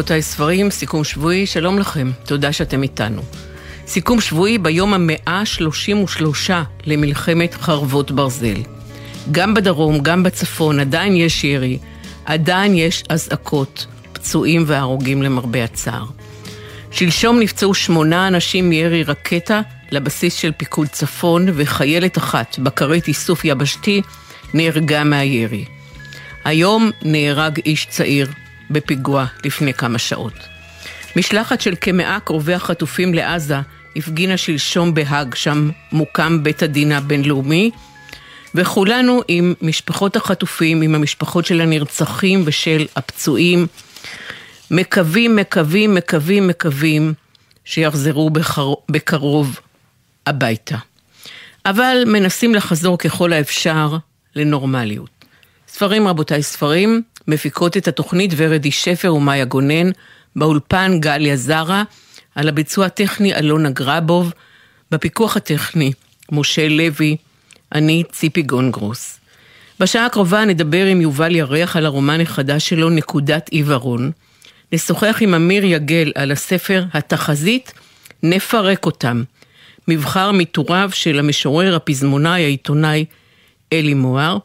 רבותיי, 0.00 0.22
ספרים, 0.22 0.70
סיכום 0.70 1.04
שבועי, 1.04 1.46
שלום 1.46 1.78
לכם, 1.78 2.10
תודה 2.24 2.52
שאתם 2.52 2.82
איתנו. 2.82 3.22
סיכום 3.86 4.20
שבועי 4.20 4.58
ביום 4.58 4.94
המאה 4.94 5.18
ה-33 5.26 6.50
למלחמת 6.86 7.54
חרבות 7.54 8.10
ברזל. 8.10 8.56
גם 9.30 9.54
בדרום, 9.54 9.98
גם 9.98 10.22
בצפון, 10.22 10.80
עדיין 10.80 11.16
יש 11.16 11.44
ירי, 11.44 11.78
עדיין 12.24 12.74
יש 12.74 13.04
אזעקות, 13.08 13.86
פצועים 14.12 14.64
והרוגים 14.66 15.22
למרבה 15.22 15.64
הצער. 15.64 16.04
שלשום 16.90 17.40
נפצעו 17.40 17.74
שמונה 17.74 18.28
אנשים 18.28 18.68
מירי 18.68 19.02
רקטה 19.02 19.60
לבסיס 19.90 20.34
של 20.34 20.52
פיקוד 20.56 20.88
צפון, 20.88 21.46
וחיילת 21.54 22.18
אחת, 22.18 22.58
בקרית 22.58 23.08
איסוף 23.08 23.44
יבשתי, 23.44 24.02
נהרגה 24.54 25.04
מהירי. 25.04 25.64
היום 26.44 26.90
נהרג 27.02 27.58
איש 27.66 27.86
צעיר 27.90 28.28
בפיגוע 28.70 29.26
לפני 29.44 29.74
כמה 29.74 29.98
שעות. 29.98 30.34
משלחת 31.16 31.60
של 31.60 31.74
כמאה 31.80 32.18
קרובי 32.24 32.54
החטופים 32.54 33.14
לעזה 33.14 33.56
הפגינה 33.96 34.36
שלשום 34.36 34.94
בהאג, 34.94 35.34
שם 35.34 35.70
מוקם 35.92 36.42
בית 36.42 36.62
הדין 36.62 36.92
הבינלאומי, 36.92 37.70
וכולנו 38.54 39.22
עם 39.28 39.54
משפחות 39.62 40.16
החטופים, 40.16 40.82
עם 40.82 40.94
המשפחות 40.94 41.46
של 41.46 41.60
הנרצחים 41.60 42.42
ושל 42.44 42.86
הפצועים, 42.96 43.66
מקווים, 44.70 45.36
מקווים, 45.36 45.94
מקווים, 45.94 46.46
מקווים 46.46 47.14
שיחזרו 47.64 48.30
בקרוב 48.88 49.60
הביתה. 50.26 50.76
אבל 51.66 52.02
מנסים 52.06 52.54
לחזור 52.54 52.98
ככל 52.98 53.32
האפשר 53.32 53.96
לנורמליות. 54.36 55.10
ספרים 55.68 56.08
רבותיי, 56.08 56.42
ספרים, 56.42 57.02
מפיקות 57.30 57.76
את 57.76 57.88
התוכנית 57.88 58.32
ורדי 58.36 58.70
שפר 58.70 59.14
ומאיה 59.14 59.44
גונן, 59.44 59.90
באולפן 60.36 61.00
גליה 61.00 61.36
זרה, 61.36 61.82
על 62.34 62.48
הביצוע 62.48 62.86
הטכני 62.86 63.34
אלונה 63.34 63.70
גרבוב, 63.70 64.32
בפיקוח 64.90 65.36
הטכני 65.36 65.92
משה 66.32 66.68
לוי, 66.68 67.16
אני 67.74 68.02
ציפי 68.12 68.42
גונגרוס. 68.42 69.20
בשעה 69.80 70.06
הקרובה 70.06 70.44
נדבר 70.44 70.86
עם 70.86 71.00
יובל 71.00 71.36
ירח 71.36 71.76
על 71.76 71.86
הרומן 71.86 72.20
החדש 72.20 72.68
שלו, 72.68 72.90
נקודת 72.90 73.48
עיוורון. 73.48 74.10
נשוחח 74.72 75.16
עם 75.20 75.34
אמיר 75.34 75.64
יגל 75.64 76.12
על 76.14 76.32
הספר 76.32 76.84
"התחזית, 76.92 77.72
נפרק 78.22 78.86
אותם". 78.86 79.22
מבחר 79.88 80.32
מטוריו 80.32 80.90
של 80.92 81.18
המשורר, 81.18 81.76
הפזמונאי, 81.76 82.44
העיתונאי 82.44 83.04
אלי 83.72 83.94
מוהר. 83.94 84.38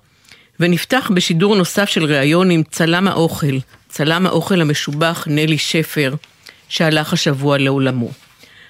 ונפתח 0.59 1.11
בשידור 1.13 1.55
נוסף 1.55 1.89
של 1.89 2.05
ראיון 2.05 2.51
עם 2.51 2.63
צלם 2.71 3.07
האוכל, 3.07 3.57
צלם 3.89 4.25
האוכל 4.25 4.61
המשובח 4.61 5.27
נלי 5.29 5.57
שפר, 5.57 6.15
שהלך 6.69 7.13
השבוע 7.13 7.57
לעולמו. 7.57 8.11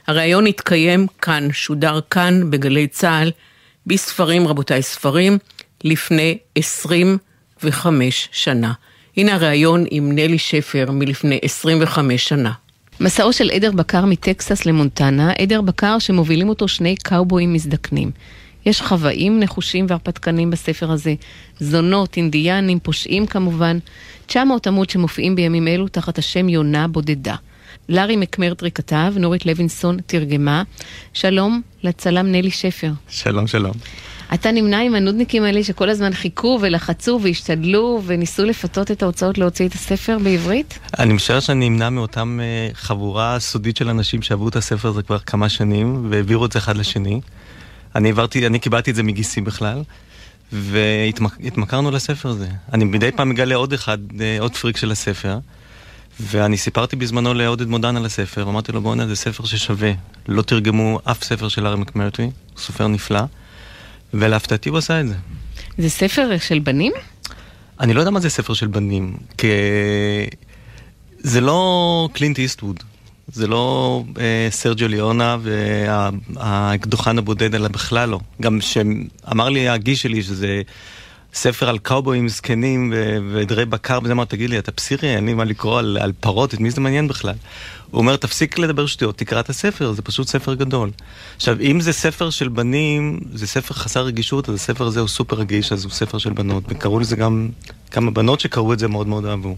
הראיון 0.07 0.47
התקיים 0.47 1.07
כאן, 1.21 1.47
שודר 1.51 1.99
כאן 2.09 2.51
בגלי 2.51 2.87
צה"ל, 2.87 3.31
בספרים 3.87 4.47
רבותיי 4.47 4.81
ספרים, 4.81 5.37
לפני 5.83 6.37
25 6.55 8.29
שנה. 8.31 8.73
הנה 9.17 9.33
הראיון 9.33 9.85
עם 9.91 10.11
נלי 10.11 10.37
שפר 10.37 10.91
מלפני 10.91 11.39
25 11.41 12.27
שנה. 12.27 12.51
מסעו 12.99 13.33
של 13.33 13.49
עדר 13.49 13.71
בקר 13.71 14.05
מטקסס 14.05 14.65
למונטנה, 14.65 15.31
עדר 15.31 15.61
בקר 15.61 15.99
שמובילים 15.99 16.49
אותו 16.49 16.67
שני 16.67 16.95
קאובויים 16.95 17.53
מזדקנים. 17.53 18.11
יש 18.65 18.81
חוואים 18.81 19.39
נחושים 19.39 19.85
והרפתקנים 19.89 20.51
בספר 20.51 20.91
הזה, 20.91 21.13
זונות, 21.59 22.17
אינדיאנים, 22.17 22.79
פושעים 22.79 23.25
כמובן, 23.25 23.77
900 24.25 24.67
עמוד 24.67 24.89
שמופיעים 24.89 25.35
בימים 25.35 25.67
אלו 25.67 25.87
תחת 25.87 26.17
השם 26.17 26.49
יונה 26.49 26.87
בודדה. 26.87 27.35
לארי 27.89 28.15
מקמרטרי 28.15 28.71
כתב, 28.71 29.13
נורית 29.15 29.45
לוינסון 29.45 29.97
תרגמה. 30.05 30.63
שלום 31.13 31.61
לצלם 31.83 32.31
נלי 32.31 32.51
שפר. 32.51 32.91
שלום, 33.09 33.47
שלום. 33.47 33.73
אתה 34.33 34.51
נמנה 34.51 34.81
עם 34.81 34.95
הנודניקים 34.95 35.43
האלה 35.43 35.63
שכל 35.63 35.89
הזמן 35.89 36.13
חיכו 36.13 36.59
ולחצו 36.61 37.19
והשתדלו 37.23 38.01
וניסו 38.05 38.45
לפתות 38.45 38.91
את 38.91 39.03
ההוצאות 39.03 39.37
להוציא 39.37 39.67
את 39.67 39.73
הספר 39.73 40.17
בעברית? 40.23 40.79
אני 40.99 41.13
משער 41.13 41.39
שאני 41.39 41.69
נמנה 41.69 41.89
מאותם 41.89 42.39
uh, 42.39 42.75
חבורה 42.75 43.39
סודית 43.39 43.77
של 43.77 43.89
אנשים 43.89 44.21
שעברו 44.21 44.49
את 44.49 44.55
הספר 44.55 44.87
הזה 44.87 45.01
כבר 45.01 45.19
כמה 45.19 45.49
שנים 45.49 46.07
והעבירו 46.09 46.45
את 46.45 46.51
זה 46.51 46.59
אחד 46.59 46.77
לשני. 46.77 47.21
אני 47.95 48.09
העברתי, 48.09 48.47
אני 48.47 48.59
קיבלתי 48.59 48.91
את 48.91 48.95
זה 48.95 49.03
מגיסי 49.03 49.41
בכלל, 49.41 49.83
והתמכרנו 50.51 51.91
לספר 51.91 52.29
הזה. 52.29 52.47
אני 52.73 52.85
מדי 52.85 53.11
פעם 53.11 53.29
מגלה 53.29 53.55
עוד 53.55 53.73
אחד, 53.73 53.97
אה, 54.21 54.37
עוד 54.39 54.55
פריק 54.55 54.77
של 54.77 54.91
הספר, 54.91 55.37
ואני 56.19 56.57
סיפרתי 56.57 56.95
בזמנו 56.95 57.33
לעודד 57.33 57.67
מודן 57.67 57.97
על 57.97 58.05
הספר, 58.05 58.47
ואמרתי 58.47 58.71
לו 58.71 58.81
בואנה 58.81 59.07
זה 59.07 59.15
ספר 59.15 59.45
ששווה. 59.45 59.91
לא 60.27 60.41
תרגמו 60.41 60.99
אף 61.03 61.23
ספר 61.23 61.47
של 61.47 61.67
ארי 61.67 61.77
מקמרטי, 61.77 62.23
הוא 62.23 62.31
סופר 62.57 62.87
נפלא, 62.87 63.21
ולהפתעתי 64.13 64.69
הוא 64.69 64.77
עשה 64.77 65.01
את 65.01 65.07
זה. 65.07 65.15
זה 65.77 65.89
ספר 65.89 66.37
של 66.37 66.59
בנים? 66.59 66.93
אני 67.79 67.93
לא 67.93 67.99
יודע 67.99 68.11
מה 68.11 68.19
זה 68.19 68.29
ספר 68.29 68.53
של 68.53 68.67
בנים, 68.67 69.17
כי 69.37 69.47
זה 71.19 71.41
לא 71.41 72.09
קלינט 72.13 72.39
איסטווד. 72.39 72.83
זה 73.27 73.47
לא 73.47 74.03
אה, 74.19 74.47
סרג'ו 74.51 74.87
ליאונה 74.87 75.37
והאקדוחן 75.41 77.17
הבודד, 77.17 77.55
אלא 77.55 77.67
בכלל 77.67 78.09
לא. 78.09 78.19
גם 78.41 78.61
שאמר 78.61 79.49
לי 79.49 79.69
הגיש 79.69 80.01
שלי 80.01 80.23
שזה 80.23 80.61
ספר 81.33 81.69
על 81.69 81.77
קאובויים 81.77 82.29
זקנים 82.29 82.93
ועדרי 83.31 83.65
בקר, 83.65 83.99
וזה 84.03 84.13
אמר, 84.13 84.25
תגיד 84.25 84.49
לי, 84.49 84.59
אתה 84.59 84.71
פסיכי, 84.71 85.07
אין 85.07 85.25
לי 85.25 85.33
מה 85.33 85.43
לקרוא 85.43 85.79
על, 85.79 85.97
על 86.01 86.11
פרות, 86.19 86.53
את 86.53 86.59
מי 86.59 86.71
זה 86.71 86.81
מעניין 86.81 87.07
בכלל? 87.07 87.33
הוא 87.91 87.99
אומר, 87.99 88.15
תפסיק 88.15 88.59
לדבר 88.59 88.85
שטויות, 88.85 89.17
תקרא 89.17 89.39
את 89.39 89.49
הספר, 89.49 89.91
זה 89.91 90.01
פשוט 90.01 90.27
ספר 90.27 90.53
גדול. 90.53 90.91
עכשיו, 91.35 91.61
אם 91.61 91.79
זה 91.79 91.93
ספר 91.93 92.29
של 92.29 92.47
בנים, 92.47 93.19
זה 93.33 93.47
ספר 93.47 93.73
חסר 93.73 94.05
רגישות, 94.05 94.49
אז 94.49 94.55
הספר 94.55 94.85
הזה 94.85 94.99
הוא 94.99 95.07
סופר 95.07 95.35
רגיש, 95.35 95.71
אז 95.71 95.83
הוא 95.83 95.91
ספר 95.91 96.17
של 96.17 96.33
בנות, 96.33 96.63
וקראו 96.69 96.99
לזה 96.99 97.15
גם 97.15 97.49
כמה 97.91 98.11
בנות 98.11 98.39
שקראו 98.39 98.73
את 98.73 98.79
זה 98.79 98.87
מאוד 98.87 99.07
מאוד 99.07 99.25
אהבו. 99.25 99.55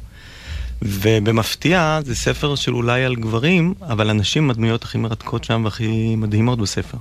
ובמפתיע 0.81 1.99
זה 2.05 2.15
ספר 2.15 2.55
של 2.55 2.73
אולי 2.73 3.05
על 3.05 3.15
גברים, 3.15 3.73
אבל 3.81 4.09
הנשים 4.09 4.49
הדמויות 4.49 4.83
הכי 4.83 4.97
מרתקות 4.97 5.43
שם 5.43 5.61
והכי 5.65 6.15
מדהימות 6.15 6.59
בספר. 6.59 6.97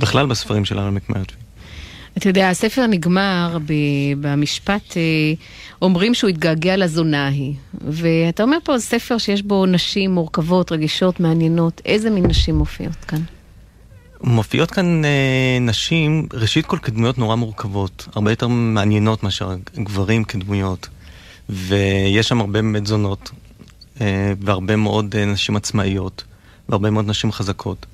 בכלל 0.00 0.26
בספרים 0.26 0.64
של 0.64 0.78
ארל 0.78 0.90
מקמרטבי. 0.90 1.48
אתה 2.16 2.28
יודע, 2.28 2.50
הספר 2.50 2.86
נגמר 2.86 3.58
במשפט, 4.20 4.96
אה, 4.96 5.02
אומרים 5.82 6.14
שהוא 6.14 6.30
התגעגע 6.30 6.76
לזונה 6.76 7.26
ההיא. 7.26 7.54
ואתה 7.74 8.42
אומר 8.42 8.56
פה, 8.64 8.78
ספר 8.78 9.18
שיש 9.18 9.42
בו 9.42 9.66
נשים 9.66 10.10
מורכבות, 10.10 10.72
רגישות, 10.72 11.20
מעניינות. 11.20 11.80
איזה 11.84 12.10
מין 12.10 12.26
נשים 12.26 12.54
מופיעות 12.54 12.96
כאן? 13.08 13.20
מופיעות 14.22 14.70
כאן 14.70 15.04
אה, 15.04 15.58
נשים, 15.60 16.26
ראשית 16.32 16.66
כל 16.66 16.78
כדמויות 16.78 17.18
נורא 17.18 17.36
מורכבות, 17.36 18.08
הרבה 18.14 18.32
יותר 18.32 18.48
מעניינות 18.48 19.22
מאשר 19.22 19.54
גברים 19.76 20.24
כדמויות. 20.24 20.88
ויש 21.48 22.28
שם 22.28 22.40
הרבה 22.40 22.62
באמת 22.62 22.86
זונות, 22.86 23.30
אה, 24.00 24.32
והרבה 24.40 24.76
מאוד 24.76 25.14
אה, 25.18 25.24
נשים 25.24 25.56
עצמאיות, 25.56 26.24
והרבה 26.68 26.90
מאוד 26.90 27.08
נשים 27.08 27.32
חזקות. 27.32 27.86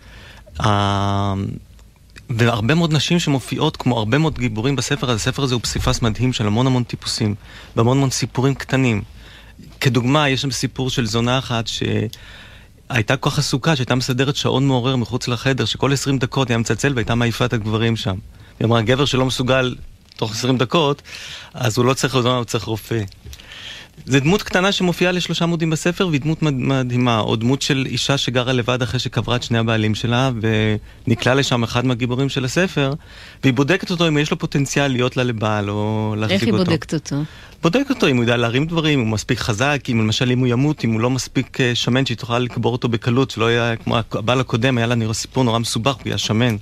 והרבה 2.31 2.75
מאוד 2.75 2.93
נשים 2.93 3.19
שמופיעות 3.19 3.77
כמו 3.77 3.99
הרבה 3.99 4.19
מאוד 4.19 4.39
גיבורים 4.39 4.77
בספר 4.77 5.11
הזה. 5.11 5.17
הספר 5.17 5.43
הזה 5.43 5.55
הוא 5.55 5.63
פסיפס 5.63 6.03
מדהים 6.03 6.33
של 6.33 6.47
המון 6.47 6.67
המון 6.67 6.85
טיפוסים, 6.85 7.35
והמון 7.77 7.97
המון 7.97 8.11
סיפורים 8.11 8.55
קטנים. 8.55 9.03
כדוגמה, 9.81 10.29
יש 10.29 10.43
שם 10.43 10.51
סיפור 10.51 10.91
של 10.91 11.07
זונה 11.07 11.39
אחת 11.39 11.65
שהייתה 11.67 13.17
כל 13.17 13.31
כך 13.31 13.39
עסוקה, 13.39 13.77
שהייתה 13.77 13.95
מסדרת 13.95 14.37
שעון 14.37 14.67
מעורר 14.67 14.97
מחוץ 14.97 15.29
לחדר, 15.29 15.65
שכל 15.65 15.93
20 15.93 16.19
דקות 16.19 16.51
היה 16.51 16.59
מצלצל 16.59 16.93
והייתה 16.95 17.15
מעיפה 17.15 17.45
את 17.45 17.53
הגברים 17.53 17.97
שם. 17.97 18.17
היא 18.61 18.67
אמרה, 18.67 18.83
גבר 18.83 19.05
שלא 19.05 19.25
מסוגל 19.25 19.75
תוך 20.17 20.33
20 20.33 20.59
דקות, 20.59 21.03
אז 21.55 21.79
הוא 21.79 21.85
לא 21.85 21.95
צריך, 21.95 22.15
הוא 22.15 22.45
צריך 22.45 22.65
רופא. 22.65 23.01
זה 24.07 24.21
דמות 24.21 24.43
קטנה 24.43 24.73
שמופיעה 24.73 25.13
לשלושה 25.13 25.45
עמודים 25.45 25.71
בספר, 25.71 26.09
והיא 26.09 26.21
דמות 26.21 26.43
מדהימה. 26.43 27.21
או 27.21 27.37
דמות 27.37 27.63
של 27.63 27.87
אישה 27.87 28.19
שגרה 28.19 28.53
לבד 28.53 28.83
אחרי 28.83 29.01
שקברה 29.01 29.37
את 29.37 29.43
שני 29.43 29.59
הבעלים 29.59 29.95
שלה, 29.95 30.31
ונקלע 31.07 31.35
לשם 31.35 31.63
אחד 31.63 31.87
מהגיבורים 31.87 32.29
של 32.29 32.45
הספר, 32.45 32.93
והיא 33.43 33.55
בודקת 33.55 33.91
אותו 33.91 34.09
אם 34.09 34.19
יש 34.19 34.31
לו 34.31 34.39
פוטנציאל 34.39 34.93
להיות 34.93 35.17
לה 35.17 35.25
לבעל 35.25 35.71
או 35.71 36.15
להחזיק 36.19 36.43
אותו. 36.43 36.47
איך 36.47 36.59
היא 36.59 36.67
בודקת 36.67 36.95
אותו? 36.95 37.17
בודקת 37.63 37.91
אותו 37.91 38.09
אם 38.09 38.17
הוא 38.17 38.25
יודע 38.25 38.37
להרים 38.37 38.67
דברים, 38.67 38.99
אם 38.99 39.05
הוא 39.05 39.13
מספיק 39.13 39.39
חזק, 39.39 39.81
אם 39.93 40.01
למשל 40.01 40.31
אם 40.31 40.39
הוא 40.39 40.47
ימות, 40.47 40.85
אם 40.85 40.93
הוא 40.93 41.01
לא 41.01 41.11
מספיק 41.11 41.61
אה, 41.61 41.75
שמן, 41.75 42.07
שהיא 42.07 42.17
תוכל 42.17 42.39
לקבור 42.39 42.73
אותו 42.73 42.89
בקלות, 42.89 43.31
שלא 43.31 43.51
יהיה 43.51 43.77
כמו 43.77 43.97
הבעל 44.13 44.41
הקודם, 44.41 44.79
היה 44.79 44.87
לה 44.87 44.95
נראה 44.95 45.15
סיפור 45.15 45.45
נורא 45.45 45.59
מסובך, 45.59 45.95
הוא 45.95 46.03
היה 46.05 46.19
שמן. 46.19 46.57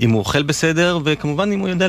אם 0.00 0.10
הוא 0.10 0.18
אוכל 0.18 0.42
בסדר, 0.42 0.98
וכמובן 1.04 1.52
אם 1.52 1.60
הוא 1.60 1.68
יודע 1.68 1.86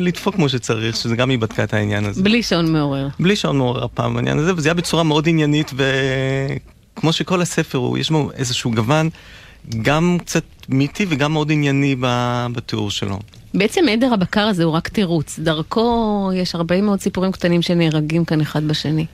לדפוק 0.00 0.34
כמו 0.34 0.48
שצריך, 0.48 0.96
שזה 0.96 1.16
גם 1.16 1.30
היא 1.30 1.38
בדקה 1.38 1.64
את 1.64 1.74
העניין 1.74 2.04
הזה. 2.04 2.22
בלי 2.22 2.42
שעון 2.42 2.72
מעורר. 2.72 3.08
בלי 3.20 3.36
שעון 3.36 3.58
מעורר 3.58 3.84
הפעם 3.84 4.14
בעניין 4.14 4.38
הזה, 4.38 4.52
וזה 4.56 4.68
היה 4.68 4.74
בצורה 4.74 5.02
מאוד 5.02 5.28
עניינית, 5.28 5.70
וכמו 5.74 7.12
שכל 7.12 7.42
הספר 7.42 7.78
הוא, 7.78 7.98
יש 7.98 8.10
בו 8.10 8.30
איזשהו 8.34 8.70
גוון 8.70 9.10
גם 9.82 10.18
קצת 10.20 10.44
מיתי 10.68 11.06
וגם 11.08 11.32
מאוד 11.32 11.52
ענייני 11.52 11.96
בתיאור 12.52 12.90
שלו. 12.90 13.18
בעצם 13.54 13.84
עדר 13.92 14.14
הבקר 14.14 14.40
הזה 14.40 14.64
הוא 14.64 14.72
רק 14.72 14.88
תירוץ. 14.88 15.38
דרכו 15.38 16.30
יש 16.34 16.54
הרבה 16.54 16.80
מאוד 16.80 17.00
סיפורים 17.00 17.32
קטנים 17.32 17.62
שנהרגים 17.62 18.24
כאן 18.24 18.40
אחד 18.40 18.64
בשני. 18.64 19.06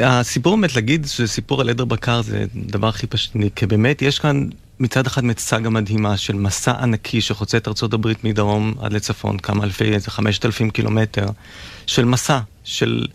הסיפור 0.00 0.56
באמת 0.56 0.76
להגיד 0.76 1.06
שזה 1.06 1.26
סיפור 1.26 1.60
על 1.60 1.68
עדר 1.68 1.84
בקר 1.84 2.22
זה 2.22 2.44
דבר 2.54 2.88
הכי 2.88 3.06
פשטני, 3.06 3.50
כי 3.56 3.66
באמת 3.66 4.02
יש 4.02 4.18
כאן 4.18 4.48
מצד 4.80 5.06
אחד 5.06 5.24
מצגה 5.24 5.70
מדהימה 5.70 6.16
של 6.16 6.34
מסע 6.34 6.72
ענקי 6.82 7.20
שחוצה 7.20 7.56
את 7.56 7.68
ארצות 7.68 7.92
הברית 7.92 8.24
מדרום 8.24 8.74
עד 8.80 8.92
לצפון, 8.92 9.38
כמה 9.38 9.64
אלפי, 9.64 9.84
איזה 9.84 10.10
חמשת 10.10 10.44
אלפים 10.44 10.70
קילומטר, 10.70 11.26
של 11.86 12.04
מסע, 12.04 12.38
של 12.64 13.06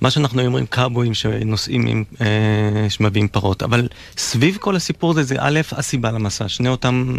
מה 0.00 0.10
שאנחנו 0.10 0.42
אומרים 0.42 0.66
קאבויים 0.66 1.14
שנוסעים 1.14 1.86
עם, 1.86 2.04
אה, 2.20 2.90
שמביאים 2.90 3.28
פרות, 3.28 3.62
אבל 3.62 3.88
סביב 4.16 4.56
כל 4.60 4.76
הסיפור 4.76 5.10
הזה 5.10 5.22
זה 5.22 5.36
א', 5.38 5.60
הסיבה 5.72 6.10
למסע, 6.10 6.48
שני 6.48 6.68
אותם, 6.68 7.14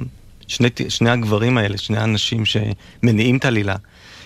שני, 0.47 0.69
שני 0.89 1.09
הגברים 1.09 1.57
האלה, 1.57 1.77
שני 1.77 1.97
האנשים 1.97 2.43
שמניעים 2.45 3.37
את 3.37 3.45
העלילה. 3.45 3.75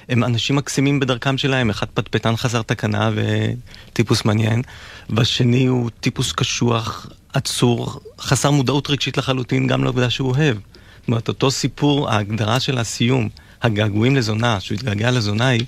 הם 0.10 0.24
אנשים 0.24 0.56
מקסימים 0.56 1.00
בדרכם 1.00 1.38
שלהם, 1.38 1.70
אחד 1.70 1.88
פטפטן 1.94 2.36
חסר 2.36 2.62
תקנה 2.62 3.12
וטיפוס 3.16 4.26
מעניין, 4.26 4.62
והשני 5.10 5.66
הוא 5.66 5.90
טיפוס 6.00 6.32
קשוח, 6.32 7.08
עצור, 7.36 8.00
חסר 8.20 8.52
מודעות 8.52 8.90
רגשית 8.90 9.18
לחלוטין 9.18 9.68
גם 9.68 9.84
לעובדה 9.84 10.10
שהוא 10.10 10.30
אוהב. 10.30 10.58
זאת 11.00 11.08
אומרת, 11.08 11.28
אותו 11.28 11.52
סיפור, 11.52 12.10
ההגדרה 12.10 12.60
של 12.60 12.78
הסיום, 12.78 13.30
הגעגועים 13.62 14.16
לזונה, 14.16 14.60
שהוא 14.60 14.76
התגעגע 14.76 15.12
לזונה 15.12 15.48
היא, 15.48 15.66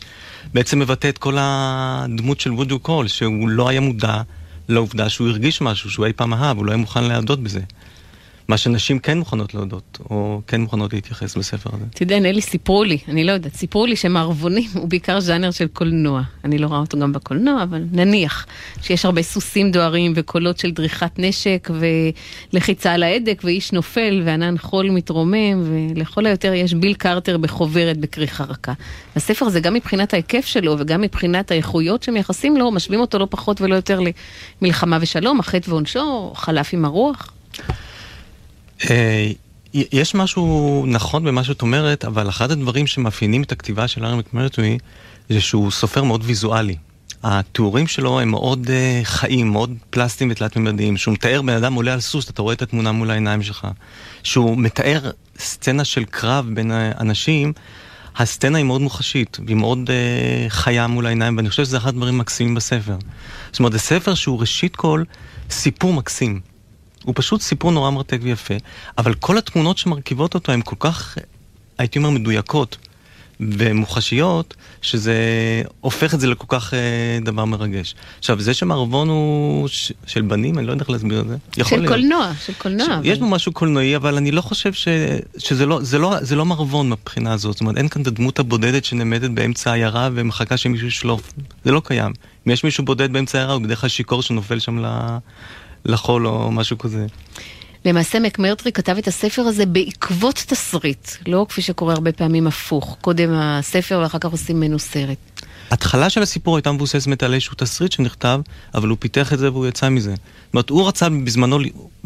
בעצם 0.54 0.80
מבטא 0.80 1.10
את 1.10 1.18
כל 1.18 1.36
הדמות 1.40 2.40
של 2.40 2.52
וודו 2.52 2.80
קול, 2.80 3.08
שהוא 3.08 3.50
לא 3.50 3.70
היה 3.70 3.80
מודע 3.80 4.22
לעובדה 4.70 5.10
שהוא 5.10 5.28
הרגיש 5.28 5.62
משהו, 5.62 5.92
שהוא 5.92 6.06
אי 6.06 6.14
פעם 6.14 6.34
אהב, 6.34 6.58
הוא 6.58 6.66
לא 6.66 6.72
היה 6.72 6.78
מוכן 6.78 7.04
להודות 7.04 7.44
בזה. 7.44 7.62
מה 8.48 8.58
שנשים 8.58 9.00
כן 9.00 9.18
מוכנות 9.18 9.54
להודות, 9.54 9.98
או 10.10 10.42
כן 10.48 10.62
מוכנות 10.62 10.94
להתייחס 10.94 11.38
בספר 11.38 11.70
הזה. 11.74 11.86
אתה 11.94 12.04
יודע, 12.04 12.20
נלי, 12.20 12.42
סיפרו 12.42 12.84
לי, 12.84 12.98
אני 13.08 13.24
לא 13.24 13.32
יודעת, 13.32 13.54
סיפרו 13.54 13.86
לי 13.86 13.96
שמערבונים 13.96 14.70
הוא 14.74 14.90
בעיקר 14.90 15.20
ז'אנר 15.20 15.52
של 15.52 15.68
קולנוע. 15.68 16.22
אני 16.44 16.58
לא 16.58 16.68
רואה 16.68 16.80
אותו 16.80 17.00
גם 17.00 17.14
בקולנוע, 17.14 17.64
אבל 17.64 17.84
נניח 17.92 18.46
שיש 18.82 19.06
הרבה 19.06 19.22
סוסים 19.22 19.72
דוהרים 19.72 20.14
וקולות 20.16 20.60
של 20.60 20.72
דריכת 20.72 21.12
נשק 21.18 21.70
ולחיצה 22.54 22.94
על 22.94 23.04
ההדק 23.04 23.42
ואיש 23.44 23.72
נופל 23.72 24.22
וענן 24.26 24.58
חול 24.58 24.90
מתרומם, 24.90 25.64
ולכל 25.96 26.26
היותר 26.26 26.54
יש 26.54 26.74
ביל 26.74 26.94
קרטר 26.94 27.38
בחוברת 27.38 27.98
בכריכה 27.98 28.44
רכה. 28.44 28.74
הספר 29.16 29.46
הזה 29.46 29.60
גם 29.60 29.74
מבחינת 29.74 30.14
ההיקף 30.14 30.46
שלו 30.46 30.76
וגם 30.80 31.02
מבחינת 31.02 31.52
האיכויות 31.52 32.04
שמייחסים 32.04 32.58
לו, 32.58 32.72
משווים 32.72 33.00
אותו 33.00 33.20
לא 33.20 33.28
פחות 33.30 33.62
ולא 33.62 33.76
יותר 33.76 34.00
למלחמה 34.62 34.98
ושלום, 35.02 35.40
החטא 35.40 35.70
ועונשו, 35.70 36.34
חלף 36.36 36.74
עם 36.74 36.86
הרוח. 36.86 37.32
אה, 38.90 39.32
יש 39.74 40.16
משהו 40.16 40.86
נכון 40.88 41.24
במה 41.24 41.44
שאת 41.44 41.62
אומרת, 41.62 42.06
אבל 42.06 42.30
אחד 42.30 42.52
הדברים 42.52 42.88
שמאפיינים 42.88 43.44
את 43.44 43.52
הכתיבה 43.52 43.88
של 43.88 44.06
ארי 44.06 44.18
מקמרטווי 44.18 44.78
זה 45.30 45.42
שהוא 45.42 45.72
סופר 45.72 46.04
מאוד 46.04 46.22
ויזואלי. 46.26 46.76
התיאורים 47.24 47.88
שלו 47.88 48.20
הם 48.20 48.30
מאוד 48.30 48.68
uh, 48.68 48.70
חיים, 49.06 49.52
מאוד 49.52 49.74
פלסטיים 49.90 50.32
ותלת-ממדיים. 50.32 50.98
שהוא 50.98 51.14
מתאר 51.14 51.42
בן 51.42 51.54
אדם 51.54 51.74
עולה 51.74 51.94
על 51.94 52.00
סוס, 52.00 52.30
אתה 52.30 52.42
רואה 52.42 52.54
את 52.54 52.62
התמונה 52.62 52.92
מול 52.92 53.12
העיניים 53.12 53.44
שלך. 53.44 53.68
שהוא 54.24 54.58
מתאר 54.58 55.12
סצנה 55.40 55.84
של 55.84 56.04
קרב 56.06 56.46
בין 56.54 56.72
אנשים, 57.00 57.54
הסצנה 58.18 58.58
היא 58.58 58.66
מאוד 58.66 58.82
מוחשית, 58.82 59.38
והיא 59.46 59.58
מאוד 59.58 59.80
uh, 59.88 60.50
חיה 60.50 60.88
מול 60.88 61.06
העיניים, 61.06 61.38
ואני 61.38 61.50
חושב 61.50 61.64
שזה 61.64 61.78
אחד 61.78 61.90
הדברים 61.90 62.16
המקסימים 62.16 62.56
בספר. 62.56 62.96
זאת 63.52 63.60
אומרת, 63.60 63.72
זה 63.72 63.80
ספר 63.80 64.14
שהוא 64.14 64.40
ראשית 64.40 64.76
כל 64.76 65.04
סיפור 65.50 65.94
מקסים. 65.94 66.40
הוא 67.04 67.14
פשוט 67.18 67.42
סיפור 67.42 67.72
נורא 67.72 67.90
מרתק 67.90 68.20
ויפה, 68.22 68.54
אבל 68.98 69.14
כל 69.14 69.38
התמונות 69.38 69.78
שמרכיבות 69.78 70.36
אותו 70.36 70.52
הן 70.52 70.62
כל 70.66 70.76
כך, 70.80 71.18
הייתי 71.78 72.00
אומר, 72.00 72.10
מדויקות 72.10 72.78
ומוחשיות, 73.40 74.56
שזה 74.82 75.16
הופך 75.82 76.14
את 76.14 76.20
זה 76.20 76.28
לכל 76.28 76.46
כך 76.48 76.74
אה, 76.74 77.20
דבר 77.22 77.46
מרגש. 77.46 77.96
עכשיו, 78.20 78.42
זה 78.42 78.54
שמערבון 78.54 79.10
הוא 79.10 79.68
ש, 79.68 79.92
של 80.06 80.22
בנים, 80.22 80.58
אני 80.58 80.68
לא 80.68 80.72
יודע 80.72 80.82
איך 80.82 80.90
להסביר 80.90 81.20
את 81.20 81.28
זה. 81.28 81.38
של 81.64 81.76
להיות. 81.78 81.88
קולנוע, 81.88 82.32
של 82.46 82.54
קולנוע. 82.54 82.86
ש, 82.86 82.90
אבל... 82.90 83.06
יש 83.06 83.20
בו 83.20 83.28
משהו 83.28 83.52
קולנועי, 83.52 83.96
אבל 83.96 84.18
אני 84.18 84.32
לא 84.32 84.42
חושב 84.42 84.74
ש, 84.74 84.88
שזה 85.38 85.66
לא, 85.66 85.80
זה 85.82 85.98
לא, 85.98 86.16
זה 86.22 86.36
לא 86.36 86.46
מערבון 86.46 86.90
מבחינה 86.90 87.34
הזאת. 87.34 87.54
זאת 87.54 87.62
אומרת, 87.62 87.78
אין 87.78 87.88
כאן 87.88 88.02
את 88.02 88.08
הדמות 88.08 88.40
הבודדת 88.40 88.86
שנעמדת 88.86 89.30
באמצע 89.30 89.72
העיירה 89.72 90.10
ומחכה 90.14 90.58
שמישהו 90.58 90.88
ישלוף. 90.88 91.34
זה 91.66 91.72
לא 91.72 91.82
קיים. 91.86 92.14
אם 92.48 92.52
יש 92.52 92.64
מישהו 92.64 92.86
בודד 92.86 93.14
באמצע 93.14 93.38
העיירה, 93.38 93.54
הוא 93.54 93.62
בדרך 93.62 93.82
כלל 93.82 93.90
שיכור 93.90 94.22
שנופל 94.22 94.60
שם 94.60 94.86
ל... 94.86 95.18
לחול 95.88 96.28
או 96.28 96.52
משהו 96.52 96.78
כזה. 96.78 97.06
למעשה 97.86 98.20
מקמרטרי 98.20 98.72
כתב 98.72 98.96
את 98.98 99.08
הספר 99.08 99.42
הזה 99.42 99.66
בעקבות 99.66 100.36
תסריט, 100.48 101.10
לא 101.28 101.46
כפי 101.50 101.62
שקורה 101.62 101.94
הרבה 101.94 102.12
פעמים 102.12 102.48
הפוך. 102.48 102.98
קודם 103.02 103.30
הספר 103.34 104.00
ואחר 104.04 104.20
כך 104.20 104.32
עושים 104.32 104.58
ממנו 104.58 104.80
סרט. 104.80 105.18
התחלה 105.72 106.10
של 106.10 106.22
הסיפור 106.22 106.56
הייתה 106.56 106.72
מבוססת 106.72 107.24
על 107.24 107.34
איזשהו 107.34 107.56
תסריט 107.58 107.92
שנכתב, 107.92 108.42
אבל 108.76 108.90
הוא 108.90 108.98
פיתח 109.00 109.34
את 109.34 109.40
זה 109.40 109.52
והוא 109.52 109.68
יצא 109.68 109.90
מזה. 109.90 110.12
זאת 110.12 110.54
אומרת, 110.54 110.70
הוא 110.70 110.88
רצה 110.88 111.10
בזמנו, 111.10 111.60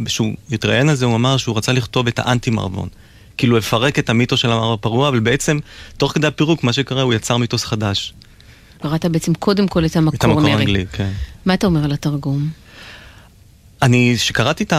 כשהוא 0.05 0.33
התראיין 0.51 0.89
על 0.89 0.95
זה, 0.95 1.05
הוא 1.05 1.15
אמר 1.15 1.37
שהוא 1.37 1.57
רצה 1.57 1.73
לכתוב 1.73 2.07
את 2.07 2.19
האנטי 2.19 2.49
מערבון. 2.49 2.89
כאילו 3.37 3.57
לפרק 3.57 3.99
את 3.99 4.09
המיתוס 4.09 4.39
של 4.39 4.51
המערב 4.51 4.73
הפרוע, 4.73 5.09
אבל 5.09 5.19
בעצם, 5.19 5.59
תוך 5.97 6.11
כדי 6.11 6.27
הפירוק, 6.27 6.63
מה 6.63 6.73
שקרה, 6.73 7.01
הוא 7.01 7.13
יצר 7.13 7.37
מיתוס 7.37 7.63
חדש. 7.63 8.13
קראת 8.81 9.05
בעצם 9.05 9.33
קודם 9.33 9.67
כל 9.67 9.85
את 9.85 9.95
המקור. 9.95 10.17
את 10.17 10.23
המקור 10.23 10.47
האנגלי, 10.47 10.85
כן. 10.91 11.11
מה 11.45 11.53
אתה 11.53 11.67
אומר 11.67 11.83
על 11.83 11.91
התרגום? 11.91 12.49
אני, 13.81 14.13
כשקראתי 14.17 14.63
את, 14.63 14.73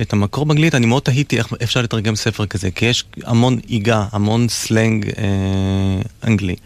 את 0.00 0.12
המקור 0.12 0.46
באנגלית, 0.46 0.74
אני 0.74 0.86
מאוד 0.86 1.02
תהיתי 1.02 1.38
איך 1.38 1.52
אפשר 1.62 1.82
לתרגם 1.82 2.16
ספר 2.16 2.46
כזה, 2.46 2.70
כי 2.70 2.86
יש 2.86 3.04
המון 3.24 3.58
עיגה, 3.66 4.04
המון 4.12 4.48
סלנג 4.48 5.10
אה, 5.18 6.02
אנגלי. 6.24 6.56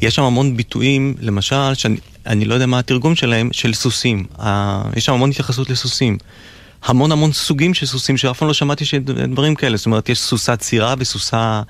יש 0.00 0.14
שם 0.14 0.22
המון 0.22 0.56
ביטויים, 0.56 1.14
למשל, 1.20 1.74
שאני 1.74 2.44
לא 2.44 2.54
יודע 2.54 2.66
מה 2.66 2.78
התרגום 2.78 3.14
שלהם, 3.14 3.48
של 3.52 3.74
סוסים. 3.74 4.24
אה, 4.40 4.82
יש 4.96 5.04
שם 5.04 5.12
המון 5.12 5.30
התייחסות 5.30 5.70
לסוסים. 5.70 6.18
המון 6.84 7.12
המון 7.12 7.32
סוגים 7.32 7.74
של 7.74 7.86
סוסים, 7.86 8.16
שאף 8.16 8.38
פעם 8.38 8.48
לא 8.48 8.54
שמעתי 8.54 8.84
דברים 9.28 9.54
כאלה. 9.54 9.76
זאת 9.76 9.86
אומרת, 9.86 10.08
יש 10.08 10.20
סוסה 10.20 10.56
צירה 10.56 10.94
וסוסה 10.98 11.62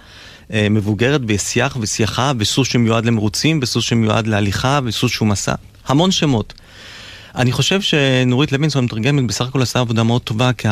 אה, 0.52 0.66
מבוגרת, 0.70 1.20
ושיח 1.28 1.76
וסייחה, 1.80 2.32
וסוס 2.38 2.68
שמיועד 2.68 3.04
למרוצים, 3.06 3.60
וסוס 3.62 3.84
שמיועד 3.84 4.26
להליכה, 4.26 4.80
וסוס 4.84 5.12
שהוא 5.12 5.28
מסע. 5.28 5.54
המון 5.86 6.10
שמות. 6.10 6.54
אני 7.34 7.52
חושב 7.52 7.80
שנורית 7.80 8.52
לוינסון 8.52 8.84
מתרגמת 8.84 9.26
בסך 9.26 9.46
הכל 9.46 9.62
עשה 9.62 9.80
עבודה 9.80 10.02
מאוד 10.02 10.22
טובה, 10.22 10.52
כי 10.52 10.68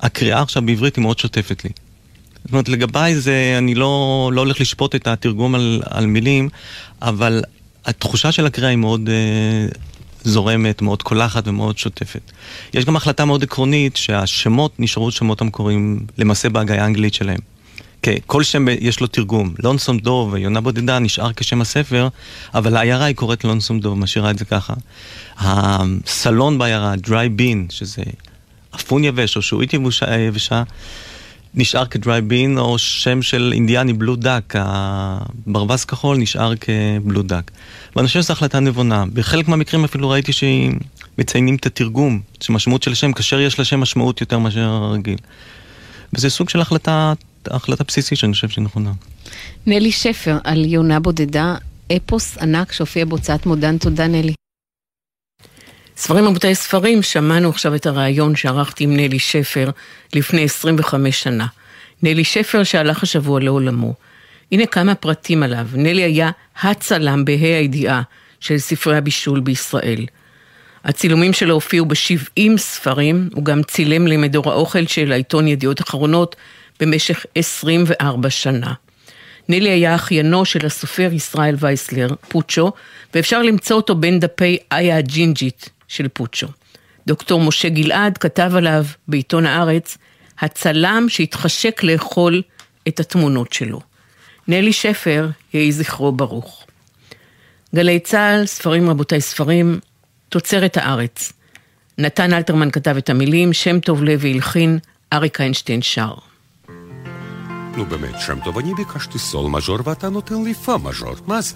הקריאה 0.00 0.42
עכשיו 0.42 0.62
בעברית 0.66 0.96
היא 0.96 1.02
מאוד 1.02 1.18
שוטפת 1.18 1.64
לי. 1.64 1.70
זאת 2.44 2.52
אומרת, 2.52 2.68
לגביי 2.68 3.16
זה, 3.20 3.54
אני 3.58 3.74
לא, 3.74 4.30
לא 4.34 4.40
הולך 4.40 4.60
לשפוט 4.60 4.94
את 4.94 5.06
התרגום 5.06 5.54
על, 5.54 5.82
על 5.90 6.06
מילים, 6.06 6.48
אבל 7.02 7.42
התחושה 7.84 8.32
של 8.32 8.46
הקריאה 8.46 8.70
היא 8.70 8.78
מאוד 8.78 9.08
אה, 9.08 9.66
זורמת, 10.24 10.82
מאוד 10.82 11.02
קולחת 11.02 11.48
ומאוד 11.48 11.78
שוטפת. 11.78 12.20
יש 12.74 12.84
גם 12.84 12.96
החלטה 12.96 13.24
מאוד 13.24 13.42
עקרונית 13.42 13.96
שהשמות 13.96 14.72
נשארו 14.78 15.10
שמות 15.10 15.40
המקוריים 15.40 16.00
למעשה 16.18 16.48
בהגיה 16.48 16.82
האנגלית 16.84 17.14
שלהם. 17.14 17.40
כן, 18.02 18.14
כל 18.26 18.42
שם 18.42 18.66
יש 18.80 19.00
לו 19.00 19.06
תרגום. 19.06 19.54
לונסום 19.64 19.98
דוב 19.98 20.32
ויונה 20.32 20.60
בודדה 20.60 20.98
נשאר 20.98 21.32
כשם 21.32 21.60
הספר, 21.60 22.08
אבל 22.54 22.76
העיירה 22.76 23.04
היא 23.04 23.16
קוראת 23.16 23.44
לונסום 23.44 23.80
דוב, 23.80 23.98
משאירה 23.98 24.30
את 24.30 24.38
זה 24.38 24.44
ככה. 24.44 24.74
הסלון 25.38 26.58
בעיירה, 26.58 26.96
דרי 26.96 27.28
בין, 27.28 27.66
שזה 27.70 28.02
אפון 28.74 29.04
יבש 29.04 29.36
או 29.36 29.42
שעועית 29.42 29.74
יבשה, 30.28 30.62
נשאר 31.54 31.86
כדרי 31.86 32.20
בין, 32.20 32.58
או 32.58 32.78
שם 32.78 33.22
של 33.22 33.50
אינדיאני 33.54 33.92
בלו 33.92 34.16
דאק, 34.16 34.54
הברווז 34.58 35.84
כחול 35.84 36.16
נשאר 36.16 36.52
כבלו 36.56 37.22
דאק. 37.22 37.50
ואני 37.96 38.06
חושב 38.06 38.22
שזו 38.22 38.32
החלטה 38.32 38.60
נבונה. 38.60 39.04
בחלק 39.12 39.48
מהמקרים 39.48 39.84
אפילו 39.84 40.10
ראיתי 40.10 40.32
שמציינים 40.32 41.54
את 41.54 41.66
התרגום, 41.66 42.20
שמשמעות 42.40 42.82
של 42.82 42.92
השם, 42.92 43.12
כאשר 43.12 43.40
יש 43.40 43.60
לשם 43.60 43.80
משמעות 43.80 44.20
יותר 44.20 44.38
מאשר 44.38 44.60
הרגיל. 44.60 45.18
וזה 46.12 46.30
סוג 46.30 46.48
של 46.48 46.60
החלטה 46.60 47.12
החלטה 47.50 47.84
בסיסית 47.84 48.18
שאני 48.18 48.32
חושב 48.32 48.48
שהיא 48.48 48.64
נכונה. 48.64 48.92
נלי 49.66 49.92
שפר 49.92 50.38
על 50.44 50.64
יונה 50.64 51.00
בודדה, 51.00 51.54
אפוס 51.96 52.38
ענק 52.38 52.72
שהופיע 52.72 53.04
בהוצאת 53.04 53.46
מודן. 53.46 53.78
תודה 53.78 54.06
נלי. 54.06 54.32
ספרים 55.96 56.24
רבותיי 56.24 56.54
ספרים, 56.54 57.02
שמענו 57.02 57.48
עכשיו 57.48 57.74
את 57.74 57.86
הריאיון 57.86 58.36
שערכתי 58.36 58.84
עם 58.84 58.96
נלי 58.96 59.18
שפר 59.18 59.70
לפני 60.14 60.44
25 60.44 61.22
שנה. 61.22 61.46
נלי 62.02 62.24
שפר 62.24 62.64
שהלך 62.64 63.02
השבוע 63.02 63.40
לעולמו. 63.40 63.94
הנה 64.52 64.66
כמה 64.66 64.94
פרטים 64.94 65.42
עליו. 65.42 65.66
נלי 65.74 66.02
היה 66.02 66.30
הצלם 66.62 67.24
בה"א 67.24 67.44
הידיעה 67.44 68.02
של 68.40 68.58
ספרי 68.58 68.96
הבישול 68.96 69.40
בישראל. 69.40 70.06
הצילומים 70.84 71.32
שלו 71.32 71.54
הופיעו 71.54 71.86
ב-70 71.86 72.56
ספרים, 72.56 73.28
הוא 73.34 73.44
גם 73.44 73.62
צילם 73.62 74.06
למדור 74.06 74.50
האוכל 74.50 74.86
של 74.86 75.12
העיתון 75.12 75.48
ידיעות 75.48 75.80
אחרונות 75.80 76.36
במשך 76.80 77.26
24 77.34 78.30
שנה. 78.30 78.72
נילי 79.48 79.70
היה 79.70 79.94
אחיינו 79.94 80.44
של 80.44 80.66
הסופר 80.66 81.10
ישראל 81.12 81.54
וייסלר, 81.58 82.08
פוצ'ו, 82.28 82.72
ואפשר 83.14 83.42
למצוא 83.42 83.76
אותו 83.76 83.94
בין 83.94 84.20
דפי 84.20 84.58
איה 84.72 84.98
הג'ינג'ית 84.98 85.68
של 85.88 86.08
פוצ'ו. 86.08 86.46
דוקטור 87.06 87.40
משה 87.40 87.68
גלעד 87.68 88.18
כתב 88.18 88.52
עליו 88.56 88.84
בעיתון 89.08 89.46
הארץ, 89.46 89.98
הצלם 90.38 91.06
שהתחשק 91.08 91.82
לאכול 91.82 92.42
את 92.88 93.00
התמונות 93.00 93.52
שלו. 93.52 93.80
נלי 94.48 94.72
שפר, 94.72 95.28
יהי 95.54 95.72
זכרו 95.72 96.12
ברוך. 96.12 96.66
גלי 97.74 98.00
צה"ל, 98.00 98.46
ספרים 98.46 98.90
רבותיי 98.90 99.20
ספרים, 99.20 99.80
תוצרת 100.28 100.76
הארץ. 100.76 101.32
נתן 101.98 102.32
אלתרמן 102.32 102.70
כתב 102.70 102.96
את 102.96 103.10
המילים, 103.10 103.52
שם 103.52 103.80
טוב 103.80 104.04
לוי 104.04 104.32
הלחין, 104.32 104.78
אריק 105.12 105.40
איינשטיין 105.40 105.82
שר. 105.82 106.27
נו 107.78 107.86
באמת, 107.86 108.20
שם 108.20 108.38
טוב, 108.44 108.58
אני 108.58 108.74
ביקשתי 108.74 109.18
סול 109.18 109.50
מז'ור 109.50 109.78
ואתה 109.84 110.08
נותן 110.08 110.42
לי 110.44 110.54
פה 110.54 110.78
מז'ור, 110.82 111.14
מה 111.26 111.40
זה? 111.40 111.54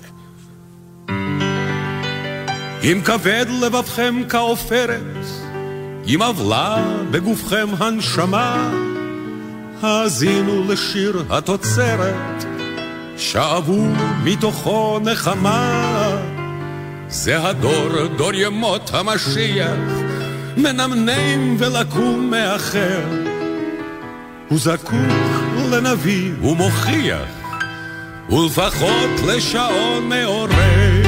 אם 2.82 3.00
כבד 3.04 3.46
לבבכם 3.60 4.22
כעופרת, 4.28 5.24
אם 6.06 6.22
עוולה 6.22 6.84
בגופכם 7.10 7.66
הנשמה, 7.78 8.70
האזינו 9.82 10.64
לשיר 10.68 11.24
התוצרת, 11.30 12.44
שאבו 13.16 13.86
מתוכו 14.24 14.98
נחמה. 15.04 16.16
זה 17.08 17.48
הדור, 17.48 18.06
דור 18.16 18.34
ימות 18.34 18.90
המשיח, 18.94 19.90
מנמנם 20.56 21.56
ולקום 21.58 22.30
מאחר. 22.30 23.00
הוא 24.48 24.58
זקוק 24.58 25.41
לנביא. 25.72 26.32
ומוכיח, 26.42 27.28
ולפחות 28.30 29.10
לשעון 29.26 30.08
מעורר. 30.08 31.02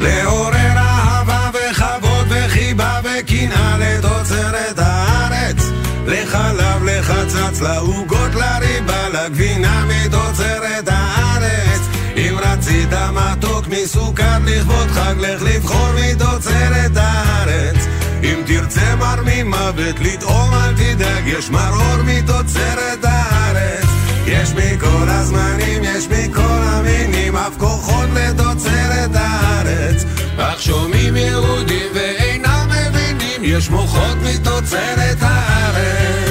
לעורר 0.00 0.76
אהבה 0.76 1.50
וכבוד 1.54 2.26
וחיבה 2.28 3.00
וקנאה 3.04 3.78
לתוצרת 3.78 4.78
הארץ. 4.78 5.70
לחלב, 6.06 6.84
לחצץ, 6.84 7.60
לעוגות, 7.60 8.34
לריבה, 8.34 9.08
לגבינה 9.08 9.84
מתוצרת 9.84 10.88
הארץ. 10.88 11.80
אם 12.16 12.36
רצית 12.38 12.92
מתוק 12.92 13.64
מסוכר 13.68 14.38
לכבוד 14.44 14.88
חג, 14.88 15.14
לך 15.18 15.42
לבחור 15.42 15.88
מתוצרת 15.94 16.96
הארץ 16.96 17.99
אם 18.22 18.42
תרצה 18.46 18.96
מר 18.96 19.22
ממוות 19.24 20.00
לטעום 20.00 20.54
אל 20.54 20.74
תדאג, 20.74 21.26
יש 21.26 21.50
מרור 21.50 22.02
מתוצרת 22.04 23.04
הארץ 23.04 23.90
יש 24.30 24.52
מכל 24.52 25.08
הזמנים, 25.08 25.84
יש 25.84 26.08
מכל 26.08 26.60
המינים, 26.62 27.36
אף 27.36 27.56
כוחות 27.58 28.08
לתוצרת 28.14 29.10
הארץ. 29.14 30.04
אך 30.36 30.62
שומעים 30.62 31.16
יהודים 31.16 31.86
ואינם 31.94 32.68
מבינים, 32.68 33.40
יש 33.42 33.70
מוחות 33.70 34.16
מתוצרת 34.22 35.18
הארץ. 35.20 36.29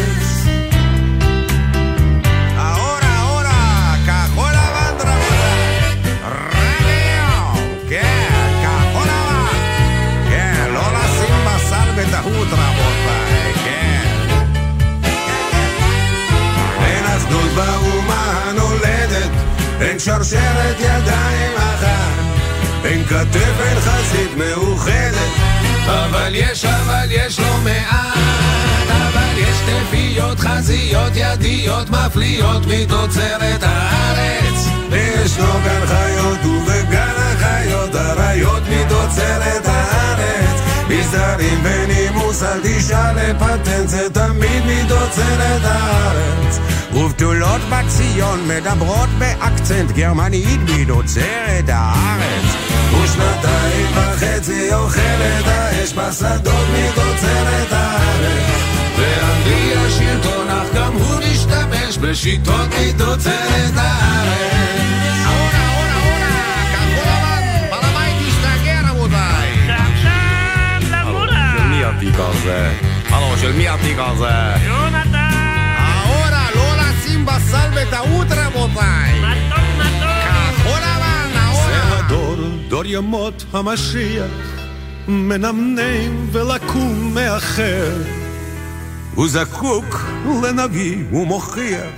שרשרת 20.24 20.80
ידיים 20.80 21.58
אחת, 21.58 22.86
אין 22.86 23.06
כתף, 23.06 23.54
אין 23.60 23.80
חזית 23.80 24.32
מאוחדת. 24.38 25.32
אבל 25.88 26.32
יש, 26.34 26.66
אבל 26.66 27.08
יש 27.10 27.40
לא 27.40 27.58
מעט, 27.64 28.90
אבל 28.90 29.38
יש 29.38 29.58
תפיות, 29.66 30.40
חזיות, 30.40 31.12
ידיות, 31.16 31.90
מפליאות 31.90 32.62
מתוצרת 32.66 33.64
הארץ. 33.64 34.68
וישנו 34.92 35.54
גן 35.64 35.86
חיות 35.86 36.46
ובגן 36.46 37.14
החיות, 37.18 37.96
אריות 37.96 38.64
מתוצרת 38.70 39.66
הארץ. 39.66 40.69
מסדרים 40.90 41.60
ונימוס, 41.64 42.44
אל 42.44 42.60
תשאל 42.64 43.16
לפטנט, 43.16 43.88
זה 43.90 44.10
תמיד 44.14 44.64
מתוצרת 44.66 45.62
הארץ. 45.64 46.60
ובתולות 46.94 47.62
בציון 47.70 48.48
מדברות 48.48 49.10
באקצנט 49.20 49.92
גרמנית 49.92 50.60
מתוצרת 50.66 51.66
הארץ. 51.68 52.56
ושנתיים 52.92 53.88
וחצי 53.94 54.74
אוכלת 54.74 55.48
האש 55.48 55.94
בשדות 55.94 56.66
מתוצרת 56.74 57.72
הארץ. 57.72 58.62
ואנגלי 58.98 59.74
השלטון, 59.76 60.50
אך 60.50 60.68
גם 60.76 60.94
הוא 60.94 61.20
משתמש 61.32 61.98
בשיטות 61.98 62.68
מתוצרת 62.80 63.74
הארץ. 63.76 64.99
התיק 72.20 72.36
הזה? 72.38 72.72
הלו, 73.10 73.38
של 73.38 73.52
מי 73.52 73.70
התיק 73.70 73.98
הזה? 74.00 74.66
יונתן! 74.66 75.32
אהורה, 75.80 76.48
לא 76.56 76.76
לשים 76.78 77.26
בסל 77.26 77.70
בטעות 77.76 78.28
רבותיי! 78.32 79.20
מתוק 79.20 79.60
מתוק! 79.78 80.10
כחול 80.26 80.80
לבן! 80.80 81.30
זה 81.66 81.98
הדור, 81.98 82.36
דור 82.68 82.86
ימות 82.86 83.46
המשיח, 83.54 84.32
מנמנם 85.08 86.28
ולקום 86.32 87.14
מאחר. 87.14 87.92
הוא 89.16 89.28
זקוק 89.28 90.06
לנביא 90.44 91.04
ומוכיח, 91.12 91.90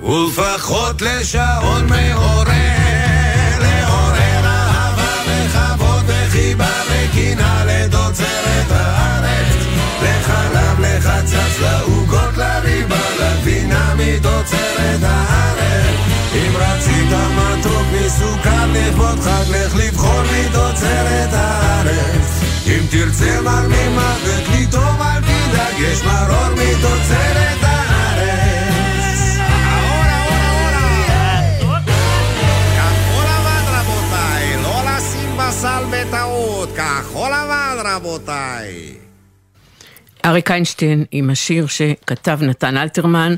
ולפחות 0.00 1.02
לשעון 1.02 1.86
מעורר, 1.86 2.44
לעורר 3.60 4.46
אהבה 4.46 5.12
וכבוד 5.26 6.04
וחיבה 6.06 6.72
וקנאה 6.88 7.59
הארץ. 8.70 9.56
לחלב, 10.02 10.80
לחצץ, 10.80 11.60
לעוגות, 11.60 12.36
לריבה, 12.36 12.96
לגבינה 13.20 13.94
מתוצרת 13.96 15.02
הארץ. 15.02 15.96
אם 16.34 16.52
רצית 16.56 17.10
מתוק 17.10 17.86
מסוכר 17.92 18.66
לכבוד 18.72 19.20
חג, 19.20 19.50
לך 19.50 19.76
לבחור 19.76 20.22
מתוצרת 20.22 21.32
הארץ. 21.32 22.40
אם 22.66 22.86
תרצה 22.90 23.40
מר 23.40 23.68
ממוות 23.68 24.48
לטעום 24.52 25.02
אל 25.02 25.29
אריק 40.24 40.50
איינשטיין 40.50 41.04
עם 41.12 41.30
השיר 41.30 41.66
שכתב 41.66 42.38
נתן 42.42 42.76
אלתרמן 42.76 43.34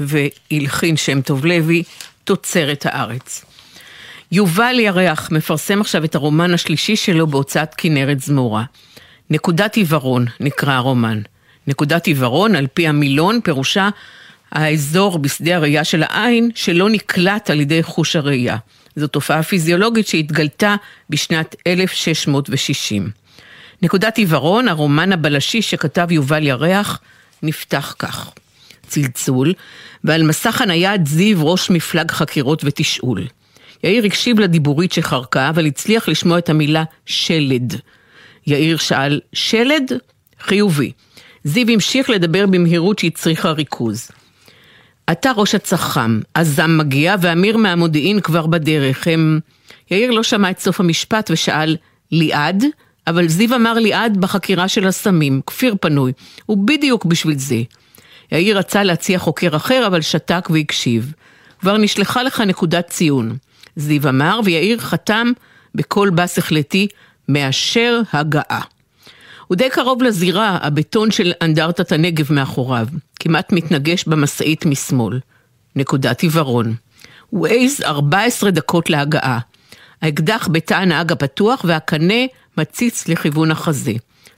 והלחין 0.00 0.96
שם 0.96 1.20
טוב 1.20 1.46
לוי, 1.46 1.82
תוצרת 2.24 2.86
הארץ. 2.86 3.44
יובל 4.32 4.76
ירח 4.78 5.30
מפרסם 5.32 5.80
עכשיו 5.80 6.04
את 6.04 6.14
הרומן 6.14 6.54
השלישי 6.54 6.96
שלו 6.96 7.26
בהוצאת 7.26 7.74
כנרת 7.76 8.20
זמורה. 8.20 8.64
נקודת 9.30 9.76
עיוורון 9.76 10.26
נקרא 10.40 10.72
הרומן. 10.72 11.20
נקודת 11.66 12.06
עיוורון, 12.06 12.54
על 12.54 12.66
פי 12.74 12.88
המילון, 12.88 13.40
פירושה 13.44 13.88
האזור 14.52 15.18
בשדה 15.18 15.56
הראייה 15.56 15.84
של 15.84 16.02
העין 16.02 16.50
שלא 16.54 16.90
נקלט 16.90 17.50
על 17.50 17.60
ידי 17.60 17.82
חוש 17.82 18.16
הראייה. 18.16 18.56
זו 18.96 19.06
תופעה 19.06 19.42
פיזיולוגית 19.42 20.06
שהתגלתה 20.06 20.76
בשנת 21.10 21.56
1660. 21.66 23.21
נקודת 23.82 24.18
עיוורון, 24.18 24.68
הרומן 24.68 25.12
הבלשי 25.12 25.62
שכתב 25.62 26.10
יובל 26.10 26.46
ירח, 26.46 27.00
נפתח 27.42 27.94
כך. 27.98 28.30
צלצול, 28.86 29.52
ועל 30.04 30.22
מסך 30.22 30.60
הנייד 30.60 31.06
זיו 31.06 31.46
ראש 31.46 31.70
מפלג 31.70 32.10
חקירות 32.10 32.62
ותשאול. 32.64 33.26
יאיר 33.84 34.04
הקשיב 34.04 34.40
לדיבורית 34.40 34.92
שחרקה, 34.92 35.48
אבל 35.48 35.66
הצליח 35.66 36.08
לשמוע 36.08 36.38
את 36.38 36.48
המילה 36.48 36.84
שלד. 37.06 37.80
יאיר 38.46 38.76
שאל, 38.76 39.20
שלד? 39.32 39.92
חיובי. 40.40 40.92
זיו 41.44 41.68
המשיך 41.68 42.10
לדבר 42.10 42.46
במהירות 42.46 42.98
שהצריכה 42.98 43.50
ריכוז. 43.50 44.10
אתה 45.12 45.30
ראש 45.36 45.54
הצח"ם, 45.54 46.20
הזם 46.36 46.78
מגיע 46.78 47.14
ואמיר 47.20 47.56
מהמודיעין 47.56 48.20
כבר 48.20 48.46
בדרך. 48.46 49.06
הם... 49.06 49.40
יאיר 49.90 50.10
לא 50.10 50.22
שמע 50.22 50.50
את 50.50 50.58
סוף 50.58 50.80
המשפט 50.80 51.30
ושאל, 51.32 51.76
ליעד? 52.12 52.64
אבל 53.06 53.28
זיו 53.28 53.54
אמר 53.54 53.72
ליעד 53.72 54.16
בחקירה 54.16 54.68
של 54.68 54.86
הסמים, 54.86 55.40
כפיר 55.46 55.74
פנוי, 55.80 56.12
ובדיוק 56.48 57.04
בשביל 57.04 57.38
זה. 57.38 57.62
יאיר 58.32 58.58
רצה 58.58 58.82
להציע 58.82 59.18
חוקר 59.18 59.56
אחר, 59.56 59.86
אבל 59.86 60.00
שתק 60.00 60.48
והקשיב. 60.50 61.12
כבר 61.60 61.76
נשלחה 61.76 62.22
לך 62.22 62.40
נקודת 62.40 62.86
ציון. 62.86 63.36
זיו 63.76 64.08
אמר, 64.08 64.40
ויאיר 64.44 64.78
חתם 64.78 65.32
בקול 65.74 66.10
בס 66.10 66.38
החלטי, 66.38 66.88
מאשר 67.28 68.00
הגעה. 68.12 68.60
הוא 69.46 69.56
די 69.56 69.70
קרוב 69.70 70.02
לזירה, 70.02 70.58
הבטון 70.62 71.10
של 71.10 71.32
אנדרטת 71.42 71.92
הנגב 71.92 72.32
מאחוריו, 72.32 72.86
כמעט 73.20 73.52
מתנגש 73.52 74.04
במשאית 74.04 74.66
משמאל. 74.66 75.20
נקודת 75.76 76.20
עיוורון. 76.20 76.74
ווייז 77.32 77.82
14 77.82 78.50
דקות 78.50 78.90
להגעה. 78.90 79.38
האקדח 80.02 80.48
בתא 80.52 80.74
הנהג 80.74 81.12
הפתוח 81.12 81.64
והקנה 81.68 82.24
מציץ 82.58 83.08
לכיוון 83.08 83.50
החזה. 83.50 83.92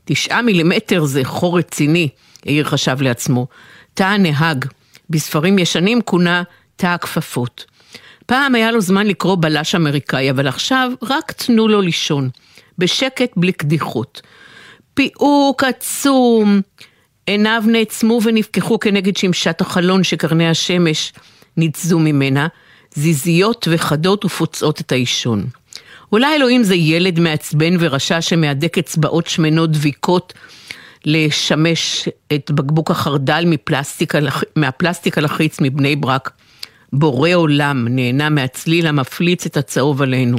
תשעה 0.04 0.42
מילימטר 0.42 1.04
זה 1.04 1.24
חור 1.24 1.58
רציני, 1.58 2.08
יאיר 2.46 2.64
חשב 2.64 3.02
לעצמו. 3.02 3.46
תא 3.94 4.02
הנהג, 4.02 4.64
בספרים 5.10 5.58
ישנים 5.58 6.00
כונה 6.02 6.42
תא 6.76 6.86
הכפפות. 6.86 7.64
פעם 8.26 8.54
היה 8.54 8.72
לו 8.72 8.80
זמן 8.80 9.06
לקרוא 9.06 9.36
בלש 9.40 9.74
אמריקאי, 9.74 10.30
אבל 10.30 10.48
עכשיו 10.48 10.92
רק 11.02 11.32
תנו 11.32 11.68
לו 11.68 11.80
לישון. 11.80 12.30
בשקט 12.78 13.30
בלי 13.36 13.52
קדיחות. 13.52 14.22
פיהוק 14.94 15.64
עצום. 15.64 16.60
עיניו 17.26 17.64
נעצמו 17.66 18.20
ונפקחו 18.22 18.78
כנגד 18.78 19.16
שמשת 19.16 19.60
החלון 19.60 20.04
שקרני 20.04 20.48
השמש 20.48 21.12
ניצזו 21.56 21.98
ממנה, 21.98 22.46
זיזיות 22.94 23.68
וחדות 23.70 24.24
ופוצעות 24.24 24.80
את 24.80 24.92
האישון. 24.92 25.46
אולי 26.12 26.36
אלוהים 26.36 26.62
זה 26.62 26.74
ילד 26.74 27.20
מעצבן 27.20 27.76
ורשע 27.80 28.20
שמהדק 28.20 28.78
אצבעות 28.78 29.26
שמנות 29.26 29.70
דביקות 29.70 30.32
לשמש 31.04 32.08
את 32.34 32.50
בקבוק 32.50 32.90
החרדל 32.90 33.44
מפלסטיק, 33.46 34.14
מהפלסטיק 34.56 35.18
הלחיץ 35.18 35.56
מבני 35.60 35.96
ברק. 35.96 36.30
בורא 36.92 37.30
עולם 37.34 37.88
נהנה 37.88 38.28
מהצליל 38.28 38.86
המפליץ 38.86 39.46
את 39.46 39.56
הצהוב 39.56 40.02
עלינו. 40.02 40.38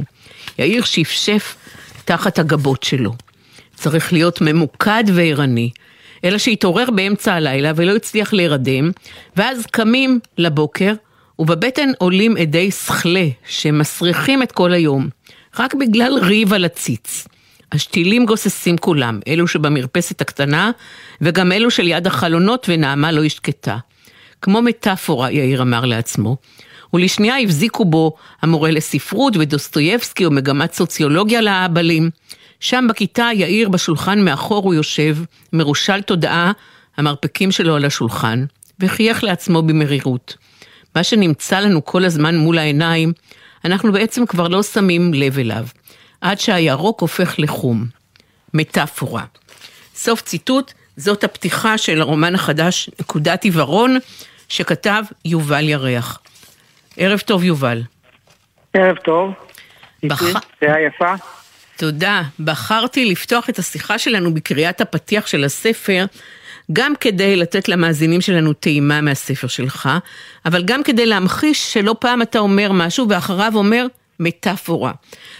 יאיר 0.59 0.83
שפשף 0.83 1.55
תחת 2.05 2.39
הגבות 2.39 2.83
שלו. 2.83 3.13
צריך 3.75 4.13
להיות 4.13 4.41
ממוקד 4.41 5.03
וערני. 5.13 5.69
אלא 6.23 6.37
שהתעורר 6.37 6.91
באמצע 6.91 7.33
הלילה 7.33 7.71
ולא 7.75 7.95
הצליח 7.95 8.33
להירדם, 8.33 8.91
ואז 9.37 9.65
קמים 9.71 10.19
לבוקר, 10.37 10.93
ובבטן 11.39 11.89
עולים 11.97 12.37
עדי 12.37 12.71
שכלה 12.71 13.27
שמסריחים 13.47 14.43
את 14.43 14.51
כל 14.51 14.73
היום, 14.73 15.09
רק 15.59 15.73
בגלל 15.73 16.19
ריב 16.21 16.53
על 16.53 16.65
הציץ. 16.65 17.27
השתילים 17.71 18.25
גוססים 18.25 18.77
כולם, 18.77 19.19
אלו 19.27 19.47
שבמרפסת 19.47 20.21
הקטנה, 20.21 20.71
וגם 21.21 21.51
אלו 21.51 21.71
שליד 21.71 22.07
החלונות, 22.07 22.65
ונעמה 22.69 23.11
לא 23.11 23.23
השקטה. 23.23 23.77
כמו 24.41 24.61
מטאפורה, 24.61 25.31
יאיר 25.31 25.61
אמר 25.61 25.85
לעצמו. 25.85 26.37
ולשנייה 26.93 27.39
הבזיקו 27.39 27.85
בו 27.85 28.15
המורה 28.41 28.71
לספרות 28.71 29.33
ודוסטויבסקי 29.37 30.25
ומגמת 30.25 30.73
סוציולוגיה 30.73 31.41
לאהבלים. 31.41 32.09
שם 32.59 32.85
בכיתה 32.89 33.29
יאיר 33.33 33.69
בשולחן 33.69 34.25
מאחור 34.25 34.63
הוא 34.63 34.73
יושב, 34.73 35.17
מרושל 35.53 36.01
תודעה, 36.01 36.51
המרפקים 36.97 37.51
שלו 37.51 37.75
על 37.75 37.85
השולחן, 37.85 38.45
וחייך 38.79 39.23
לעצמו 39.23 39.61
במרירות. 39.61 40.37
מה 40.95 41.03
שנמצא 41.03 41.59
לנו 41.59 41.85
כל 41.85 42.05
הזמן 42.05 42.37
מול 42.37 42.57
העיניים, 42.57 43.13
אנחנו 43.65 43.91
בעצם 43.91 44.25
כבר 44.25 44.47
לא 44.47 44.63
שמים 44.63 45.13
לב 45.13 45.39
אליו, 45.39 45.65
עד 46.21 46.39
שהירוק 46.39 47.01
הופך 47.01 47.35
לחום. 47.37 47.85
מטאפורה. 48.53 49.23
סוף 49.95 50.21
ציטוט, 50.21 50.73
זאת 50.97 51.23
הפתיחה 51.23 51.77
של 51.77 52.01
הרומן 52.01 52.35
החדש, 52.35 52.89
נקודת 52.99 53.43
עיוורון, 53.43 53.97
שכתב 54.49 55.03
יובל 55.25 55.69
ירח. 55.69 56.19
ערב 56.97 57.19
טוב, 57.19 57.43
יובל. 57.43 57.81
ערב 58.73 58.95
טוב. 58.97 59.31
בח... 60.03 60.21
שעה 60.59 60.81
יפה. 60.81 61.13
תודה. 61.77 62.21
בחרתי 62.39 63.05
לפתוח 63.05 63.49
את 63.49 63.59
השיחה 63.59 63.97
שלנו 63.97 64.33
בקריאת 64.33 64.81
הפתיח 64.81 65.27
של 65.27 65.43
הספר, 65.43 66.05
גם 66.73 66.93
כדי 66.99 67.35
לתת 67.35 67.69
למאזינים 67.69 68.21
שלנו 68.21 68.53
טעימה 68.53 69.01
מהספר 69.01 69.47
שלך, 69.47 69.89
אבל 70.45 70.63
גם 70.63 70.83
כדי 70.83 71.05
להמחיש 71.05 71.73
שלא 71.73 71.95
פעם 71.99 72.21
אתה 72.21 72.39
אומר 72.39 72.71
משהו 72.71 73.09
ואחריו 73.09 73.51
אומר 73.55 73.87
מטאפורה. 74.19 74.91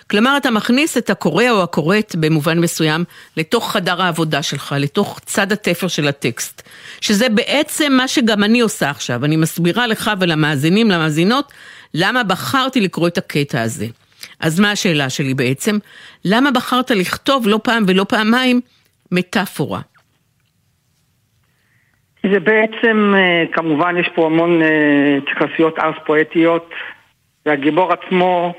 כלומר, 0.10 0.38
אתה 0.38 0.52
מכניס 0.52 0.98
את 0.98 1.10
הקורא 1.10 1.50
או 1.50 1.64
הקוראת 1.64 2.16
במובן 2.20 2.60
מסוים 2.60 3.04
לתוך 3.38 3.72
חדר 3.72 4.02
העבודה 4.02 4.44
שלך, 4.44 4.76
לתוך 4.80 5.20
צד 5.26 5.52
התפר 5.52 5.88
של 5.88 6.08
הטקסט. 6.08 6.62
שזה 7.02 7.30
בעצם 7.30 7.94
מה 7.94 8.08
שגם 8.08 8.44
אני 8.44 8.60
עושה 8.60 8.90
עכשיו. 8.90 9.26
אני 9.26 9.36
מסבירה 9.36 9.88
לך 9.88 10.12
ולמאזינים, 10.20 10.92
למאזינות, 10.92 11.52
למה 11.94 12.24
בחרתי 12.24 12.82
לקרוא 12.82 13.08
את 13.08 13.18
הקטע 13.18 13.62
הזה. 13.62 13.88
אז 14.40 14.60
מה 14.60 14.72
השאלה 14.72 15.10
שלי 15.10 15.34
בעצם? 15.34 15.78
למה 16.26 16.52
בחרת 16.52 16.92
לכתוב 16.92 17.48
לא 17.48 17.60
פעם 17.64 17.84
ולא 17.88 18.06
פעמיים 18.10 18.62
מטאפורה? 19.12 19.82
זה 22.32 22.40
בעצם, 22.40 23.14
אה, 23.18 23.44
כמובן 23.52 23.98
יש 23.98 24.10
פה 24.16 24.26
המון 24.26 24.62
אה, 24.62 25.18
התייחסויות 25.18 25.80
ארס 25.80 25.96
פואטיות, 26.06 26.70
והגיבור 27.46 27.94
עצמו 27.94 28.54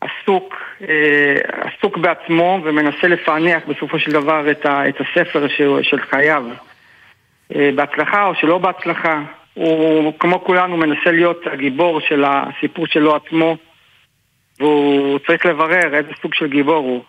עסוק, 0.00 0.54
אה, 0.88 1.34
עסוק 1.60 1.96
בעצמו 1.96 2.60
ומנסה 2.64 3.08
לפענח 3.08 3.62
בסופו 3.68 3.98
של 3.98 4.12
דבר 4.12 4.50
את, 4.50 4.66
ה, 4.66 4.88
את 4.88 4.94
הספר 5.00 5.48
של, 5.48 5.78
של 5.82 6.00
חייו. 6.00 6.44
בהצלחה 7.74 8.26
או 8.26 8.34
שלא 8.34 8.58
בהצלחה. 8.58 9.22
הוא, 9.54 10.12
כמו 10.18 10.44
כולנו, 10.44 10.76
מנסה 10.76 11.10
להיות 11.10 11.46
הגיבור 11.52 12.00
של 12.00 12.24
הסיפור 12.24 12.86
שלו 12.86 13.16
עצמו. 13.16 13.56
והוא 14.60 15.18
צריך 15.26 15.46
לברר 15.46 15.94
איזה 15.94 16.10
סוג 16.22 16.34
של 16.34 16.48
גיבור 16.48 16.76
הוא. 16.76 17.02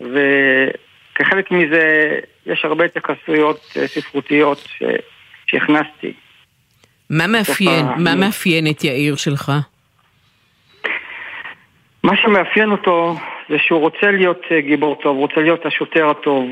וכחלק 0.00 1.50
מזה 1.50 2.18
יש 2.46 2.64
הרבה 2.64 2.84
התייחסויות 2.84 3.60
אה, 3.76 3.86
ספרותיות 3.86 4.58
ש... 4.58 4.82
שהכנסתי. 5.50 6.12
מה 7.10 7.26
מאפיין, 7.26 7.86
מה 7.96 8.14
מאפיין 8.14 8.66
את 8.70 8.84
יאיר 8.84 9.16
שלך? 9.16 9.52
מה 12.04 12.16
שמאפיין 12.16 12.70
אותו 12.70 13.16
זה 13.48 13.58
שהוא 13.58 13.80
רוצה 13.80 14.10
להיות 14.10 14.40
אה, 14.50 14.60
גיבור 14.60 14.94
טוב, 15.02 15.18
רוצה 15.18 15.40
להיות 15.40 15.66
השוטר 15.66 16.10
הטוב, 16.10 16.48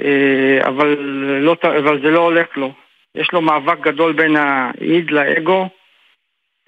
אה, 0.00 0.58
אבל, 0.66 0.88
לא, 1.40 1.56
אבל 1.62 2.02
זה 2.02 2.10
לא 2.10 2.20
הולך 2.20 2.56
לו. 2.56 2.72
יש 3.14 3.32
לו 3.32 3.40
מאבק 3.40 3.80
גדול 3.80 4.12
בין 4.12 4.36
האיד 4.36 5.10
לאגו, 5.10 5.68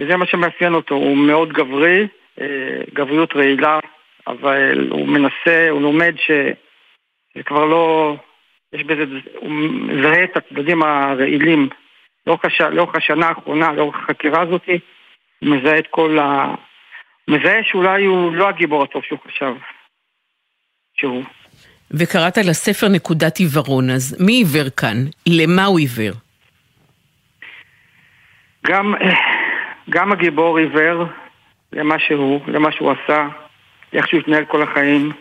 וזה 0.00 0.16
מה 0.16 0.26
שמאפיין 0.26 0.74
אותו, 0.74 0.94
הוא 0.94 1.16
מאוד 1.16 1.52
גברי, 1.52 2.06
אה, 2.40 2.80
גבריות 2.94 3.36
רעילה, 3.36 3.78
אבל 4.26 4.88
הוא 4.90 5.08
מנסה, 5.08 5.70
הוא 5.70 5.82
לומד 5.82 6.14
שזה 6.16 7.42
כבר 7.44 7.64
לא, 7.64 8.16
יש 8.72 8.82
בזה, 8.82 9.04
הוא 9.36 9.50
מזהה 9.50 10.24
את 10.24 10.36
הצדדים 10.36 10.82
הרעילים. 10.82 11.68
לאורך, 12.26 12.44
הש, 12.44 12.60
לאורך 12.60 12.94
השנה 12.94 13.26
האחרונה, 13.26 13.72
לאורך 13.72 13.96
החקירה 13.96 14.42
הזאת, 14.42 14.62
הוא 15.38 15.56
מזהה 15.56 15.78
את 15.78 15.86
כל 15.90 16.18
ה... 16.18 16.54
הוא 17.24 17.38
מזהה 17.38 17.64
שאולי 17.64 18.04
הוא 18.04 18.34
לא 18.34 18.48
הגיבור 18.48 18.82
הטוב 18.82 19.02
שהוא 19.04 19.18
חשב 19.26 19.54
שהוא. 20.94 21.24
וקראת 21.90 22.38
לספר 22.38 22.88
נקודת 22.88 23.38
עיוורון, 23.38 23.90
אז 23.90 24.16
מי 24.20 24.32
עיוור 24.32 24.70
כאן? 24.76 24.96
למה 25.26 25.64
הוא 25.64 25.78
עיוור? 25.78 26.12
גם, 28.66 28.94
גם 29.90 30.12
הגיבור 30.12 30.58
עיוור 30.58 31.04
למה 31.72 31.98
שהוא, 31.98 32.40
למה 32.46 32.72
שהוא 32.72 32.92
עשה, 32.92 33.28
איך 33.92 34.08
שהוא 34.08 34.20
התנהל 34.20 34.44
כל 34.44 34.62
החיים. 34.62 35.12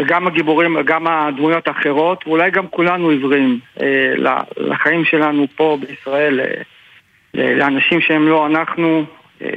וגם 0.00 0.26
הגיבורים, 0.26 0.76
גם 0.84 1.06
הדמויות 1.06 1.68
האחרות, 1.68 2.26
ואולי 2.26 2.50
גם 2.50 2.68
כולנו 2.68 3.10
עיוורים 3.10 3.58
אה, 3.80 4.14
לחיים 4.56 5.04
שלנו 5.04 5.46
פה 5.56 5.78
בישראל, 5.80 6.40
אה, 6.40 7.54
לאנשים 7.54 8.00
שהם 8.00 8.28
לא 8.28 8.46
אנחנו, 8.46 9.04
אה, 9.42 9.48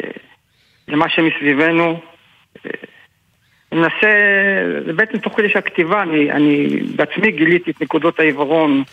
למה 0.88 1.10
שמסביבנו. 1.10 2.00
אה, 2.66 2.72
אני 3.72 3.80
מנסה, 3.80 4.08
בעצם 4.96 5.18
תוך 5.18 5.38
כדי 5.38 5.50
שהכתיבה, 5.50 6.02
אני, 6.02 6.32
אני 6.32 6.68
בעצמי 6.96 7.32
גיליתי 7.32 7.72
את 7.72 7.82
נקודות 7.82 8.20
העיוורון 8.20 8.84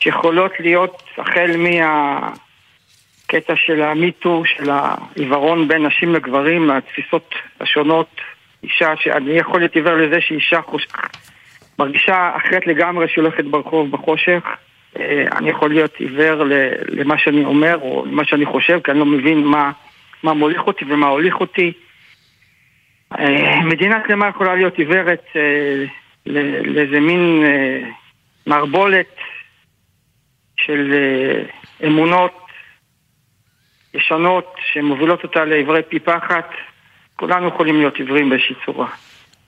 שיכולות 0.00 0.52
להיות 0.60 1.02
החל 1.18 1.56
מה... 1.56 2.30
הקטע 3.24 3.56
של 3.56 3.82
המיטו, 3.82 4.42
של 4.46 4.70
העיוורון 4.70 5.68
בין 5.68 5.86
נשים 5.86 6.14
לגברים, 6.14 6.70
התפיסות 6.70 7.34
השונות, 7.60 8.20
אישה, 8.64 8.96
שאני 8.96 9.30
יכול 9.30 9.60
להיות 9.60 9.74
עיוור 9.74 9.94
לזה 9.94 10.20
שאישה 10.20 10.62
חוש... 10.62 10.86
מרגישה 11.78 12.32
אחרת 12.36 12.66
לגמרי 12.66 13.08
שהולכת 13.08 13.44
ברחוב 13.44 13.90
בחושך. 13.90 14.44
אה, 14.98 15.24
אני 15.36 15.50
יכול 15.50 15.70
להיות 15.70 15.96
עיוור 15.96 16.44
למה 16.88 17.18
שאני 17.18 17.44
אומר 17.44 17.78
או 17.82 18.06
למה 18.06 18.24
שאני 18.24 18.46
חושב, 18.46 18.80
כי 18.84 18.90
אני 18.90 18.98
לא 18.98 19.06
מבין 19.06 19.44
מה, 19.44 19.72
מה 20.22 20.32
מוליך 20.32 20.66
אותי 20.66 20.84
ומה 20.88 21.06
הוליך 21.06 21.40
אותי. 21.40 21.72
אה, 23.18 23.60
מדינה 23.60 23.98
שלמה 24.06 24.28
יכולה 24.28 24.54
להיות 24.54 24.78
עיוורת 24.78 25.24
אה, 25.36 25.84
לאיזה 26.64 27.00
מין 27.00 27.44
מערבולת 28.46 29.16
של 30.56 30.94
אמונות 31.86 32.44
ישנות 33.94 34.54
שמובילות 34.72 35.22
אותה 35.22 35.44
לעברי 35.44 35.82
פי 35.88 35.98
פחת, 35.98 36.50
כולנו 37.16 37.48
יכולים 37.48 37.76
להיות 37.76 37.96
עיוורים 37.96 38.30
באיזושהי 38.30 38.56
צורה. 38.66 38.86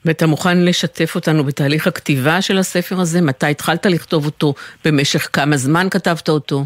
ואתה 0.05 0.27
מוכן 0.27 0.65
לשתף 0.65 1.15
אותנו 1.15 1.43
בתהליך 1.43 1.87
הכתיבה 1.87 2.41
של 2.41 2.57
הספר 2.57 2.95
הזה? 2.99 3.21
מתי 3.21 3.45
התחלת 3.45 3.85
לכתוב 3.85 4.25
אותו? 4.25 4.53
במשך 4.85 5.29
כמה 5.33 5.57
זמן 5.57 5.87
כתבת 5.91 6.29
אותו? 6.29 6.65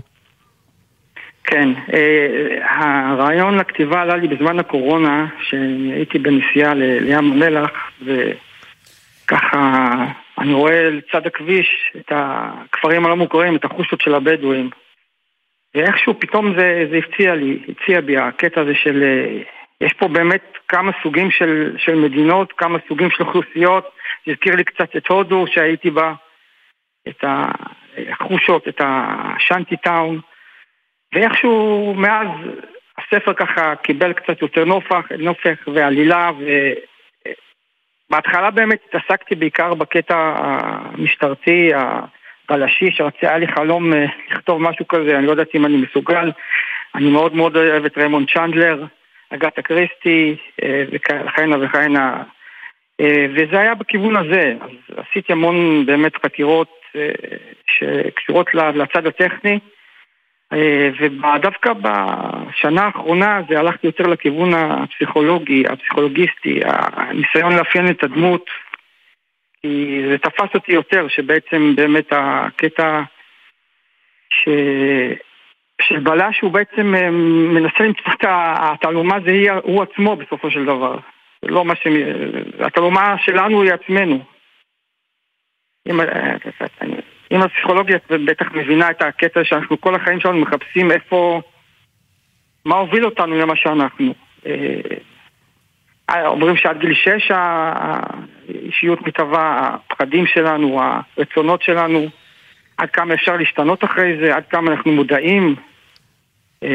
כן, 1.44 1.70
אה, 1.94 2.58
הרעיון 2.70 3.58
לכתיבה 3.58 4.02
עלה 4.02 4.16
לי 4.16 4.28
בזמן 4.28 4.60
הקורונה, 4.60 5.28
שהייתי 5.42 6.20
בנסיעה 6.20 6.74
לים 6.74 7.18
המלח, 7.18 7.72
וככה 8.06 9.96
אני 10.40 10.54
רואה 10.54 10.90
לצד 10.90 11.28
הכביש 11.28 11.94
את 11.98 12.12
הכפרים 12.16 13.06
הלא 13.06 13.16
מוכרים, 13.16 13.56
את 13.56 13.66
החושות 13.66 14.02
של 14.02 14.16
הבדואים. 14.16 14.70
ואיכשהו 15.76 16.20
פתאום 16.20 16.54
זה, 16.58 16.86
זה 16.92 16.98
הפציע 16.98 17.36
לי, 17.36 17.60
הפציע 17.68 18.02
בי 18.02 18.18
הקטע 18.18 18.62
הזה 18.62 18.76
של... 18.76 19.04
יש 19.82 19.94
פה 19.94 20.08
באמת 20.08 20.58
כמה 20.68 20.92
סוגים 21.04 21.32
של, 21.32 21.76
של 21.78 21.96
מדינות, 21.96 22.54
כמה 22.54 22.78
סוגים 22.88 23.10
של 23.10 23.24
אוכלוסיות. 23.24 23.92
זה 24.26 24.32
הזכיר 24.32 24.56
לי 24.56 24.64
קצת 24.64 24.96
את 24.98 25.08
הודו 25.08 25.46
שהייתי 25.48 25.90
בה, 25.90 26.14
את 27.08 27.24
החושות, 28.12 28.68
את 28.68 28.82
ה 28.84 28.97
shanty 28.97 29.78
town. 29.78 30.20
ואיכשהו 31.14 31.94
מאז 31.98 32.28
הספר 32.98 33.34
ככה 33.34 33.76
קיבל 33.76 34.14
קצת 34.14 34.42
יותר 34.42 34.66
נופח, 34.66 35.06
נופח 35.20 35.58
ועלילה 35.74 36.32
ובהתחלה 38.10 38.52
באמת 38.52 38.80
התעסקתי 38.88 39.36
בעיקר 39.36 39.74
בקטע 39.74 40.34
המשטרתי, 40.38 41.72
הבלשי, 41.74 42.92
שרצה 42.92 43.38
לי 43.38 43.48
חלום 43.48 43.94
אה, 43.94 44.06
לכתוב 44.32 44.62
משהו 44.62 44.88
כזה, 44.88 45.18
אני 45.18 45.26
לא 45.26 45.32
יודעת 45.32 45.56
אם 45.56 45.66
אני 45.66 45.78
מסוגל. 45.78 46.32
אני 46.96 47.10
מאוד 47.10 47.36
מאוד 47.36 47.58
אוהב 47.58 47.86
את 47.86 47.98
ריימונד 47.98 48.28
צ'נדלר, 48.34 48.86
אגתה 49.34 49.62
קריסטי 49.62 50.36
אה, 50.64 50.84
וכהנה 50.92 51.66
וכהנה. 51.66 52.24
אה, 53.02 53.26
וזה 53.36 53.60
היה 53.60 53.76
בכיוון 53.76 54.16
הזה, 54.16 54.54
אז 54.62 54.98
עשיתי 54.98 55.34
המון 55.34 55.86
באמת 55.86 56.16
חקירות 56.26 56.82
שקשורות 57.68 58.54
לצד 58.54 59.08
הטכני. 59.08 59.60
אה, 60.54 60.90
ודווקא 61.00 61.74
בשנה 61.74 62.82
האחרונה 62.82 63.42
זה 63.50 63.60
הלכתי 63.60 63.88
יותר 63.88 64.08
לכיוון 64.08 64.54
הפסיכולוגי, 64.54 65.64
הפסיכולוגיסטי, 65.70 66.60
הניסיון 66.66 67.54
לאפיין 67.58 67.90
את 67.90 68.04
הדמות, 68.04 68.46
כי 69.62 70.02
זה 70.10 70.18
תפס 70.18 70.56
אותי 70.56 70.72
יותר, 70.72 71.08
שבעצם 71.08 71.76
באמת 71.76 72.08
הקטע 72.12 73.02
ש... 74.30 74.50
של 75.82 76.00
בלש 76.00 76.40
הוא 76.42 76.52
בעצם 76.52 76.96
אה, 76.96 77.10
מנסה 77.54 77.84
למצוא 77.84 78.14
את 78.14 78.26
התעלומה 78.28 79.18
זה 79.26 79.32
הוא 79.64 79.84
עצמו 79.84 80.16
בסופו 80.16 80.52
של 80.52 80.66
דבר. 80.66 80.98
לא 81.44 81.66
מה 81.66 81.76
ש... 81.76 81.88
התעלומה 82.60 83.16
שלנו 83.18 83.62
היא 83.62 83.74
עצמנו. 83.74 84.20
אם... 85.88 86.02
אה, 86.02 86.36
אם 87.32 87.42
הפסיכולוגיה 87.42 87.98
בטח 88.26 88.52
מבינה 88.54 88.90
את 88.90 89.02
הקטע 89.02 89.44
שאנחנו 89.44 89.82
כל 89.82 89.96
החיים 89.96 90.20
שלנו 90.20 90.40
מחפשים 90.40 90.92
איפה, 90.92 91.42
מה 92.66 92.76
הוביל 92.76 93.06
אותנו 93.06 93.36
למה 93.36 93.56
שאנחנו. 93.56 94.14
אה, 94.46 96.28
אומרים 96.28 96.58
שעד 96.58 96.80
גיל 96.80 96.94
שש 96.94 97.32
האישיות 97.32 99.08
מתהווה, 99.08 99.76
הפחדים 99.76 100.26
שלנו, 100.28 100.82
הרצונות 100.82 101.62
שלנו, 101.62 102.06
עד 102.78 102.90
כמה 102.90 103.14
אפשר 103.14 103.38
להשתנות 103.38 103.84
אחרי 103.84 104.18
זה, 104.22 104.36
עד 104.36 104.44
כמה 104.50 104.72
אנחנו 104.72 104.92
מודעים 104.92 105.56
אה, 106.64 106.70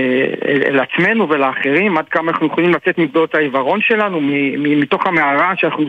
לעצמנו 0.70 1.28
ולאחרים, 1.28 1.98
עד 1.98 2.08
כמה 2.08 2.32
אנחנו 2.32 2.46
יכולים 2.46 2.74
לצאת 2.74 2.98
מגדולות 2.98 3.34
העיוורון 3.34 3.80
שלנו, 3.82 4.20
מתוך 4.58 5.06
המערה 5.06 5.56
שאנחנו 5.56 5.86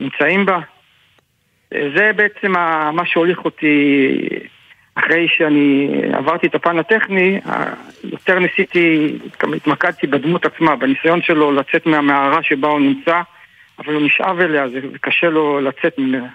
נמצאים 0.00 0.46
בה. 0.46 0.58
זה 1.70 2.10
בעצם 2.16 2.52
מה 2.92 3.02
שהוליך 3.06 3.44
אותי 3.44 4.08
אחרי 4.94 5.26
שאני 5.36 5.88
עברתי 6.12 6.46
את 6.46 6.54
הפן 6.54 6.78
הטכני, 6.78 7.40
יותר 8.04 8.38
ניסיתי, 8.38 9.18
התמקדתי 9.56 10.06
בדמות 10.06 10.44
עצמה, 10.44 10.76
בניסיון 10.76 11.22
שלו 11.22 11.52
לצאת 11.52 11.86
מהמערה 11.86 12.42
שבה 12.42 12.68
הוא 12.68 12.80
נמצא, 12.80 13.20
אבל 13.78 13.94
הוא 13.94 14.02
נשאב 14.02 14.40
אליה, 14.40 14.68
זה 14.68 14.80
קשה 15.00 15.26
לו 15.26 15.60
לצאת 15.60 15.98
ממנה. 15.98 16.28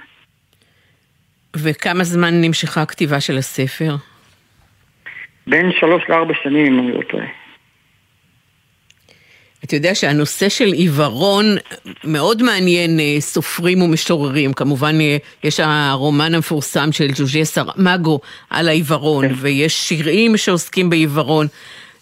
וכמה 1.55 2.03
זמן 2.03 2.41
נמשכה 2.41 2.81
הכתיבה 2.81 3.19
של 3.19 3.37
הספר? 3.37 3.95
בין 5.47 5.71
שלוש 5.79 6.03
לארבע 6.09 6.33
שנים, 6.43 6.73
אם 6.73 6.79
אני 6.79 6.91
לא 6.91 7.01
טועה. 7.11 7.25
אתה 9.63 9.75
יודע 9.75 9.95
שהנושא 9.95 10.49
של 10.49 10.65
עיוורון 10.65 11.55
מאוד 12.03 12.43
מעניין 12.43 12.99
אה, 12.99 13.15
סופרים 13.19 13.81
ומשוררים. 13.81 14.53
כמובן, 14.53 15.01
אה, 15.01 15.17
יש 15.43 15.59
הרומן 15.59 16.35
המפורסם 16.35 16.91
של 16.91 17.07
ג'וז'יה 17.15 17.45
סרמגו 17.45 18.19
על 18.49 18.67
העיוורון, 18.67 19.27
כן. 19.27 19.33
ויש 19.37 19.87
שירים 19.87 20.37
שעוסקים 20.37 20.89
בעיוורון. 20.89 21.47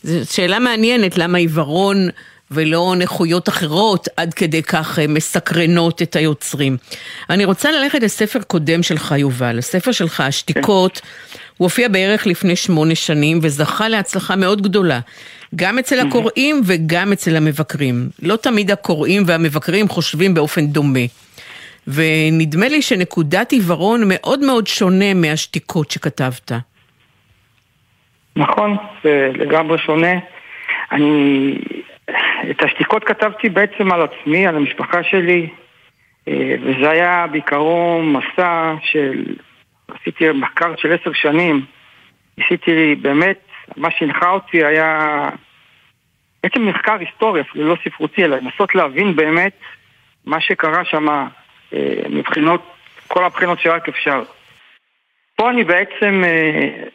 זו 0.03 0.33
שאלה 0.33 0.59
מעניינת, 0.59 1.17
למה 1.17 1.37
עיוורון 1.37 2.07
ולא 2.51 2.93
נכויות 2.97 3.49
אחרות 3.49 4.07
עד 4.17 4.33
כדי 4.33 4.63
כך 4.63 4.99
אה, 4.99 5.07
מסקרנות 5.07 6.01
את 6.01 6.15
היוצרים. 6.15 6.77
אני 7.29 7.45
רוצה 7.45 7.71
ללכת 7.71 8.03
לספר 8.03 8.39
קודם 8.41 8.83
שלך, 8.83 9.15
יובל. 9.17 9.59
הספר 9.59 9.91
שלך, 9.91 10.21
השתיקות, 10.21 10.97
כן. 10.97 11.07
הוא 11.59 11.65
הופיע 11.65 11.87
בערך 11.87 12.27
לפני 12.27 12.55
שמונה 12.55 12.95
שנים 12.95 13.39
וזכה 13.41 13.87
להצלחה 13.87 14.35
מאוד 14.35 14.61
גדולה. 14.61 14.99
גם 15.55 15.79
אצל 15.79 16.07
הקוראים 16.07 16.61
וגם 16.65 17.11
אצל 17.11 17.35
המבקרים. 17.35 17.95
לא 18.21 18.35
תמיד 18.35 18.71
הקוראים 18.71 19.23
והמבקרים 19.25 19.87
חושבים 19.87 20.33
באופן 20.33 20.67
דומה. 20.67 20.99
ונדמה 21.87 22.67
לי 22.67 22.81
שנקודת 22.81 23.51
עיוורון 23.51 24.01
מאוד 24.07 24.39
מאוד 24.39 24.67
שונה 24.67 25.13
מהשתיקות 25.13 25.91
שכתבת. 25.91 26.51
נכון, 28.35 28.77
זה 29.03 29.31
לגמרי 29.33 29.77
שונה. 29.77 30.13
אני... 30.91 31.55
את 32.49 32.63
השתיקות 32.63 33.03
כתבתי 33.03 33.49
בעצם 33.49 33.91
על 33.91 34.01
עצמי, 34.01 34.47
על 34.47 34.55
המשפחה 34.55 35.03
שלי, 35.03 35.49
אה, 36.27 36.55
וזה 36.61 36.89
היה 36.89 37.25
בעיקרון 37.31 38.13
מסע 38.13 38.73
של... 38.83 39.23
עשיתי 40.01 40.31
מחקר 40.31 40.75
של 40.77 40.93
עשר 40.93 41.13
שנים. 41.13 41.65
ניסיתי 42.37 42.95
באמת 42.95 43.39
מה 43.77 43.91
שהנחה 43.91 44.29
אותי 44.29 44.65
היה 44.65 45.29
בעצם 46.43 46.65
מחקר 46.65 46.97
היסטורי, 46.99 47.41
אפילו 47.41 47.69
לא 47.69 47.77
ספרותי, 47.83 48.23
אלא 48.23 48.37
לנסות 48.37 48.75
להבין 48.75 49.15
באמת 49.15 49.59
מה 50.25 50.41
שקרה 50.41 50.85
שם 50.85 51.09
אה, 51.09 52.01
מבחינות, 52.09 52.61
כל 53.07 53.25
הבחינות 53.25 53.59
שרק 53.59 53.89
אפשר. 53.89 54.23
פה 55.35 55.49
אני 55.49 55.63
בעצם 55.63 56.23
אה, 56.23 56.85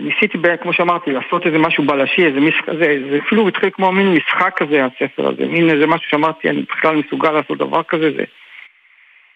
ניסיתי, 0.00 0.38
כמו 0.62 0.72
שאמרתי, 0.72 1.12
לעשות 1.12 1.46
איזה 1.46 1.58
משהו 1.58 1.84
בלשי, 1.84 2.26
איזה 2.26 2.40
משחק, 2.40 2.72
זה, 2.78 2.96
זה 3.10 3.18
אפילו 3.26 3.48
התחיל 3.48 3.70
כמו 3.72 3.92
מין 3.92 4.14
משחק 4.14 4.52
כזה, 4.56 4.84
הספר 4.84 5.28
הזה, 5.28 5.46
מין 5.46 5.70
איזה 5.70 5.86
משהו 5.86 6.10
שאמרתי, 6.10 6.50
אני 6.50 6.62
בכלל 6.62 6.96
מסוגל 6.96 7.30
לעשות 7.30 7.58
דבר 7.58 7.82
כזה, 7.82 8.10
זה... 8.16 8.24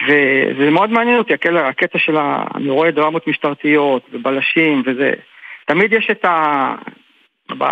וזה 0.08 0.70
מאוד 0.70 0.90
מעניין 0.90 1.18
אותי, 1.18 1.32
הקטע, 1.34 1.98
של 1.98 2.16
ה... 2.16 2.44
אני 2.54 2.70
רואה 2.70 2.90
דרמות 2.90 3.26
משטרתיות 3.26 4.02
ובלשים 4.12 4.82
וזה... 4.86 5.12
תמיד 5.66 5.92
יש 5.92 6.08
את 6.10 6.24
ה... 6.24 6.74
ב... 7.58 7.64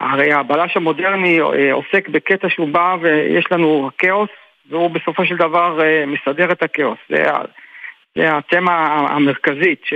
הרי 0.00 0.32
הבלש 0.32 0.76
המודרני 0.76 1.40
אה, 1.40 1.72
עוסק 1.72 2.08
בקטע 2.08 2.48
שהוא 2.48 2.68
בא 2.68 2.96
ויש 3.00 3.44
לנו 3.50 3.90
כאוס, 3.98 4.30
והוא 4.70 4.90
בסופו 4.90 5.24
של 5.24 5.36
דבר 5.36 5.80
אה, 5.82 6.04
מסדר 6.06 6.52
את 6.52 6.62
הכאוס. 6.62 6.98
זה, 7.08 7.22
זה 8.16 8.36
התמה 8.36 9.06
המרכזית, 9.10 9.80
ש, 9.84 9.94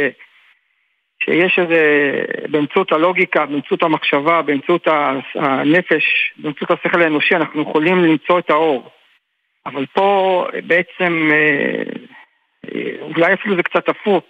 שיש 1.24 1.58
איזה, 1.58 2.12
באמצעות 2.48 2.92
הלוגיקה, 2.92 3.46
באמצעות 3.46 3.82
המחשבה, 3.82 4.42
באמצעות 4.42 4.88
הנפש, 5.34 6.32
באמצעות 6.36 6.70
השכל 6.70 7.02
האנושי, 7.02 7.36
אנחנו 7.36 7.62
יכולים 7.62 8.04
למצוא 8.04 8.38
את 8.38 8.50
האור. 8.50 8.90
אבל 9.66 9.86
פה 9.86 10.46
בעצם, 10.66 11.30
אה, 11.32 11.82
אולי 13.00 13.34
אפילו 13.34 13.56
זה 13.56 13.62
קצת 13.62 13.88
הפוך, 13.88 14.24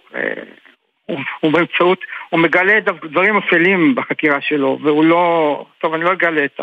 הוא, 1.05 1.19
הוא 1.39 1.51
באמצעות, 1.51 1.99
הוא 2.29 2.39
מגלה 2.39 2.79
דברים 3.09 3.37
אפלים 3.37 3.95
בחקירה 3.95 4.41
שלו, 4.41 4.79
והוא 4.81 5.05
לא, 5.05 5.65
טוב, 5.79 5.93
אני 5.93 6.03
לא 6.03 6.13
אגלה 6.13 6.45
את 6.45 6.59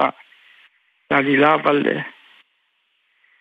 העלילה, 1.10 1.54
אבל 1.54 1.86
אה, 1.88 2.02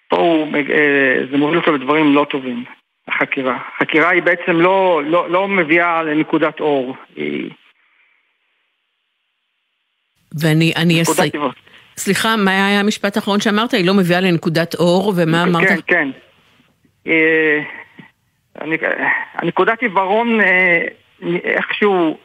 פה 0.08 0.18
הוא, 0.18 0.56
אה, 0.56 1.16
זה 1.32 1.38
מוביל 1.38 1.58
אותו 1.58 1.72
לדברים 1.72 2.16
לא 2.16 2.26
טובים, 2.30 2.64
החקירה. 3.08 3.58
החקירה 3.76 4.10
היא 4.10 4.24
בעצם 4.24 4.52
לא, 4.52 5.02
לא, 5.06 5.30
לא 5.30 5.48
מביאה 5.48 6.04
לנקודת 6.04 6.60
אור, 6.60 6.96
היא... 7.16 7.50
ואני 10.42 10.74
אני 10.76 11.02
אסי... 11.02 11.32
סליחה, 12.00 12.36
מה 12.36 12.52
היה 12.52 12.80
המשפט 12.80 13.16
האחרון 13.16 13.40
שאמרת? 13.40 13.74
היא 13.74 13.88
לא 13.88 13.94
מביאה 13.94 14.22
לנקודת 14.22 14.76
אור, 14.76 15.14
ומה 15.16 15.44
אמרת? 15.44 15.68
כן, 15.68 15.80
כן. 15.88 16.10
אה, 17.08 17.60
הנקודת 19.34 19.82
עיוורון 19.82 20.42
אה, 20.42 20.82
איכשהו 21.44 22.18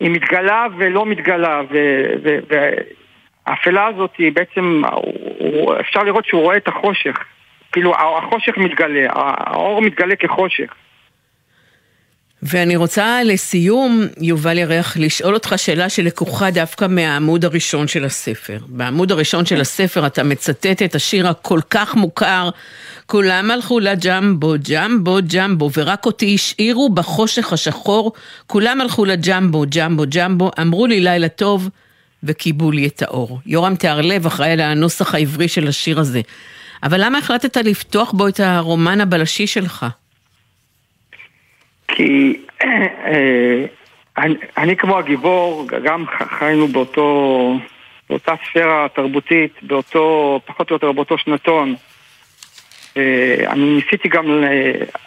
היא 0.00 0.10
מתגלה 0.10 0.66
ולא 0.78 1.06
מתגלה 1.06 1.60
והאפלה 3.46 3.86
הזאת 3.86 4.10
היא 4.18 4.32
בעצם, 4.32 4.82
אפשר 5.80 6.02
לראות 6.02 6.26
שהוא 6.26 6.42
רואה 6.42 6.56
את 6.56 6.68
החושך 6.68 7.16
כאילו 7.72 7.94
החושך 7.94 8.56
מתגלה, 8.56 9.06
האור 9.14 9.82
מתגלה 9.82 10.16
כחושך 10.16 10.74
ואני 12.42 12.76
רוצה 12.76 13.22
לסיום, 13.24 14.06
יובל 14.20 14.58
ירח, 14.58 14.96
לשאול 14.96 15.34
אותך 15.34 15.54
שאלה 15.56 15.88
שלקוחה 15.88 16.50
דווקא 16.50 16.86
מהעמוד 16.88 17.44
הראשון 17.44 17.88
של 17.88 18.04
הספר. 18.04 18.58
בעמוד 18.68 19.12
הראשון 19.12 19.46
של 19.46 19.60
הספר 19.60 20.06
אתה 20.06 20.22
מצטט 20.22 20.82
את 20.84 20.94
השיר 20.94 21.28
הכל 21.28 21.60
כך 21.70 21.94
מוכר, 21.94 22.50
כולם 23.06 23.50
הלכו 23.50 23.80
לג'מבו, 23.80 24.54
ג'מבו, 24.70 25.18
ג'מבו, 25.32 25.70
ורק 25.76 26.06
אותי 26.06 26.34
השאירו 26.34 26.88
בחושך 26.88 27.52
השחור, 27.52 28.12
כולם 28.46 28.80
הלכו 28.80 29.04
לג'מבו, 29.04 29.64
ג'מבו, 29.68 30.04
ג'מבו, 30.08 30.50
אמרו 30.60 30.86
לי 30.86 31.00
לילה 31.00 31.28
טוב, 31.28 31.68
וכיבו 32.22 32.70
לי 32.72 32.86
את 32.86 33.02
האור. 33.02 33.40
יורם 33.46 33.74
תיארלב 33.74 34.26
אחראי 34.26 34.50
על 34.50 34.60
הנוסח 34.60 35.14
העברי 35.14 35.48
של 35.48 35.68
השיר 35.68 36.00
הזה. 36.00 36.20
אבל 36.82 37.04
למה 37.04 37.18
החלטת 37.18 37.56
לפתוח 37.56 38.12
בו 38.12 38.28
את 38.28 38.40
הרומן 38.40 39.00
הבלשי 39.00 39.46
שלך? 39.46 39.86
כי 42.00 42.36
אה, 42.64 43.64
אני, 44.18 44.34
אני 44.56 44.76
כמו 44.76 44.98
הגיבור, 44.98 45.66
גם 45.84 46.04
חיינו 46.38 46.68
באותו, 46.68 47.58
באותה 48.10 48.34
ספירה 48.44 48.86
תרבותית, 48.88 49.62
באותו, 49.62 50.40
פחות 50.44 50.70
או 50.70 50.74
יותר 50.76 50.92
באותו 50.92 51.18
שנתון. 51.18 51.74
אה, 52.96 53.36
אני 53.48 53.74
ניסיתי 53.74 54.08
גם, 54.08 54.44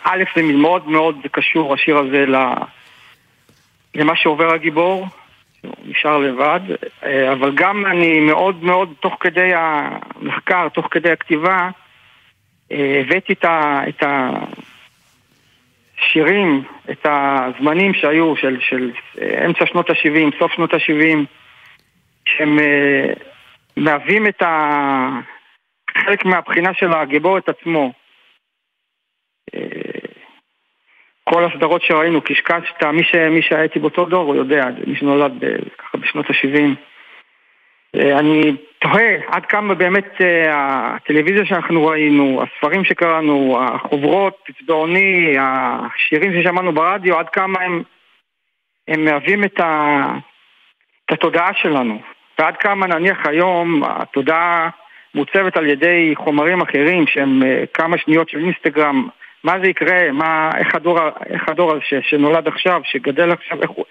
א', 0.03 0.23
זה 0.35 0.41
מאוד 0.41 0.87
מאוד 0.87 1.17
קשור, 1.31 1.73
השיר 1.73 1.97
הזה, 1.97 2.25
למה 3.95 4.15
שעובר 4.15 4.53
הגיבור, 4.53 5.07
הוא 5.61 5.73
נשאר 5.85 6.17
לבד, 6.17 6.59
אה, 7.03 7.31
אבל 7.31 7.51
גם 7.55 7.85
אני 7.85 8.19
מאוד 8.19 8.63
מאוד, 8.63 8.93
תוך 8.99 9.17
כדי 9.19 9.51
המחקר, 9.55 10.69
תוך 10.69 10.87
כדי 10.91 11.11
הכתיבה, 11.11 11.69
הבאתי 12.71 13.33
את. 13.89 14.03
השירים, 15.97 16.63
את 16.91 17.05
הזמנים 17.05 17.93
שהיו 17.93 18.35
של, 18.35 18.57
של 18.59 18.91
אה, 19.21 19.45
אמצע 19.45 19.65
שנות 19.65 19.89
ה-70, 19.89 20.39
סוף 20.39 20.51
שנות 20.51 20.73
ה-70, 20.73 21.17
שהם 22.25 22.59
uh, 22.59 23.23
מהווים 23.77 24.27
את 24.27 24.41
ה... 24.41 25.09
חלק 25.97 26.25
מהבחינה 26.25 26.73
של 26.73 26.93
הגיבור 26.93 27.37
את 27.37 27.49
עצמו. 27.49 27.91
Uh, 29.55 29.57
כל 31.23 31.45
הסדרות 31.45 31.81
שראינו, 31.81 32.21
קשקשת, 32.21 32.83
מי, 32.83 33.03
ש... 33.03 33.15
מי 33.15 33.41
שהייתי 33.41 33.79
באותו 33.79 34.05
דור 34.05 34.23
הוא 34.23 34.35
יודע, 34.35 34.65
מי 34.87 34.95
שנולד 34.95 35.31
ב... 35.39 35.45
ככה 35.77 35.97
בשנות 35.97 36.29
ה-70. 36.29 36.92
Uh, 37.97 38.19
אני 38.19 38.55
תוהה 38.79 39.15
עד 39.27 39.45
כמה 39.45 39.73
באמת 39.73 40.05
uh, 40.17 40.23
הטלוויזיה 40.49 41.45
שאנחנו 41.45 41.85
ראינו, 41.85 42.41
הספרים 42.43 42.85
שקראנו, 42.85 43.57
החוברות, 43.61 44.37
פצדעוני, 44.45 45.35
השירים 45.39 46.33
ששמענו 46.33 46.71
ברדיו, 46.73 47.19
עד 47.19 47.29
כמה 47.29 47.59
הם, 47.59 47.83
הם 48.87 49.05
מהווים 49.05 49.43
את, 49.43 49.59
ה, 49.59 50.05
את 51.05 51.11
התודעה 51.11 51.53
שלנו. 51.53 52.01
ועד 52.39 52.57
כמה 52.57 52.87
נניח 52.87 53.17
היום 53.25 53.83
התודעה 53.83 54.69
מוצבת 55.15 55.57
על 55.57 55.69
ידי 55.69 56.13
חומרים 56.15 56.61
אחרים 56.61 57.07
שהם 57.07 57.41
uh, 57.41 57.45
כמה 57.73 57.97
שניות 57.97 58.29
של 58.29 58.37
אינסטגרם, 58.37 59.07
מה 59.43 59.59
זה 59.63 59.69
יקרה, 59.69 60.11
מה, 60.11 60.49
איך 60.57 60.75
הדור, 60.75 60.99
איך 61.29 61.49
הדור 61.49 61.73
ש, 61.79 61.93
שנולד 62.01 62.47
עכשיו, 62.47 62.81
שגדל 62.83 63.31
עכשיו, 63.31 63.61
איך 63.61 63.69
הוא, 63.69 63.85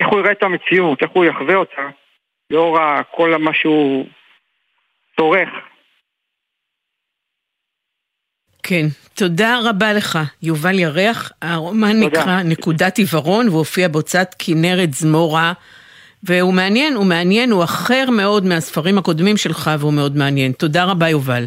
איך 0.00 0.08
הוא 0.08 0.18
יראה 0.20 0.32
את 0.32 0.42
המציאות, 0.42 1.02
איך 1.02 1.10
הוא 1.10 1.24
יחווה 1.24 1.54
אותה, 1.54 1.82
לאור 2.54 2.78
כל 3.10 3.36
מה 3.36 3.50
שהוא 3.54 4.06
צורך. 5.16 5.48
כן, 8.62 8.86
תודה 9.14 9.58
רבה 9.64 9.92
לך, 9.92 10.18
יובל 10.42 10.78
ירח. 10.78 11.32
הרומן 11.42 12.00
תודה. 12.00 12.20
נקרא 12.20 12.42
נקודת 12.42 12.98
עיוורון 12.98 13.48
והופיע 13.48 13.88
בהוצאת 13.88 14.34
כנרת 14.38 14.94
זמורה. 14.94 15.52
והוא 16.22 16.54
מעניין, 16.54 16.94
הוא 16.94 17.06
מעניין, 17.06 17.50
הוא 17.50 17.64
אחר 17.64 18.04
מאוד 18.10 18.44
מהספרים 18.44 18.98
הקודמים 18.98 19.36
שלך 19.36 19.70
והוא 19.78 19.92
מאוד 19.92 20.16
מעניין. 20.16 20.52
תודה 20.52 20.84
רבה, 20.84 21.08
יובל. 21.08 21.46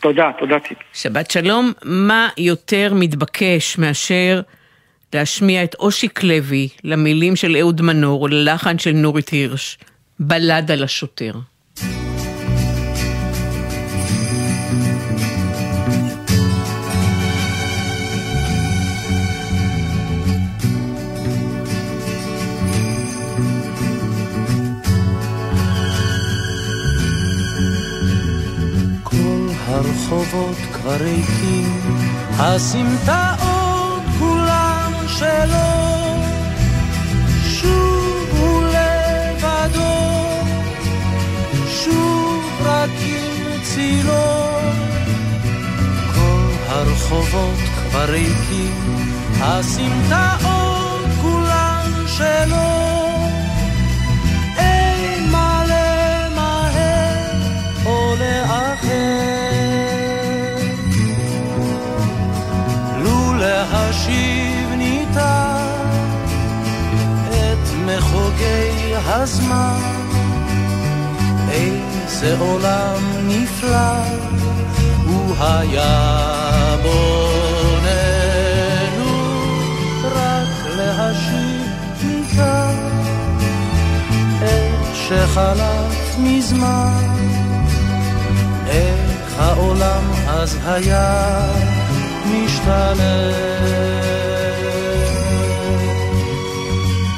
תודה, 0.00 0.30
תודה 0.38 0.60
טיפ. 0.60 0.78
שבת 0.92 1.30
שלום, 1.30 1.72
מה 1.84 2.28
יותר 2.36 2.92
מתבקש 2.94 3.78
מאשר 3.78 4.40
להשמיע 5.14 5.64
את 5.64 5.74
אושיק 5.74 6.22
לוי 6.22 6.68
למילים 6.84 7.36
של 7.36 7.56
אהוד 7.60 7.82
מנור 7.82 8.22
וללחן 8.22 8.78
של 8.78 8.92
נורית 8.92 9.28
הירש, 9.28 9.78
בלד 10.20 10.70
על 10.70 10.84
השוטר. 10.84 11.32
הרחובות 29.70 30.56
כבר 30.72 30.96
ריקים, 30.96 31.80
הסמטאות 32.38 34.02
כולן 34.18 34.92
שלו, 35.06 35.87
עם 43.00 43.62
צילו. 43.62 44.48
כל 46.14 46.50
הרחובות 46.68 47.58
כבר 47.90 48.04
ריקים, 48.10 48.74
הסמטאות 49.40 51.06
כולן 51.22 52.04
שלו. 52.06 52.88
להשיב 63.72 64.72
ניתן 64.76 65.74
את 67.28 67.68
מחוגי 67.86 68.94
הזמן. 69.06 69.97
איזה 72.08 72.36
עולם 72.38 73.02
נפלא 73.26 74.02
הוא 75.04 75.34
היה 75.40 76.76
בוננו, 76.82 77.92
רק 80.04 80.76
להשיב 80.76 81.66
ניתן 82.04 82.76
את 84.44 84.94
שחלף 84.94 86.16
מזמן. 86.18 87.16
איך 88.66 89.38
העולם 89.38 90.04
אז 90.28 90.58
היה 90.64 91.40
משתנה. 92.26 93.32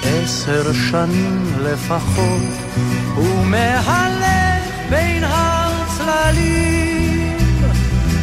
עשר 0.04 0.72
שנים 0.72 1.56
לפחות, 1.62 2.42
מהלך 3.44 4.19
בין 4.90 5.24
הצללים, 5.26 6.78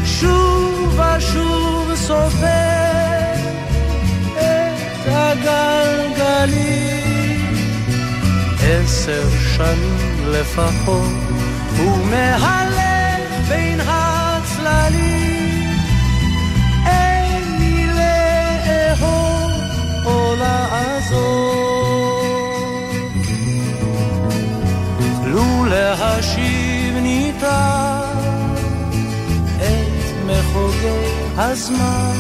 שוב 0.06 0.99
ושוב 0.99 1.95
סופר 1.95 3.34
את 4.34 5.08
הגלגלים. 5.08 6.58
עשר 8.62 9.30
שנים 9.56 10.32
לפחות, 10.32 11.13
הוא 11.77 12.06
מהלך 12.06 13.49
בין 13.49 13.80
הצללים. 13.80 13.96
מחוגי 31.38 31.52
הזמן, 31.52 32.17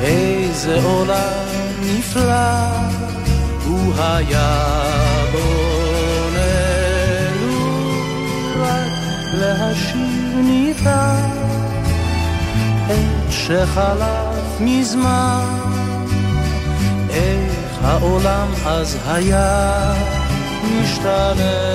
איזה 0.00 0.82
עולם 0.82 1.46
נפלא 1.82 2.62
הוא 3.64 3.94
היה 3.98 4.82
בוננו, 5.32 6.30
רק 8.58 8.92
להשיב 9.34 10.36
ניתן 10.36 11.30
את 12.90 13.30
שחלף 13.30 14.60
מזמן. 14.60 15.62
העולם 17.84 18.48
אז 18.66 18.98
היה 19.06 19.94
משתנה. 20.62 21.71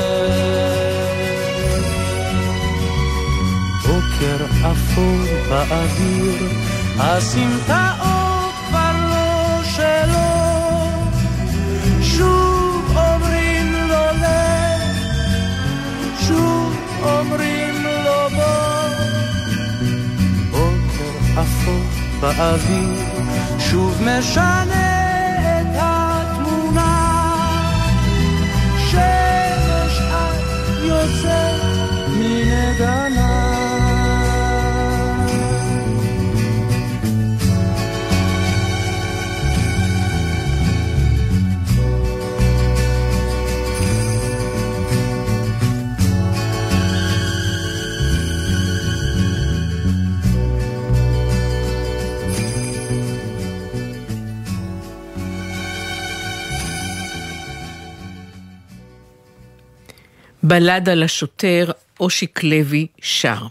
בוקר 4.20 4.46
אפור 4.72 5.18
באוויר, 5.50 6.50
הסמטאות 7.00 8.54
כבר 8.68 8.92
לא 9.10 9.64
שלו. 9.64 10.30
שוב 12.02 12.98
אומרים 12.98 13.74
לו 13.74 14.06
לב, 14.22 14.96
שוב 16.28 16.76
אומרים 17.04 17.84
לו 17.84 18.30
בוא. 18.36 18.90
בוקר 20.52 21.42
אפור 21.42 21.84
באוויר, 22.20 23.00
שוב 23.60 24.02
משנה 24.02 25.02
את 25.62 25.76
התמונה. 25.76 26.98
שמש 28.92 30.02
את 30.02 30.84
יוצאת 30.84 31.62
מן 32.08 32.52
הגנה. 32.52 33.27
בלד 60.48 60.90
על 60.90 61.04
השוטר, 61.04 61.72
אושיק 62.00 62.44
לוי 62.44 62.88
שר. 63.02 63.48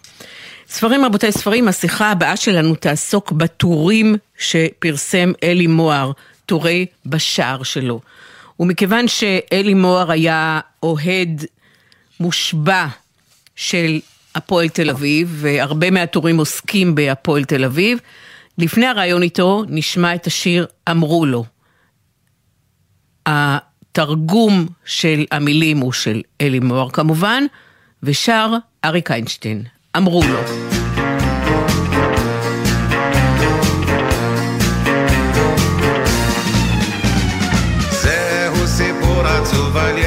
ספרים, 0.68 1.04
רבותיי, 1.04 1.32
ספרים, 1.32 1.68
השיחה 1.68 2.10
הבאה 2.10 2.36
שלנו 2.36 2.74
תעסוק 2.74 3.32
בטורים 3.32 4.16
שפרסם 4.38 5.32
אלי 5.42 5.66
מוהר, 5.66 6.12
טורי 6.46 6.86
בשער 7.06 7.62
שלו. 7.62 8.00
ומכיוון 8.60 9.08
שאלי 9.08 9.74
מוהר 9.74 10.10
היה 10.10 10.60
אוהד 10.82 11.44
מושבע 12.20 12.86
של 13.56 14.00
הפועל 14.34 14.68
תל 14.68 14.90
אביב, 14.90 15.36
והרבה 15.40 15.90
מהטורים 15.90 16.38
עוסקים 16.38 16.94
בהפועל 16.94 17.44
תל 17.44 17.64
אביב, 17.64 17.98
לפני 18.58 18.86
הראיון 18.86 19.22
איתו 19.22 19.64
נשמע 19.68 20.14
את 20.14 20.26
השיר 20.26 20.66
"אמרו 20.90 21.26
לו". 21.26 21.44
התרגום 23.98 24.66
של 24.84 25.24
המילים 25.32 25.78
הוא 25.78 25.92
של 25.92 26.22
אלי 26.40 26.58
מוהר 26.60 26.90
כמובן, 26.90 27.44
ושר 28.02 28.52
אריק 28.84 29.10
איינשטיין. 29.10 29.62
אמרו 29.96 30.22
לו. 30.22 30.40
זהו 37.90 38.66
סיפור 38.66 39.26
עצוב 39.26 39.76
על 39.76 39.98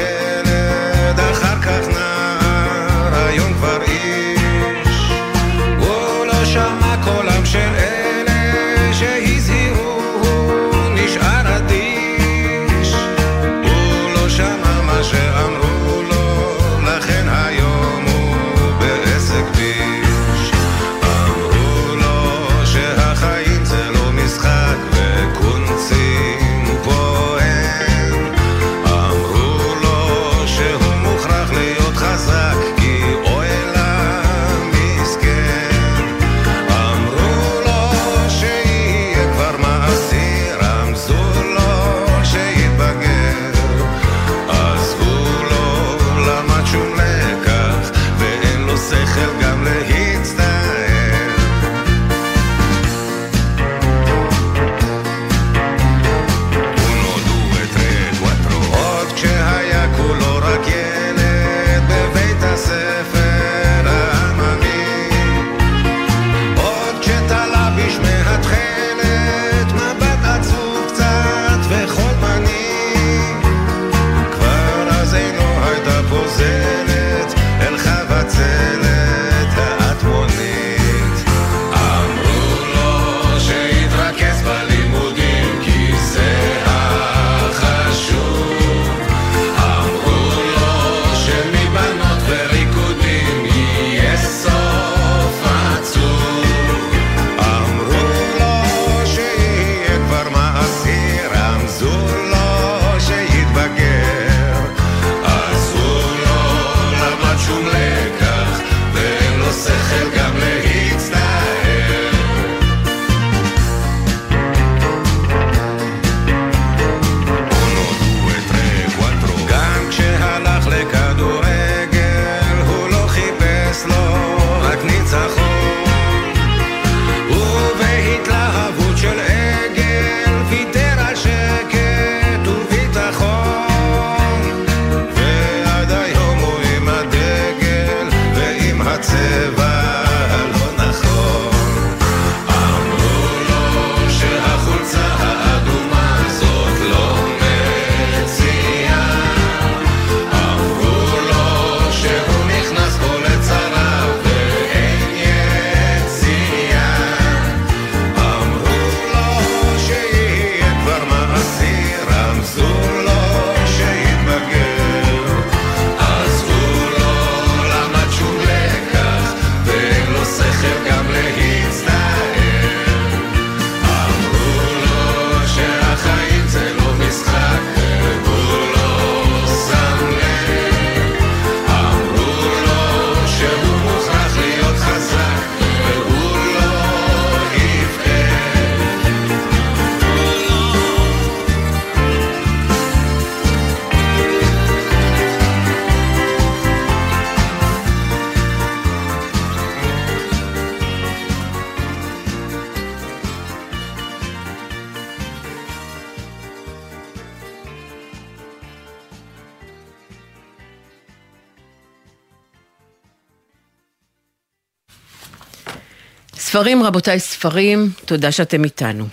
ספרים, 216.50 216.82
רבותיי, 216.82 217.20
ספרים, 217.20 217.90
תודה 218.04 218.32
שאתם 218.32 218.64
איתנו. 218.64 219.06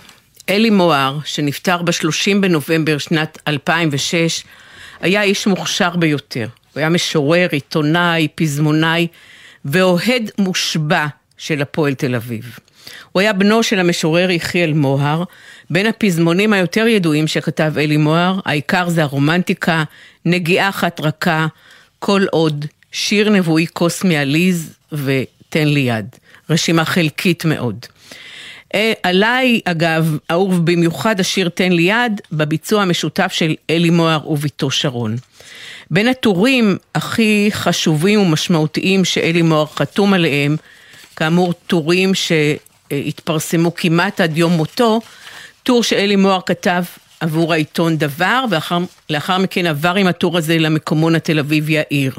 אלי 0.48 0.70
מוהר, 0.70 1.18
שנפטר 1.24 1.82
ב-30 1.82 2.38
בנובמבר 2.40 2.98
שנת 2.98 3.38
2006, 3.48 4.44
היה 5.00 5.22
איש 5.22 5.46
מוכשר 5.46 5.96
ביותר. 5.96 6.48
הוא 6.72 6.80
היה 6.80 6.88
משורר, 6.88 7.48
עיתונאי, 7.50 8.28
פזמונאי 8.34 9.06
ואוהד 9.64 10.30
מושבע 10.38 11.06
של 11.36 11.62
הפועל 11.62 11.94
תל 11.94 12.14
אביב. 12.14 12.58
הוא 13.12 13.20
היה 13.20 13.32
בנו 13.32 13.62
של 13.62 13.78
המשורר 13.78 14.30
יחיאל 14.30 14.72
מוהר, 14.72 15.24
בין 15.70 15.86
הפזמונים 15.86 16.52
היותר 16.52 16.86
ידועים 16.86 17.26
שכתב 17.26 17.72
אלי 17.76 17.96
מוהר, 17.96 18.40
העיקר 18.44 18.88
זה 18.88 19.02
הרומנטיקה, 19.02 19.84
נגיעה 20.24 20.68
אחת 20.68 21.00
רכה, 21.00 21.46
כל 21.98 22.22
עוד, 22.30 22.64
שיר 22.92 23.30
נבואי 23.30 23.66
קוסמי 23.66 24.16
עליז 24.16 24.74
ותן 24.92 25.68
לי 25.68 25.80
יד. 25.80 26.06
רשימה 26.50 26.84
חלקית 26.84 27.44
מאוד. 27.44 27.86
אה, 28.74 28.92
עליי, 29.02 29.60
אגב, 29.64 30.16
אהוב 30.30 30.66
במיוחד 30.66 31.20
השיר 31.20 31.48
תן 31.48 31.72
לי 31.72 31.82
יד, 31.82 32.20
בביצוע 32.32 32.82
המשותף 32.82 33.32
של 33.32 33.54
אלי 33.70 33.90
מוהר 33.90 34.30
וביתו 34.30 34.70
שרון. 34.70 35.16
בין 35.90 36.08
הטורים 36.08 36.76
הכי 36.94 37.48
חשובים 37.52 38.20
ומשמעותיים 38.20 39.04
שאלי 39.04 39.42
מוהר 39.42 39.66
חתום 39.66 40.14
עליהם, 40.14 40.56
כאמור 41.16 41.52
טורים 41.52 42.12
שהתפרסמו 42.14 43.74
כמעט 43.74 44.20
עד 44.20 44.38
יום 44.38 44.52
מותו, 44.52 45.00
טור 45.62 45.82
שאלי 45.82 46.16
מוהר 46.16 46.40
כתב 46.46 46.82
עבור 47.20 47.52
העיתון 47.52 47.96
דבר, 47.96 48.44
ולאחר 49.10 49.38
מכן 49.38 49.66
עבר 49.66 49.94
עם 49.94 50.06
הטור 50.06 50.38
הזה 50.38 50.58
למקומון 50.58 51.14
התל 51.14 51.38
אביב 51.38 51.70
יאיר. 51.70 52.12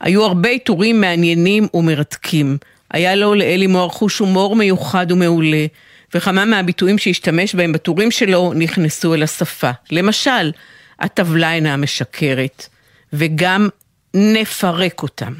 היו 0.00 0.24
הרבה 0.24 0.58
טורים 0.64 1.00
מעניינים 1.00 1.68
ומרתקים. 1.74 2.58
היה 2.90 3.14
לו 3.14 3.34
לאלי 3.34 3.66
מוהר 3.66 3.88
חוש 3.88 4.18
הומור 4.18 4.56
מיוחד 4.56 5.12
ומעולה, 5.12 5.66
וכמה 6.14 6.44
מהביטויים 6.44 6.98
שהשתמש 6.98 7.54
בהם 7.54 7.72
בטורים 7.72 8.10
שלו 8.10 8.52
נכנסו 8.56 9.14
אל 9.14 9.22
השפה. 9.22 9.70
למשל, 9.90 10.52
הטבלה 11.00 11.52
אינה 11.52 11.76
משקרת, 11.76 12.68
וגם 13.12 13.68
נפרק 14.14 15.02
אותם. 15.02 15.32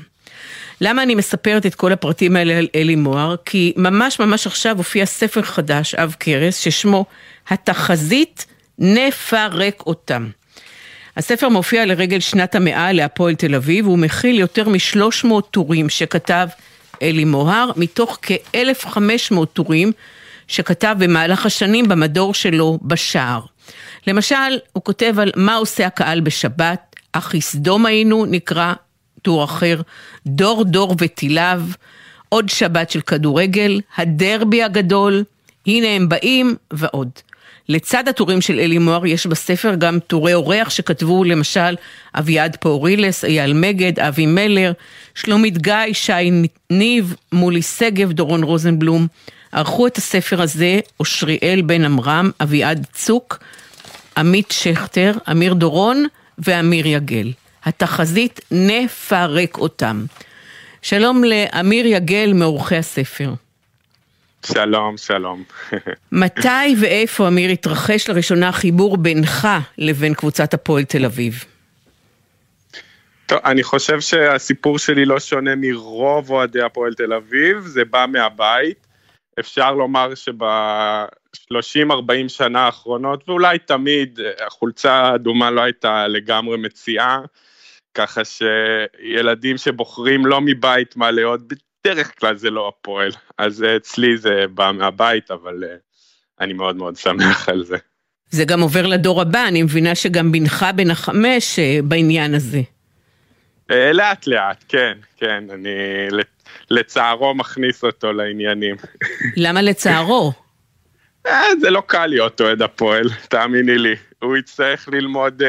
למה 0.81 1.03
אני 1.03 1.15
מספרת 1.15 1.67
את 1.67 1.75
כל 1.75 1.93
הפרטים 1.93 2.37
האלה 2.37 2.59
על 2.59 2.69
אלי 2.75 2.97
מוהר? 2.97 3.37
כי 3.45 3.73
ממש 3.77 4.21
ממש 4.21 4.47
עכשיו 4.47 4.77
הופיע 4.77 5.07
ספר 5.07 5.43
חדש, 5.43 5.95
אב 5.95 6.15
קרס, 6.19 6.59
ששמו 6.59 7.05
התחזית 7.49 8.47
נפרק 8.79 9.83
אותם. 9.87 10.29
הספר 11.17 11.49
מופיע 11.49 11.87
לרגל 11.87 12.21
שנת 12.21 12.55
המאה 12.55 12.93
להפועל 12.93 13.35
תל 13.35 13.55
אביב, 13.55 13.87
והוא 13.87 13.99
מכיל 13.99 14.39
יותר 14.39 14.69
מ-300 14.69 15.41
טורים 15.51 15.89
שכתב 15.89 16.49
אלי 17.03 17.25
מוהר, 17.25 17.71
מתוך 17.77 18.19
כ-1,500 18.23 19.47
טורים 19.53 19.93
שכתב 20.49 20.97
במהלך 20.99 21.47
השנים 21.47 21.89
במדור 21.89 22.35
שלו 22.35 22.79
בשער. 22.83 23.41
למשל, 24.07 24.59
הוא 24.73 24.85
כותב 24.85 25.15
על 25.19 25.31
מה 25.37 25.57
עושה 25.57 25.87
הקהל 25.87 26.21
בשבת, 26.21 26.97
אחי 27.13 27.41
סדום 27.41 27.87
היינו, 27.87 28.27
נקרא 28.27 28.73
טור 29.23 29.45
אחר, 29.45 29.81
דור 30.27 30.65
דור 30.65 30.97
וטיליו, 30.99 31.63
עוד 32.29 32.49
שבת 32.49 32.91
של 32.91 33.01
כדורגל, 33.01 33.81
הדרבי 33.97 34.63
הגדול, 34.63 35.25
הנה 35.67 35.89
הם 35.89 36.09
באים 36.09 36.57
ועוד. 36.71 37.11
לצד 37.71 38.09
הטורים 38.09 38.41
של 38.41 38.59
אלי 38.59 38.79
מוהר 38.79 39.07
יש 39.07 39.27
בספר 39.27 39.75
גם 39.75 39.99
טורי 40.07 40.35
אורח 40.35 40.71
שכתבו 40.71 41.25
למשל 41.25 41.77
אביעד 42.15 42.57
פאורילס, 42.61 43.25
אייל 43.25 43.53
מגד, 43.53 44.01
אבי 44.01 44.27
מלר, 44.27 44.73
שלומית 45.15 45.59
גיא, 45.59 45.93
שי 45.93 46.31
ניב, 46.71 47.15
מולי 47.33 47.63
שגב, 47.63 48.13
דורון 48.13 48.43
רוזנבלום. 48.43 49.07
ערכו 49.53 49.87
את 49.87 49.97
הספר 49.97 50.43
הזה 50.43 50.81
אושריאל 51.01 51.63
בן 51.63 51.85
עמרם, 51.85 52.31
אביעד 52.41 52.87
צוק, 52.93 53.39
עמית 54.17 54.51
שכטר, 54.51 55.13
אמיר 55.31 55.55
דורון 55.55 56.07
ואמיר 56.39 56.87
יגל. 56.87 57.33
התחזית 57.65 58.41
נפרק 58.51 59.59
אותם. 59.59 60.05
שלום 60.83 61.25
לאמיר 61.25 61.87
יגל 61.87 62.33
מעורכי 62.35 62.77
הספר. 62.77 63.33
שלום, 64.47 64.97
שלום. 64.97 65.45
מתי 66.13 66.75
ואיפה, 66.81 67.29
אמיר, 67.29 67.51
התרחש 67.51 68.09
לראשונה 68.09 68.53
חיבור 68.53 68.97
בינך 68.97 69.49
לבין 69.79 70.15
קבוצת 70.15 70.55
הפועל 70.55 70.85
תל 70.85 71.05
אביב? 71.05 71.45
טוב, 73.27 73.39
אני 73.45 73.63
חושב 73.63 74.01
שהסיפור 74.01 74.79
שלי 74.79 75.05
לא 75.05 75.21
שונה 75.21 75.55
מרוב 75.57 76.31
אוהדי 76.31 76.63
הפועל 76.63 76.95
תל 76.95 77.13
אביב, 77.13 77.67
זה 77.67 77.85
בא 77.85 78.07
מהבית. 78.09 78.87
אפשר 79.41 79.73
לומר 79.73 80.15
שב-30-40 80.15 82.29
שנה 82.29 82.61
האחרונות, 82.61 83.29
ואולי 83.29 83.59
תמיד, 83.59 84.21
החולצה 84.47 84.93
האדומה 84.93 85.51
לא 85.51 85.61
הייתה 85.61 86.09
לגמרי 86.09 86.57
מציאה, 86.57 87.19
ככה 87.95 88.21
שילדים 88.25 89.57
שבוחרים 89.57 90.27
לא 90.27 90.41
מבית 90.41 90.97
מה 90.97 91.11
לאהוד, 91.11 91.53
בדרך 91.85 92.21
כלל 92.21 92.37
זה 92.37 92.51
לא 92.51 92.69
הפועל, 92.69 93.11
אז 93.39 93.65
אצלי 93.77 94.17
זה 94.17 94.45
בא 94.55 94.73
מהבית, 94.75 95.31
אבל 95.31 95.65
אה, 95.65 95.75
אני 96.41 96.53
מאוד 96.53 96.77
מאוד 96.77 96.97
שמח 96.97 97.49
על 97.49 97.65
זה. 97.65 97.77
זה 98.31 98.45
גם 98.45 98.61
עובר 98.61 98.87
לדור 98.87 99.21
הבא, 99.21 99.49
אני 99.49 99.63
מבינה 99.63 99.95
שגם 99.95 100.33
בנך 100.33 100.67
בן 100.77 100.91
החמש 100.91 101.59
אה, 101.59 101.79
בעניין 101.85 102.35
הזה. 102.35 102.61
אה, 103.71 103.93
לאט 103.93 104.27
לאט, 104.27 104.65
כן, 104.69 104.99
כן, 105.17 105.45
אני 105.55 105.71
לצערו 106.71 107.35
מכניס 107.35 107.85
אותו 107.85 108.13
לעניינים. 108.13 108.77
למה 109.37 109.63
לצערו? 109.63 110.33
זה 111.61 111.71
לא 111.71 111.83
קל 111.87 112.07
להיות 112.07 112.41
אוהד 112.41 112.63
הפועל, 112.63 113.09
תאמיני 113.29 113.79
לי. 113.79 113.95
הוא 114.23 114.37
יצטרך 114.37 114.89
ללמוד 114.89 115.43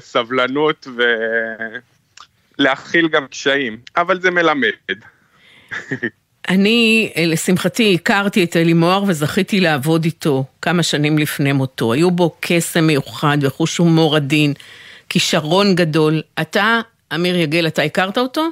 סבלנות 0.00 0.88
ולהכיל 2.58 3.08
גם 3.08 3.26
קשיים, 3.26 3.78
אבל 3.96 4.20
זה 4.20 4.30
מלמד. 4.30 4.70
אני, 6.48 7.12
לשמחתי, 7.16 7.94
הכרתי 7.94 8.44
את 8.44 8.56
אלי 8.56 8.72
מוהר 8.72 9.04
וזכיתי 9.06 9.60
לעבוד 9.60 10.04
איתו 10.04 10.44
כמה 10.62 10.82
שנים 10.82 11.18
לפני 11.18 11.52
מותו. 11.52 11.92
היו 11.92 12.10
בו 12.10 12.36
קסם 12.40 12.86
מיוחד 12.86 13.38
וחוש 13.40 13.76
הומור 13.76 14.16
עדין, 14.16 14.54
כישרון 15.08 15.74
גדול. 15.74 16.22
אתה, 16.40 16.80
אמיר 17.14 17.36
יגל, 17.36 17.66
אתה 17.66 17.82
הכרת 17.82 18.18
אותו? 18.18 18.48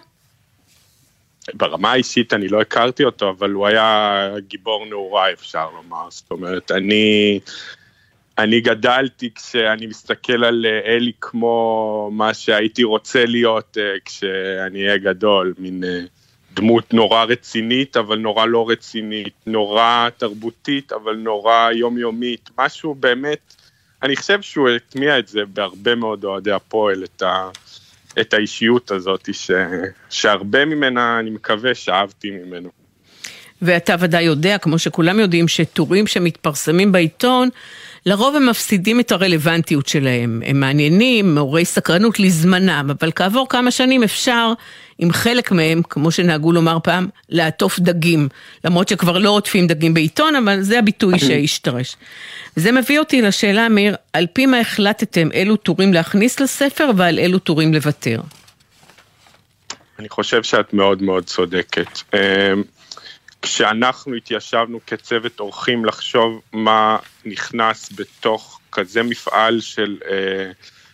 ברמה 1.55 1.93
האישית 1.93 2.33
אני 2.33 2.49
לא 2.49 2.61
הכרתי 2.61 3.05
אותו, 3.05 3.31
אבל 3.31 3.51
הוא 3.51 3.67
היה 3.67 4.29
גיבור 4.49 4.87
נעוריי, 4.87 5.33
אפשר 5.33 5.69
לומר. 5.77 6.07
זאת 6.11 6.31
אומרת, 6.31 6.71
אני, 6.71 7.41
אני 8.39 8.61
גדלתי 8.61 9.31
כשאני 9.35 9.87
מסתכל 9.87 10.45
על 10.45 10.67
אלי 10.87 11.13
כמו 11.21 12.11
מה 12.13 12.35
שהייתי 12.35 12.85
רוצה 12.85 13.27
להיות 13.27 13.79
אה, 13.81 13.83
כשאני 14.05 14.87
אהיה 14.87 14.97
גדול, 14.97 15.55
מין... 15.59 15.85
אה, 15.85 16.01
דמות 16.55 16.95
נורא 16.95 17.25
רצינית, 17.25 17.97
אבל 17.97 18.19
נורא 18.19 18.47
לא 18.47 18.71
רצינית, 18.71 19.35
נורא 19.47 20.09
תרבותית, 20.17 20.93
אבל 20.93 21.17
נורא 21.17 21.71
יומיומית, 21.73 22.51
משהו 22.59 22.95
באמת, 22.95 23.55
אני 24.03 24.17
חושב 24.17 24.43
שהוא 24.43 24.69
הטמיע 24.69 25.19
את 25.19 25.29
זה 25.29 25.41
בהרבה 25.53 25.95
מאוד 25.95 26.25
אוהדי 26.25 26.53
הפועל, 26.53 27.05
את, 27.05 27.23
ה, 27.23 27.49
את 28.21 28.35
האישיות 28.35 28.91
הזאת, 28.91 29.29
ש, 29.33 29.51
שהרבה 30.11 30.65
ממנה, 30.65 31.19
אני 31.19 31.31
מקווה, 31.31 31.75
שאהבתי 31.75 32.31
ממנו. 32.31 32.71
ואתה 33.63 33.95
ודאי 34.01 34.23
יודע, 34.23 34.59
כמו 34.59 34.79
שכולם 34.79 35.21
יודעים, 35.21 35.49
שטורים 35.49 36.07
שמתפרסמים 36.07 36.93
בעיתון, 36.93 37.49
לרוב 38.07 38.37
הם 38.37 38.47
מפסידים 38.49 39.01
את 39.01 39.13
הרלוונטיות 39.13 39.87
שלהם. 39.87 40.43
הם 40.47 40.61
מעניינים, 40.61 41.35
מעוררי 41.35 41.65
סקרנות 41.65 42.21
לזמנם, 42.21 42.91
אבל 42.99 43.13
כעבור 43.15 43.49
כמה 43.49 43.71
שנים 43.71 44.03
אפשר, 44.03 44.53
עם 44.99 45.13
חלק 45.13 45.53
מהם, 45.53 45.83
כמו 45.89 46.11
שנהגו 46.11 46.53
לומר 46.53 46.79
פעם, 46.83 47.09
לעטוף 47.29 47.79
דגים. 47.79 48.29
למרות 48.65 48.89
שכבר 48.89 49.19
לא 49.19 49.31
עוטפים 49.31 49.67
דגים 49.67 49.95
בעיתון, 49.95 50.37
אבל 50.37 50.63
זה 50.63 50.79
הביטוי 50.79 51.19
שהשתרש. 51.19 51.97
זה 52.57 52.73
מביא 52.73 52.99
אותי 52.99 53.23
לשאלה, 53.23 53.67
אמיר, 53.67 53.97
על 54.13 54.27
פי 54.33 54.47
מה 54.47 54.61
החלטתם 54.61 55.29
אילו 55.33 55.57
טורים 55.57 55.93
להכניס 55.93 56.41
לספר 56.41 56.91
ועל 56.97 57.19
אילו 57.19 57.39
טורים 57.39 57.75
לוותר? 57.75 58.21
אני 59.99 60.09
חושב 60.09 60.43
שאת 60.43 60.75
מאוד 60.75 61.03
מאוד 61.03 61.25
צודקת. 61.25 61.99
כשאנחנו 63.45 64.15
התיישבנו 64.15 64.81
כצוות 64.87 65.41
אורחים 65.41 65.85
לחשוב 65.85 66.41
מה 66.53 66.99
נכנס 67.25 67.93
בתוך 67.97 68.61
כזה 68.73 69.03
מפעל 69.03 69.61
של, 69.61 69.99
אה, 70.11 70.51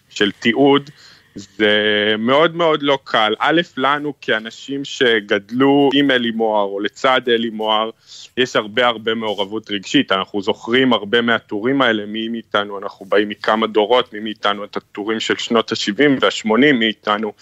של 0.08 0.30
תיעוד, 0.30 0.90
זה 1.34 1.74
מאוד 2.18 2.56
מאוד 2.56 2.82
לא 2.82 2.98
קל. 3.04 3.34
א', 3.38 3.60
לנו 3.76 4.14
כאנשים 4.20 4.84
שגדלו 4.84 5.90
עם 5.94 6.10
אלי 6.10 6.30
מוהר 6.30 6.64
או 6.64 6.80
לצד 6.80 7.20
אלי 7.28 7.50
מוהר, 7.50 7.90
יש 8.36 8.56
הרבה 8.56 8.86
הרבה 8.86 9.14
מעורבות 9.14 9.70
רגשית. 9.70 10.12
אנחנו 10.12 10.42
זוכרים 10.42 10.92
הרבה 10.92 11.20
מהטורים 11.20 11.82
האלה, 11.82 12.06
מי 12.06 12.28
מאיתנו, 12.28 12.78
אנחנו 12.78 13.06
באים 13.06 13.28
מכמה 13.28 13.66
דורות, 13.66 14.12
מי 14.12 14.20
מאיתנו 14.20 14.64
את 14.64 14.76
הטורים 14.76 15.20
של 15.20 15.36
שנות 15.36 15.72
ה-70 15.72 16.18
וה-80, 16.20 16.54
מי 16.54 16.72
מאיתנו 16.72 17.32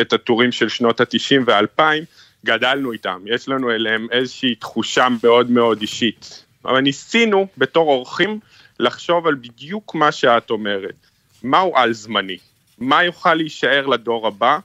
את 0.00 0.12
הטורים 0.12 0.52
של 0.52 0.68
שנות 0.68 1.00
ה-90 1.00 1.42
וה-2000. 1.46 2.23
גדלנו 2.44 2.92
איתם, 2.92 3.22
יש 3.26 3.48
לנו 3.48 3.70
אליהם 3.70 4.06
איזושהי 4.10 4.54
תחושה 4.54 5.08
מאוד 5.22 5.50
מאוד 5.50 5.80
אישית. 5.80 6.44
אבל 6.64 6.80
ניסינו 6.80 7.46
בתור 7.58 7.88
אורחים 7.88 8.40
לחשוב 8.80 9.26
על 9.26 9.34
בדיוק 9.34 9.94
מה 9.94 10.12
שאת 10.12 10.50
אומרת. 10.50 11.06
מהו 11.42 11.76
על 11.76 11.92
זמני? 11.92 12.38
מה 12.78 13.04
יוכל 13.04 13.34
להישאר 13.34 13.86
לדור 13.86 14.26
הבא 14.26 14.58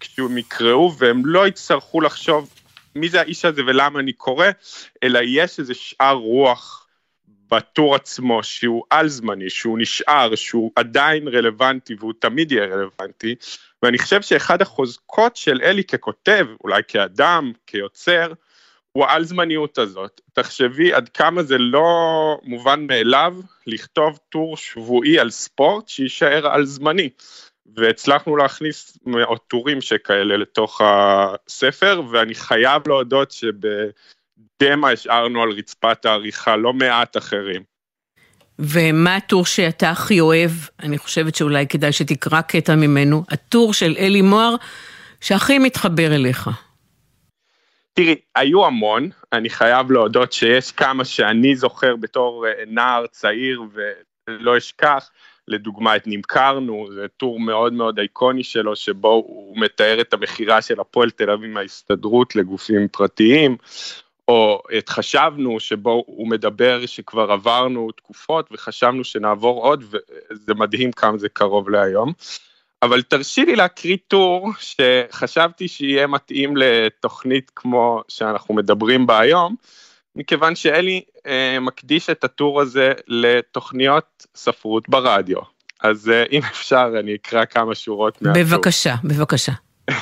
כשהם 0.00 0.38
יקראו 0.38 0.94
והם 0.98 1.26
לא 1.26 1.46
יצטרכו 1.46 2.00
לחשוב 2.00 2.50
מי 2.94 3.08
זה 3.08 3.20
האיש 3.20 3.44
הזה 3.44 3.62
ולמה 3.66 4.00
אני 4.00 4.12
קורא, 4.12 4.46
אלא 5.02 5.20
יש 5.22 5.58
איזה 5.58 5.74
שאר 5.74 6.12
רוח 6.12 6.83
בטור 7.50 7.94
עצמו 7.94 8.42
שהוא 8.42 8.84
על 8.90 9.08
זמני, 9.08 9.50
שהוא 9.50 9.78
נשאר, 9.78 10.34
שהוא 10.34 10.70
עדיין 10.76 11.28
רלוונטי 11.28 11.94
והוא 11.98 12.12
תמיד 12.18 12.52
יהיה 12.52 12.64
רלוונטי, 12.64 13.34
ואני 13.82 13.98
חושב 13.98 14.22
שאחד 14.22 14.62
החוזקות 14.62 15.36
של 15.36 15.60
אלי 15.62 15.84
ככותב, 15.84 16.46
אולי 16.64 16.82
כאדם, 16.88 17.52
כיוצר, 17.66 18.32
הוא 18.92 19.04
העל 19.04 19.24
זמניות 19.24 19.78
הזאת. 19.78 20.20
תחשבי 20.32 20.92
עד 20.92 21.08
כמה 21.08 21.42
זה 21.42 21.58
לא 21.58 22.38
מובן 22.42 22.86
מאליו 22.86 23.36
לכתוב 23.66 24.18
טור 24.28 24.56
שבועי 24.56 25.18
על 25.18 25.30
ספורט 25.30 25.88
שיישאר 25.88 26.46
על 26.46 26.64
זמני. 26.64 27.10
והצלחנו 27.76 28.36
להכניס 28.36 28.98
מאות 29.06 29.48
טורים 29.48 29.80
שכאלה 29.80 30.36
לתוך 30.36 30.80
הספר, 30.84 32.02
ואני 32.10 32.34
חייב 32.34 32.82
להודות 32.88 33.30
שבדמע 34.62 34.90
השארנו 34.90 35.42
על 35.42 35.50
רצפת 35.50 36.04
העריכה 36.04 36.56
לא 36.56 36.72
מעט 36.72 37.16
אחרים. 37.16 37.62
ומה 38.58 39.16
הטור 39.16 39.46
שאתה 39.46 39.90
הכי 39.90 40.20
אוהב? 40.20 40.50
אני 40.82 40.98
חושבת 40.98 41.34
שאולי 41.34 41.66
כדאי 41.66 41.92
שתקרא 41.92 42.40
קטע 42.40 42.74
ממנו. 42.74 43.24
הטור 43.28 43.72
של 43.72 43.94
אלי 43.98 44.22
מוהר 44.22 44.54
שהכי 45.20 45.58
מתחבר 45.58 46.14
אליך. 46.14 46.50
תראי, 47.94 48.14
היו 48.34 48.66
המון, 48.66 49.10
אני 49.32 49.50
חייב 49.50 49.90
להודות 49.90 50.32
שיש 50.32 50.72
כמה 50.72 51.04
שאני 51.04 51.56
זוכר 51.56 51.96
בתור 51.96 52.46
אה, 52.46 52.52
נער 52.66 53.06
צעיר 53.06 53.62
ולא 54.28 54.58
אשכח. 54.58 55.10
לדוגמה 55.48 55.96
את 55.96 56.06
נמכרנו, 56.06 56.88
זה 56.94 57.06
טור 57.16 57.40
מאוד 57.40 57.72
מאוד 57.72 57.98
איקוני 57.98 58.44
שלו, 58.44 58.76
שבו 58.76 59.08
הוא 59.08 59.60
מתאר 59.60 60.00
את 60.00 60.14
המכירה 60.14 60.62
של 60.62 60.80
הפועל 60.80 61.10
תל 61.10 61.30
אביב 61.30 61.50
מההסתדרות 61.50 62.36
לגופים 62.36 62.88
פרטיים, 62.88 63.56
או 64.28 64.62
את 64.78 64.88
חשבנו, 64.88 65.60
שבו 65.60 66.04
הוא 66.06 66.28
מדבר 66.28 66.86
שכבר 66.86 67.32
עברנו 67.32 67.90
תקופות 67.92 68.48
וחשבנו 68.52 69.04
שנעבור 69.04 69.62
עוד, 69.62 69.84
וזה 69.90 70.54
מדהים 70.54 70.92
כמה 70.92 71.18
זה 71.18 71.28
קרוב 71.28 71.70
להיום. 71.70 72.12
אבל 72.82 73.02
תרשי 73.02 73.44
לי 73.44 73.56
להקריא 73.56 73.96
טור 74.08 74.50
שחשבתי 74.58 75.68
שיהיה 75.68 76.06
מתאים 76.06 76.56
לתוכנית 76.56 77.50
כמו 77.56 78.02
שאנחנו 78.08 78.54
מדברים 78.54 79.06
בה 79.06 79.20
היום, 79.20 79.54
מכיוון 80.16 80.56
שאלי 80.56 81.02
אה, 81.26 81.58
מקדיש 81.60 82.10
את 82.10 82.24
הטור 82.24 82.60
הזה 82.60 82.92
לתוכניות 83.08 84.26
ספרות 84.36 84.88
ברדיו. 84.88 85.38
אז 85.80 86.08
אה, 86.08 86.24
אם 86.32 86.40
אפשר, 86.52 86.92
אני 87.00 87.14
אקרא 87.14 87.44
כמה 87.44 87.74
שורות 87.74 88.22
מהטור. 88.22 88.42
בבקשה, 88.42 88.94
בבקשה. 89.04 89.52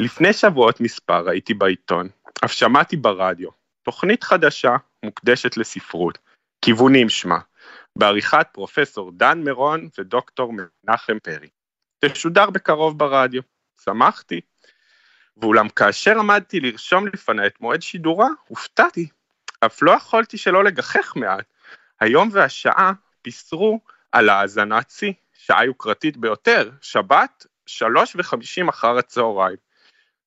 לפני 0.00 0.32
שבועות 0.32 0.80
מספר 0.80 1.28
הייתי 1.28 1.54
בעיתון, 1.54 2.08
אף 2.44 2.52
שמעתי 2.52 2.96
ברדיו, 2.96 3.48
תוכנית 3.82 4.24
חדשה 4.24 4.76
מוקדשת 5.02 5.56
לספרות, 5.56 6.18
כיוונים 6.62 7.08
שמה, 7.08 7.38
בעריכת 7.96 8.46
פרופסור 8.52 9.12
דן 9.12 9.38
מירון 9.38 9.88
ודוקטור 9.98 10.52
מנחם 10.52 11.18
פרי. 11.18 11.48
תשודר 12.04 12.50
בקרוב 12.50 12.98
ברדיו. 12.98 13.42
שמחתי, 13.84 14.40
ואולם 15.36 15.68
כאשר 15.68 16.18
עמדתי 16.18 16.60
לרשום 16.60 17.06
לפני 17.06 17.46
את 17.46 17.60
מועד 17.60 17.82
שידורה, 17.82 18.28
הופתעתי. 18.48 19.08
אף 19.60 19.82
לא 19.82 19.90
יכולתי 19.90 20.38
שלא 20.38 20.64
לגחך 20.64 21.12
מעט. 21.16 21.44
היום 22.00 22.28
והשעה 22.32 22.92
פיסרו 23.22 23.80
על 24.12 24.28
האזנת 24.28 24.90
שיא, 24.90 25.12
שעה 25.32 25.64
יוקרתית 25.64 26.16
ביותר, 26.16 26.70
שבת, 26.80 27.46
שלוש 27.66 28.16
וחמישים 28.16 28.68
אחר 28.68 28.98
הצהריים. 28.98 29.56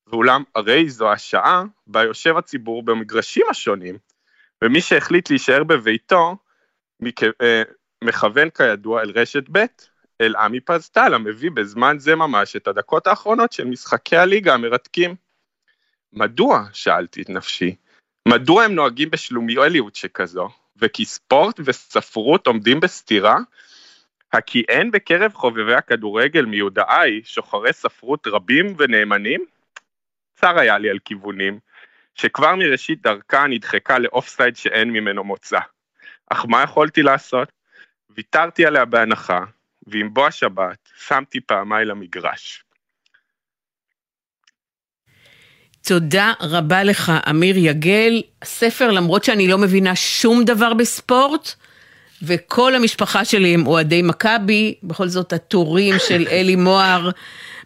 ואולם 0.09 0.43
הרי 0.55 0.89
זו 0.89 1.11
השעה 1.11 1.63
בה 1.87 2.03
יושב 2.03 2.37
הציבור 2.37 2.83
במגרשים 2.83 3.45
השונים, 3.49 3.97
ומי 4.63 4.81
שהחליט 4.81 5.29
להישאר 5.29 5.63
בביתו. 5.63 6.35
אה, 7.41 7.63
מכוון 8.03 8.49
כידוע 8.49 9.01
אל 9.01 9.11
רשת 9.15 9.43
ב', 9.51 9.65
אל 10.21 10.35
עמי 10.35 10.59
פזטל, 10.59 11.13
המביא 11.13 11.51
בזמן 11.51 11.95
זה 11.99 12.15
ממש 12.15 12.55
את 12.55 12.67
הדקות 12.67 13.07
האחרונות 13.07 13.51
של 13.51 13.65
משחקי 13.65 14.17
הליגה 14.17 14.53
המרתקים. 14.53 15.15
מדוע? 16.13 16.63
שאלתי 16.73 17.21
את 17.21 17.29
נפשי. 17.29 17.75
מדוע 18.27 18.63
הם 18.63 18.75
נוהגים 18.75 19.09
בשלומיאליות 19.11 19.95
שכזו, 19.95 20.49
וכי 20.77 21.05
ספורט 21.05 21.59
וספרות 21.65 22.47
עומדים 22.47 22.79
בסתירה? 22.79 23.37
הכי 24.33 24.63
אין 24.69 24.91
בקרב 24.91 25.33
חובבי 25.33 25.75
הכדורגל 25.75 26.45
מיודעי 26.45 27.21
שוחרי 27.23 27.73
ספרות 27.73 28.27
רבים 28.27 28.75
ונאמנים? 28.77 29.45
צר 30.41 30.59
היה 30.59 30.77
לי 30.77 30.89
על 30.89 30.99
כיוונים, 31.05 31.59
שכבר 32.15 32.55
מראשית 32.55 33.01
דרכה 33.01 33.47
נדחקה 33.47 33.99
לאופסייד 33.99 34.55
שאין 34.55 34.89
ממנו 34.89 35.23
מוצא. 35.23 35.59
אך 36.29 36.45
מה 36.47 36.63
יכולתי 36.63 37.01
לעשות? 37.01 37.51
ויתרתי 38.09 38.65
עליה 38.65 38.85
בהנחה, 38.85 39.39
ועם 39.87 40.13
בוא 40.13 40.27
השבת 40.27 40.89
שמתי 41.07 41.41
פעמיי 41.41 41.85
למגרש. 41.85 42.63
תודה 45.87 46.33
רבה 46.41 46.83
לך, 46.83 47.11
אמיר 47.29 47.55
יגל. 47.57 48.21
ספר, 48.43 48.91
למרות 48.91 49.23
שאני 49.23 49.47
לא 49.47 49.57
מבינה 49.57 49.95
שום 49.95 50.43
דבר 50.43 50.73
בספורט, 50.73 51.55
וכל 52.23 52.75
המשפחה 52.75 53.25
שלי 53.25 53.53
הם 53.53 53.67
אוהדי 53.67 54.01
מכבי, 54.01 54.75
בכל 54.83 55.07
זאת 55.07 55.33
הטורים 55.33 55.95
של 56.07 56.27
אלי 56.31 56.55
מוהר 56.55 57.09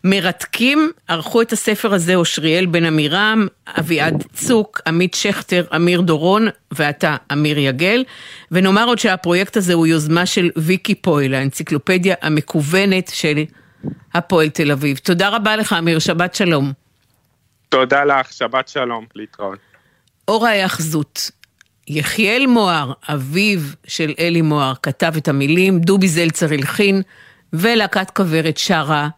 מרתקים. 0.03 0.91
ערכו 1.07 1.41
את 1.41 1.51
הספר 1.51 1.93
הזה 1.93 2.15
אושריאל 2.15 2.65
בן 2.65 2.85
עמירם, 2.85 3.47
אביעד 3.79 4.23
צוק, 4.33 4.81
עמית 4.87 5.13
שכטר, 5.13 5.65
אמיר 5.75 6.01
דורון, 6.01 6.47
ואתה, 6.71 7.15
אמיר 7.31 7.57
יגל. 7.57 8.03
ונאמר 8.51 8.85
עוד 8.85 8.99
שהפרויקט 8.99 9.57
הזה 9.57 9.73
הוא 9.73 9.87
יוזמה 9.87 10.25
של 10.25 10.49
ויקי 10.55 10.95
פויל, 10.95 11.33
האנציקלופדיה 11.33 12.15
המקוונת 12.21 13.11
של 13.13 13.43
הפועל 14.13 14.49
תל 14.49 14.71
אביב. 14.71 14.97
תודה 14.97 15.29
רבה 15.29 15.55
לך, 15.55 15.73
אמיר, 15.73 15.99
שבת 15.99 16.35
שלום. 16.35 16.71
תודה 17.69 18.03
לך, 18.03 18.33
שבת 18.33 18.67
שלום, 18.67 19.05
להתראות. 19.15 19.59
אור 20.27 20.47
ההיאחזות. 20.47 21.31
יחיאל 21.87 22.45
מוהר, 22.47 22.91
אביו 23.09 23.59
של 23.87 24.13
אלי 24.19 24.41
מוהר, 24.41 24.73
כתב 24.83 25.13
את 25.17 25.27
המילים, 25.27 25.79
דובי 25.79 26.07
זלצר 26.07 26.53
הלחין, 26.53 27.01
ולהקת 27.53 28.09
כוורת 28.09 28.57
שרה, 28.57 29.09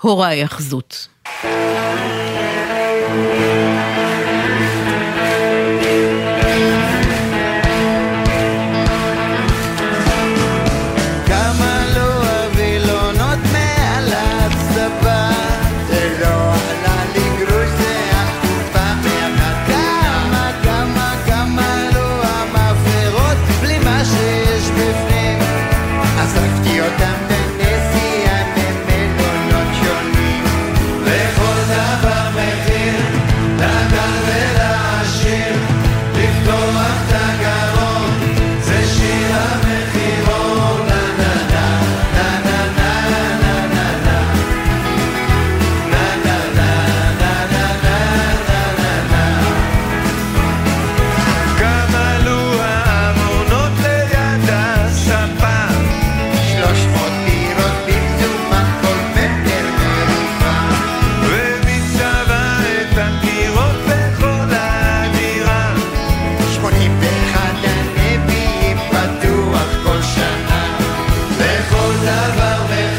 הור 0.00 0.24
ההיאחזות. 0.24 1.08
n'avait 72.00 72.91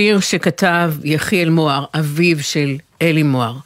שיר 0.00 0.20
שכתב 0.20 0.92
יחיאל 1.04 1.50
מוהר, 1.50 1.84
אביו 1.94 2.42
של 2.42 2.76
אלי 3.02 3.22
מוהר. 3.22 3.56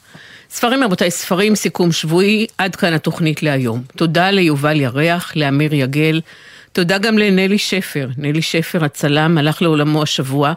ספרים 0.49 0.83
רבותיי, 0.83 1.11
ספרים, 1.11 1.55
סיכום 1.55 1.91
שבועי, 1.91 2.47
עד 2.57 2.75
כאן 2.75 2.93
התוכנית 2.93 3.43
להיום. 3.43 3.83
תודה 3.95 4.31
ליובל 4.31 4.81
ירח, 4.81 5.35
לאמיר 5.35 5.73
יגל, 5.73 6.21
תודה 6.73 6.97
גם 6.97 7.17
לנלי 7.17 7.57
שפר. 7.57 8.09
נלי 8.17 8.41
שפר, 8.41 8.85
הצלם, 8.85 9.37
הלך 9.37 9.61
לעולמו 9.61 10.03
השבוע, 10.03 10.53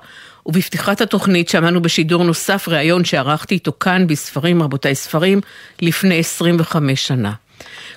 ובפתיחת 0.47 1.01
התוכנית 1.01 1.49
שמענו 1.49 1.83
בשידור 1.83 2.25
נוסף 2.25 2.69
ראיון 2.69 3.05
שערכתי 3.05 3.55
איתו 3.55 3.73
כאן 3.81 4.07
בספרים 4.07 4.63
רבותיי 4.63 4.95
ספרים 4.95 5.41
לפני 5.83 6.19
25 6.19 7.07
שנה. 7.07 7.33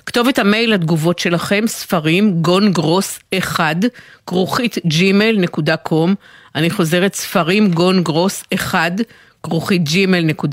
כתובת 0.06 0.38
המייל 0.38 0.74
לתגובות 0.74 1.18
שלכם, 1.18 1.64
ספרים, 1.66 2.42
גון 2.42 2.72
גרוס 2.72 3.18
1, 3.38 3.76
כרוכית 4.26 4.78
קום. 5.76 6.14
אני 6.54 6.70
חוזרת, 6.70 7.14
ספרים, 7.14 7.70
גון 7.70 8.02
גרוס 8.02 8.44
1, 8.54 8.92
כרוכית 9.42 9.82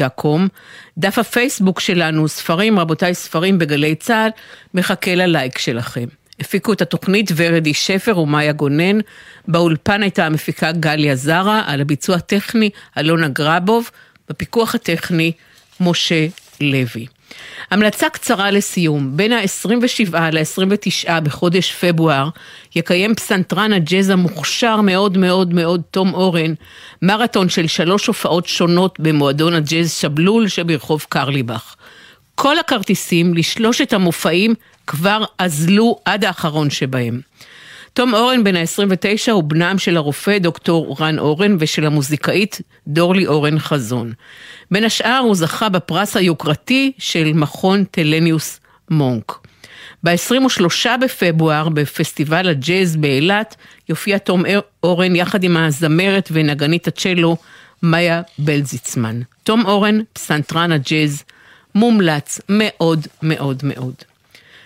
קום. 0.10 0.47
דף 0.97 1.18
הפייסבוק 1.18 1.80
שלנו, 1.80 2.28
ספרים, 2.28 2.80
רבותיי, 2.80 3.14
ספרים 3.14 3.60
בגלי 3.60 3.95
צה"ל, 3.95 4.30
מחכה 4.74 5.16
ללייק 5.16 5.57
שלכם. 5.57 6.05
הפיקו 6.39 6.74
את 6.74 6.82
התוכנית 6.82 7.32
ורדי 7.36 7.74
שפר 7.74 8.20
ומאיה 8.20 8.51
גונן, 8.51 8.99
באולפן 9.47 10.01
הייתה 10.01 10.26
המפיקה 10.26 10.72
גליה 10.72 11.16
זרה, 11.16 11.64
על 11.66 11.82
הביצוע 11.82 12.16
הטכני 12.16 12.70
אלונה 12.97 13.28
גרבוב, 13.28 13.89
בפיקוח 14.30 14.76
הטכני 14.76 15.32
משה 15.80 16.28
לוי. 16.62 17.05
המלצה 17.72 18.10
קצרה 18.10 18.52
לסיום, 18.52 19.18
בין 19.18 19.34
ה-27 19.34 20.18
ל-29 20.32 21.20
בחודש 21.24 21.72
פברואר 21.72 22.30
יקיים 22.76 23.16
פסנתרן 23.16 23.74
הג'אז 23.74 24.10
המוכשר 24.10 24.82
מאוד 24.82 25.18
מאוד 25.18 25.54
מאוד 25.54 25.82
תום 25.92 26.14
אורן 26.14 26.54
מרתון 27.02 27.50
של 27.50 27.68
שלוש 27.68 28.08
הופעות 28.08 28.46
שונות 28.46 29.00
במועדון 29.00 29.54
הג'אז 29.54 29.94
שבלול 29.94 30.48
שברחוב 30.48 31.06
קרליבך. 31.10 31.76
כל 32.36 32.60
הכרטיסים 32.60 33.34
לשלושת 33.34 33.94
המופעים 33.94 34.54
כבר 34.88 35.24
אזלו 35.38 36.00
עד 36.06 36.26
האחרון 36.26 36.70
שבהם. 36.70 37.22
תום 37.94 38.14
אורן 38.14 38.44
בן 38.44 38.56
ה-29 38.56 39.32
הוא 39.32 39.44
בנם 39.44 39.78
של 39.78 39.98
הרופא 39.98 40.38
דוקטור 40.38 40.96
רן 41.00 41.20
אורן 41.20 41.56
ושל 41.60 41.86
המוזיקאית 41.86 42.62
דורלי 42.88 43.28
אורן 43.28 43.60
חזון. 43.60 44.14
בין 44.72 44.84
השאר 44.84 45.22
הוא 45.24 45.36
זכה 45.36 45.70
בפרס 45.70 46.18
היוקרתי 46.18 46.92
של 46.98 47.34
מכון 47.34 47.84
טלניוס 47.84 48.60
מונק. 48.90 49.48
ב-23 50.04 50.98
בפברואר 51.02 51.70
בפסטיבל 51.70 52.50
הג'אז 52.50 52.96
באילת 52.96 53.56
יופיע 53.90 54.18
תום 54.18 54.44
אורן 54.84 55.16
יחד 55.16 55.44
עם 55.44 55.58
הזמרת 55.58 56.30
ונגנית 56.32 56.88
הצ'לו 56.88 57.38
מאיה 57.84 58.22
בלזיצמן. 58.40 59.22
תום 59.44 59.66
אורן, 59.66 60.00
פסנתרן 60.14 60.72
הג'אז, 60.72 61.24
מומלץ 61.76 62.42
מאוד 62.50 63.08
מאוד 63.22 63.62
מאוד. 63.64 63.94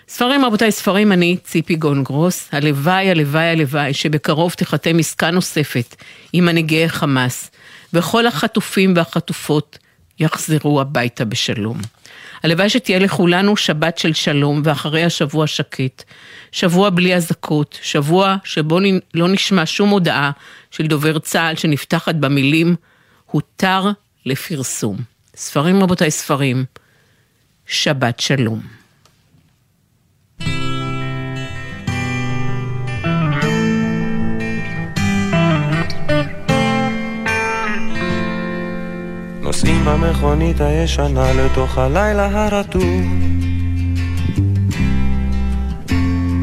ספרים 0.08 0.44
רבותיי, 0.44 0.72
ספרים 0.72 1.12
אני, 1.12 1.36
ציפי 1.44 1.76
גונגרוס, 1.76 2.48
הלוואי, 2.52 3.10
הלוואי, 3.10 3.44
הלוואי, 3.44 3.94
שבקרוב 3.94 4.52
תחתם 4.52 4.98
עסקה 4.98 5.30
נוספת 5.30 5.96
עם 6.32 6.44
מנהיגי 6.44 6.88
חמאס, 6.88 7.50
וכל 7.92 8.26
החטופים 8.26 8.92
והחטופות 8.96 9.78
יחזרו 10.18 10.80
הביתה 10.80 11.24
בשלום. 11.24 11.80
הלוואי 12.42 12.68
שתהיה 12.68 12.98
לכולנו 12.98 13.56
שבת 13.56 13.98
של 13.98 14.12
שלום, 14.12 14.62
ואחרי 14.64 15.04
השבוע 15.04 15.46
שקט. 15.46 16.02
שבוע 16.52 16.90
בלי 16.90 17.14
אזעקות, 17.14 17.78
שבוע 17.82 18.36
שבו 18.44 18.78
לא 19.14 19.28
נשמע 19.28 19.62
שום 19.66 19.88
הודעה 19.88 20.30
של 20.70 20.86
דובר 20.86 21.18
צה"ל 21.18 21.56
שנפתחת 21.56 22.14
במילים 22.14 22.76
הותר 23.26 23.90
לפרסום. 24.26 24.96
ספרים 25.36 25.82
רבותיי, 25.82 26.10
ספרים. 26.10 26.64
שבת 27.66 28.20
שלום. 28.20 28.83
במכונית 39.84 40.60
הישנה 40.60 41.32
לתוך 41.32 41.78
הלילה 41.78 42.28
הרטוב. 42.32 43.02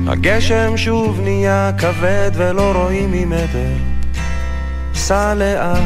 הגשם 0.07 0.77
שוב 0.77 1.19
נהיה 1.23 1.71
כבד 1.77 2.31
ולא 2.33 2.71
רואים 2.71 3.11
ממטר. 3.11 3.73
סע 4.93 5.33
לאט. 5.33 5.81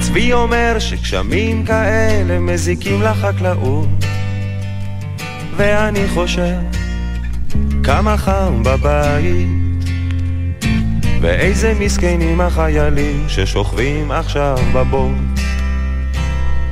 צבי 0.00 0.32
אומר 0.32 0.76
שגשמים 0.78 1.64
כאלה 1.64 2.38
מזיקים 2.38 3.02
לחקלאות. 3.02 3.88
ואני 5.56 6.08
חושב 6.08 6.56
כמה 7.82 8.16
חם 8.16 8.62
בבית 8.62 9.69
ואיזה 11.20 11.74
מסכנים 11.80 12.40
החיילים 12.40 13.28
ששוכבים 13.28 14.10
עכשיו 14.10 14.56
בבוט. 14.74 15.40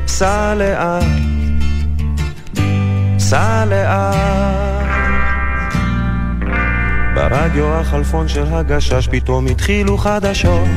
סע 0.06 0.54
לאט, 0.54 1.04
סע 3.18 3.64
לאט. 3.64 4.88
ברדיו 7.14 7.74
החלפון 7.74 8.28
של 8.28 8.44
הגשש 8.54 9.08
פתאום 9.10 9.46
התחילו 9.46 9.98
חדשות. 9.98 10.68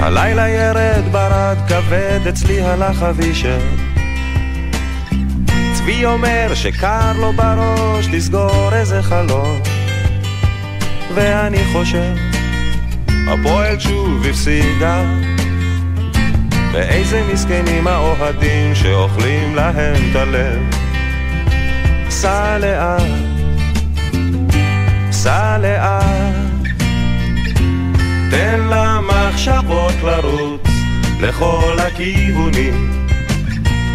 הלילה 0.00 0.48
ירד 0.48 1.02
ברד 1.12 1.56
כבד, 1.68 2.20
אצלי 2.28 2.60
הלך 2.60 3.02
אבישר. 3.02 3.58
צבי 5.72 6.04
אומר 6.04 6.54
שקר 6.54 7.12
לו 7.20 7.32
בראש, 7.32 8.06
תסגור 8.12 8.74
איזה 8.74 9.02
חלון. 9.02 9.77
ואני 11.18 11.64
חושב, 11.72 12.14
הפועל 13.28 13.78
שוב 13.78 14.26
הפסידה. 14.26 15.04
ואיזה 16.72 17.22
מסכנים 17.32 17.86
האוהדים 17.86 18.74
שאוכלים 18.74 19.54
להם 19.54 20.10
את 20.10 20.16
הלב. 20.16 20.58
סע 22.10 22.58
לאט, 22.58 23.02
סע 25.10 25.58
לאט, 25.58 26.34
תן 28.30 28.60
למחשבות 28.70 29.94
לרוץ 30.02 30.68
לכל 31.20 31.76
הכיוונים. 31.78 33.08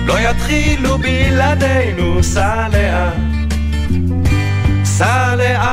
לא 0.06 0.20
יתחילו 0.20 0.98
בלעדינו, 0.98 2.24
סע 2.24 2.68
לאט, 2.74 3.14
סע 4.84 5.36
לאט. 5.36 5.73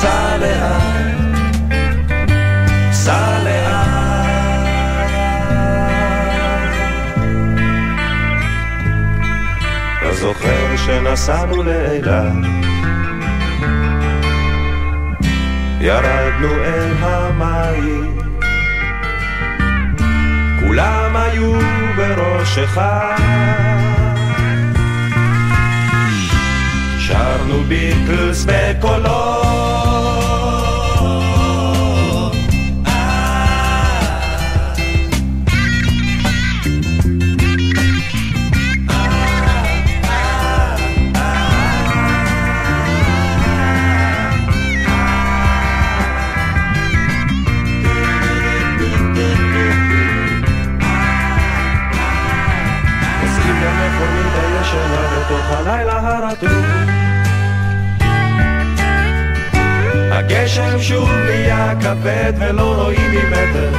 סע 0.00 0.36
לאט, 0.36 1.58
סע 2.92 3.38
לאט. 3.44 3.86
אתה 9.98 10.14
זוכר 10.14 10.76
שנסענו 10.76 11.62
לאילת, 11.62 12.32
ירדנו 15.80 16.54
אל 16.64 16.92
המים, 17.00 18.18
כולם 20.60 21.16
היו 21.16 21.52
בראש 21.96 22.58
אחד. 22.58 23.16
ביטלס 27.68 28.46
בקולות 28.48 29.45
כבד 62.02 62.32
ולא 62.38 62.82
רואים 62.82 63.10
ממטר. 63.10 63.72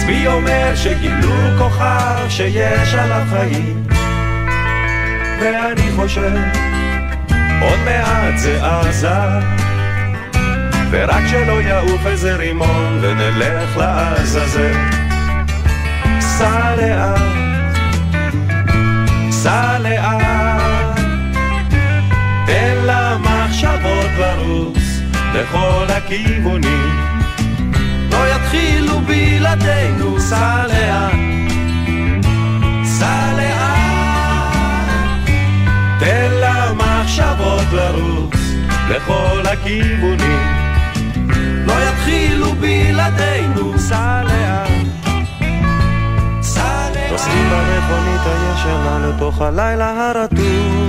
צבי 0.00 0.26
אומר 0.26 0.72
שגילו 0.74 1.32
כוכב 1.58 2.26
שיש 2.28 2.94
עליו 2.94 3.22
חיים. 3.30 3.84
ואני 5.40 5.92
חושב 5.96 6.36
עוד 7.60 7.78
מעט 7.84 8.38
זה 8.38 8.66
עזה 8.66 9.08
ורק 10.90 11.22
שלא 11.26 11.62
יעוף 11.62 12.06
איזה 12.06 12.36
רימון 12.36 12.98
ונלך 13.00 13.76
לעזאזל. 13.76 14.72
סע 16.20 16.76
לאט, 16.76 17.20
סע 19.30 19.78
לאט. 19.78 21.00
תן 22.46 22.76
למחשבות 22.86 24.10
לרוץ 24.18 24.81
לכל 25.34 25.86
הכיוונים. 25.88 27.12
לא 28.10 28.34
יתחילו 28.34 29.00
בלעדינו 29.00 30.20
סע 30.20 30.66
לאט, 30.66 31.12
סע 32.84 33.32
לאט 33.36 35.28
תן 35.98 36.30
למחשבות 36.30 37.72
לרוץ 37.72 38.34
לכל 38.88 39.42
הכיוונים. 39.52 40.62
לא 41.66 41.72
יתחילו 41.72 42.52
בלעדינו 42.52 43.78
סע 43.78 44.22
לאט 44.24 44.32
נוסעים 47.12 47.50
במכונית 47.50 48.20
הישנה 48.26 48.98
לתוך 49.08 49.42
הלילה 49.42 50.10
הרטוב 50.10 50.81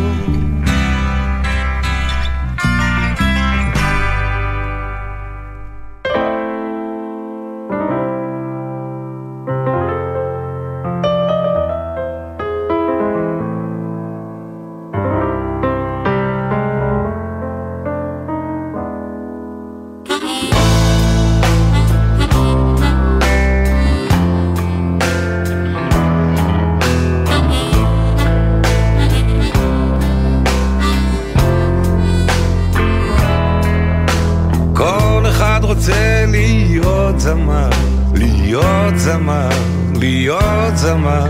זמר, 37.24 37.70
להיות 38.14 38.98
זמר, 38.98 39.50
להיות 39.96 40.78
זמר. 40.78 41.26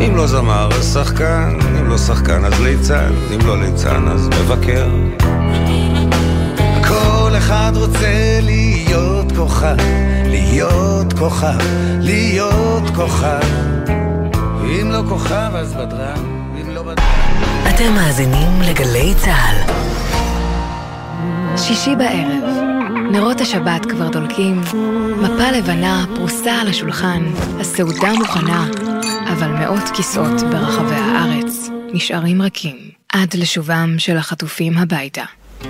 אם 0.00 0.16
לא 0.16 0.26
זמר 0.26 0.68
אז 0.78 0.94
שחקן, 0.94 1.58
אם 1.80 1.88
לא 1.88 1.98
שחקן 1.98 2.44
אז 2.44 2.60
ליצן, 2.60 3.12
אם 3.34 3.46
לא 3.46 3.60
ליצן 3.62 4.08
אז 4.08 4.28
מבקר. 4.28 4.88
כל 6.88 7.30
אחד 7.38 7.72
רוצה 7.74 8.38
להיות 8.42 9.32
כוכב, 9.36 9.76
להיות 10.26 11.12
כוכב, 11.12 11.58
להיות 12.00 12.90
כוכב. 12.94 13.40
אם 14.62 14.90
לא 14.90 15.02
כוכב 15.08 15.50
אז 15.54 15.74
בדרן, 15.74 16.24
אם 16.60 16.70
לא 16.70 16.82
בדרן... 16.82 17.74
אתם 17.74 17.94
מאזינים 17.94 18.62
לגלי 18.62 19.14
צה"ל. 19.24 19.72
שישי 21.56 21.96
בערב, 21.96 22.75
נרות 23.12 23.40
השבת 23.40 23.86
כבר 23.86 24.08
דולקים, 24.08 24.60
מפה 25.22 25.50
לבנה 25.50 26.06
פרוסה 26.16 26.52
על 26.60 26.68
השולחן, 26.68 27.22
הסעודה 27.60 28.12
מוכנה, 28.12 28.66
אבל 29.32 29.48
מאות 29.48 29.82
כיסאות 29.96 30.40
ברחבי 30.50 30.94
הארץ 30.94 31.68
נשארים 31.92 32.42
רכים 32.42 32.76
עד 33.12 33.34
לשובם 33.34 33.94
של 33.98 34.16
החטופים 34.16 34.78
הביתה. 34.78 35.24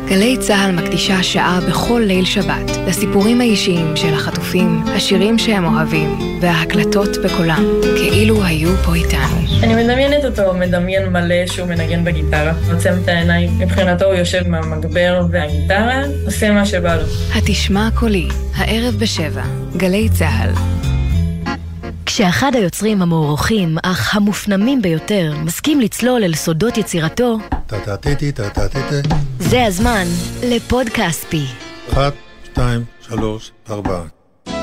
גלי 0.09 0.37
צה"ל 0.41 0.73
מקדישה 0.73 1.23
שעה 1.23 1.61
בכל 1.69 2.03
ליל 2.07 2.25
שבת 2.25 2.71
לסיפורים 2.87 3.41
האישיים 3.41 3.97
של 3.97 4.15
החטופים, 4.15 4.83
השירים 4.87 5.39
שהם 5.39 5.65
אוהבים 5.65 6.39
וההקלטות 6.41 7.09
בקולם, 7.25 7.65
כאילו 7.97 8.45
היו 8.45 8.77
פה 8.77 8.95
איתנו. 8.95 9.37
אני 9.63 9.85
מדמיינת 9.85 10.25
אותו 10.25 10.55
מדמיין 10.55 11.09
מלא 11.09 11.47
שהוא 11.47 11.69
מנגן 11.69 12.05
בגיטרה, 12.05 12.53
עוצם 12.73 12.95
את 13.05 13.09
העיניים, 13.09 13.59
מבחינתו 13.59 14.05
הוא 14.05 14.15
יושב 14.15 14.43
עם 14.47 14.55
המגבר 14.55 15.27
והגיטרה, 15.31 16.03
עושה 16.25 16.51
מה 16.51 16.67
שבא 16.67 16.97
לו. 16.97 17.03
התשמע 17.35 17.89
קולי, 17.95 18.29
הערב 18.55 18.95
בשבע, 18.95 19.43
גלי 19.77 20.09
צה"ל. 20.09 20.51
כשאחד 22.07 22.53
היוצרים 22.55 23.03
המוערוכים, 23.03 23.77
אך 23.83 24.17
המופנמים 24.17 24.83
ביותר, 24.83 25.33
מסכים 25.45 25.81
לצלול 25.81 26.25
אל 26.25 26.35
סודות 26.35 26.79
יצירתו. 26.79 27.39
זה 29.39 29.65
הזמן 29.65 30.05
לפוד 30.43 30.89
כספי. 30.89 31.45
אחת, 31.93 32.13
שתיים, 32.45 32.85
שלוש, 33.01 33.53
ארבע. 33.71 34.03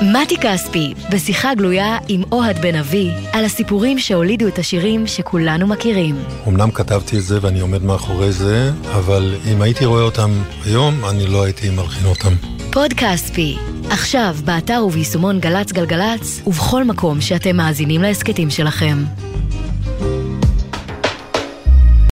מתי 0.01 0.37
כספי, 0.37 0.93
בשיחה 1.11 1.55
גלויה 1.55 1.97
עם 2.07 2.23
אוהד 2.31 2.61
בן 2.61 2.75
אבי, 2.75 3.11
על 3.31 3.45
הסיפורים 3.45 3.99
שהולידו 3.99 4.47
את 4.47 4.59
השירים 4.59 5.07
שכולנו 5.07 5.67
מכירים. 5.67 6.15
אמנם 6.47 6.71
כתבתי 6.71 7.17
את 7.17 7.23
זה 7.23 7.39
ואני 7.41 7.59
עומד 7.59 7.83
מאחורי 7.83 8.31
זה, 8.31 8.71
אבל 8.95 9.35
אם 9.51 9.61
הייתי 9.61 9.85
רואה 9.85 10.01
אותם 10.01 10.31
היום, 10.65 11.05
אני 11.09 11.27
לא 11.27 11.43
הייתי 11.43 11.69
מלחין 11.69 12.05
אותם. 12.05 12.33
פוד 12.71 12.93
כספי, 12.93 13.57
עכשיו 13.89 14.35
באתר 14.45 14.83
וביישומון 14.87 15.39
גל"צ 15.39 15.71
גלגלצ, 15.71 16.41
ובכל 16.47 16.83
מקום 16.83 17.21
שאתם 17.21 17.57
מאזינים 17.57 18.01
להסכתים 18.01 18.49
שלכם. 18.49 19.03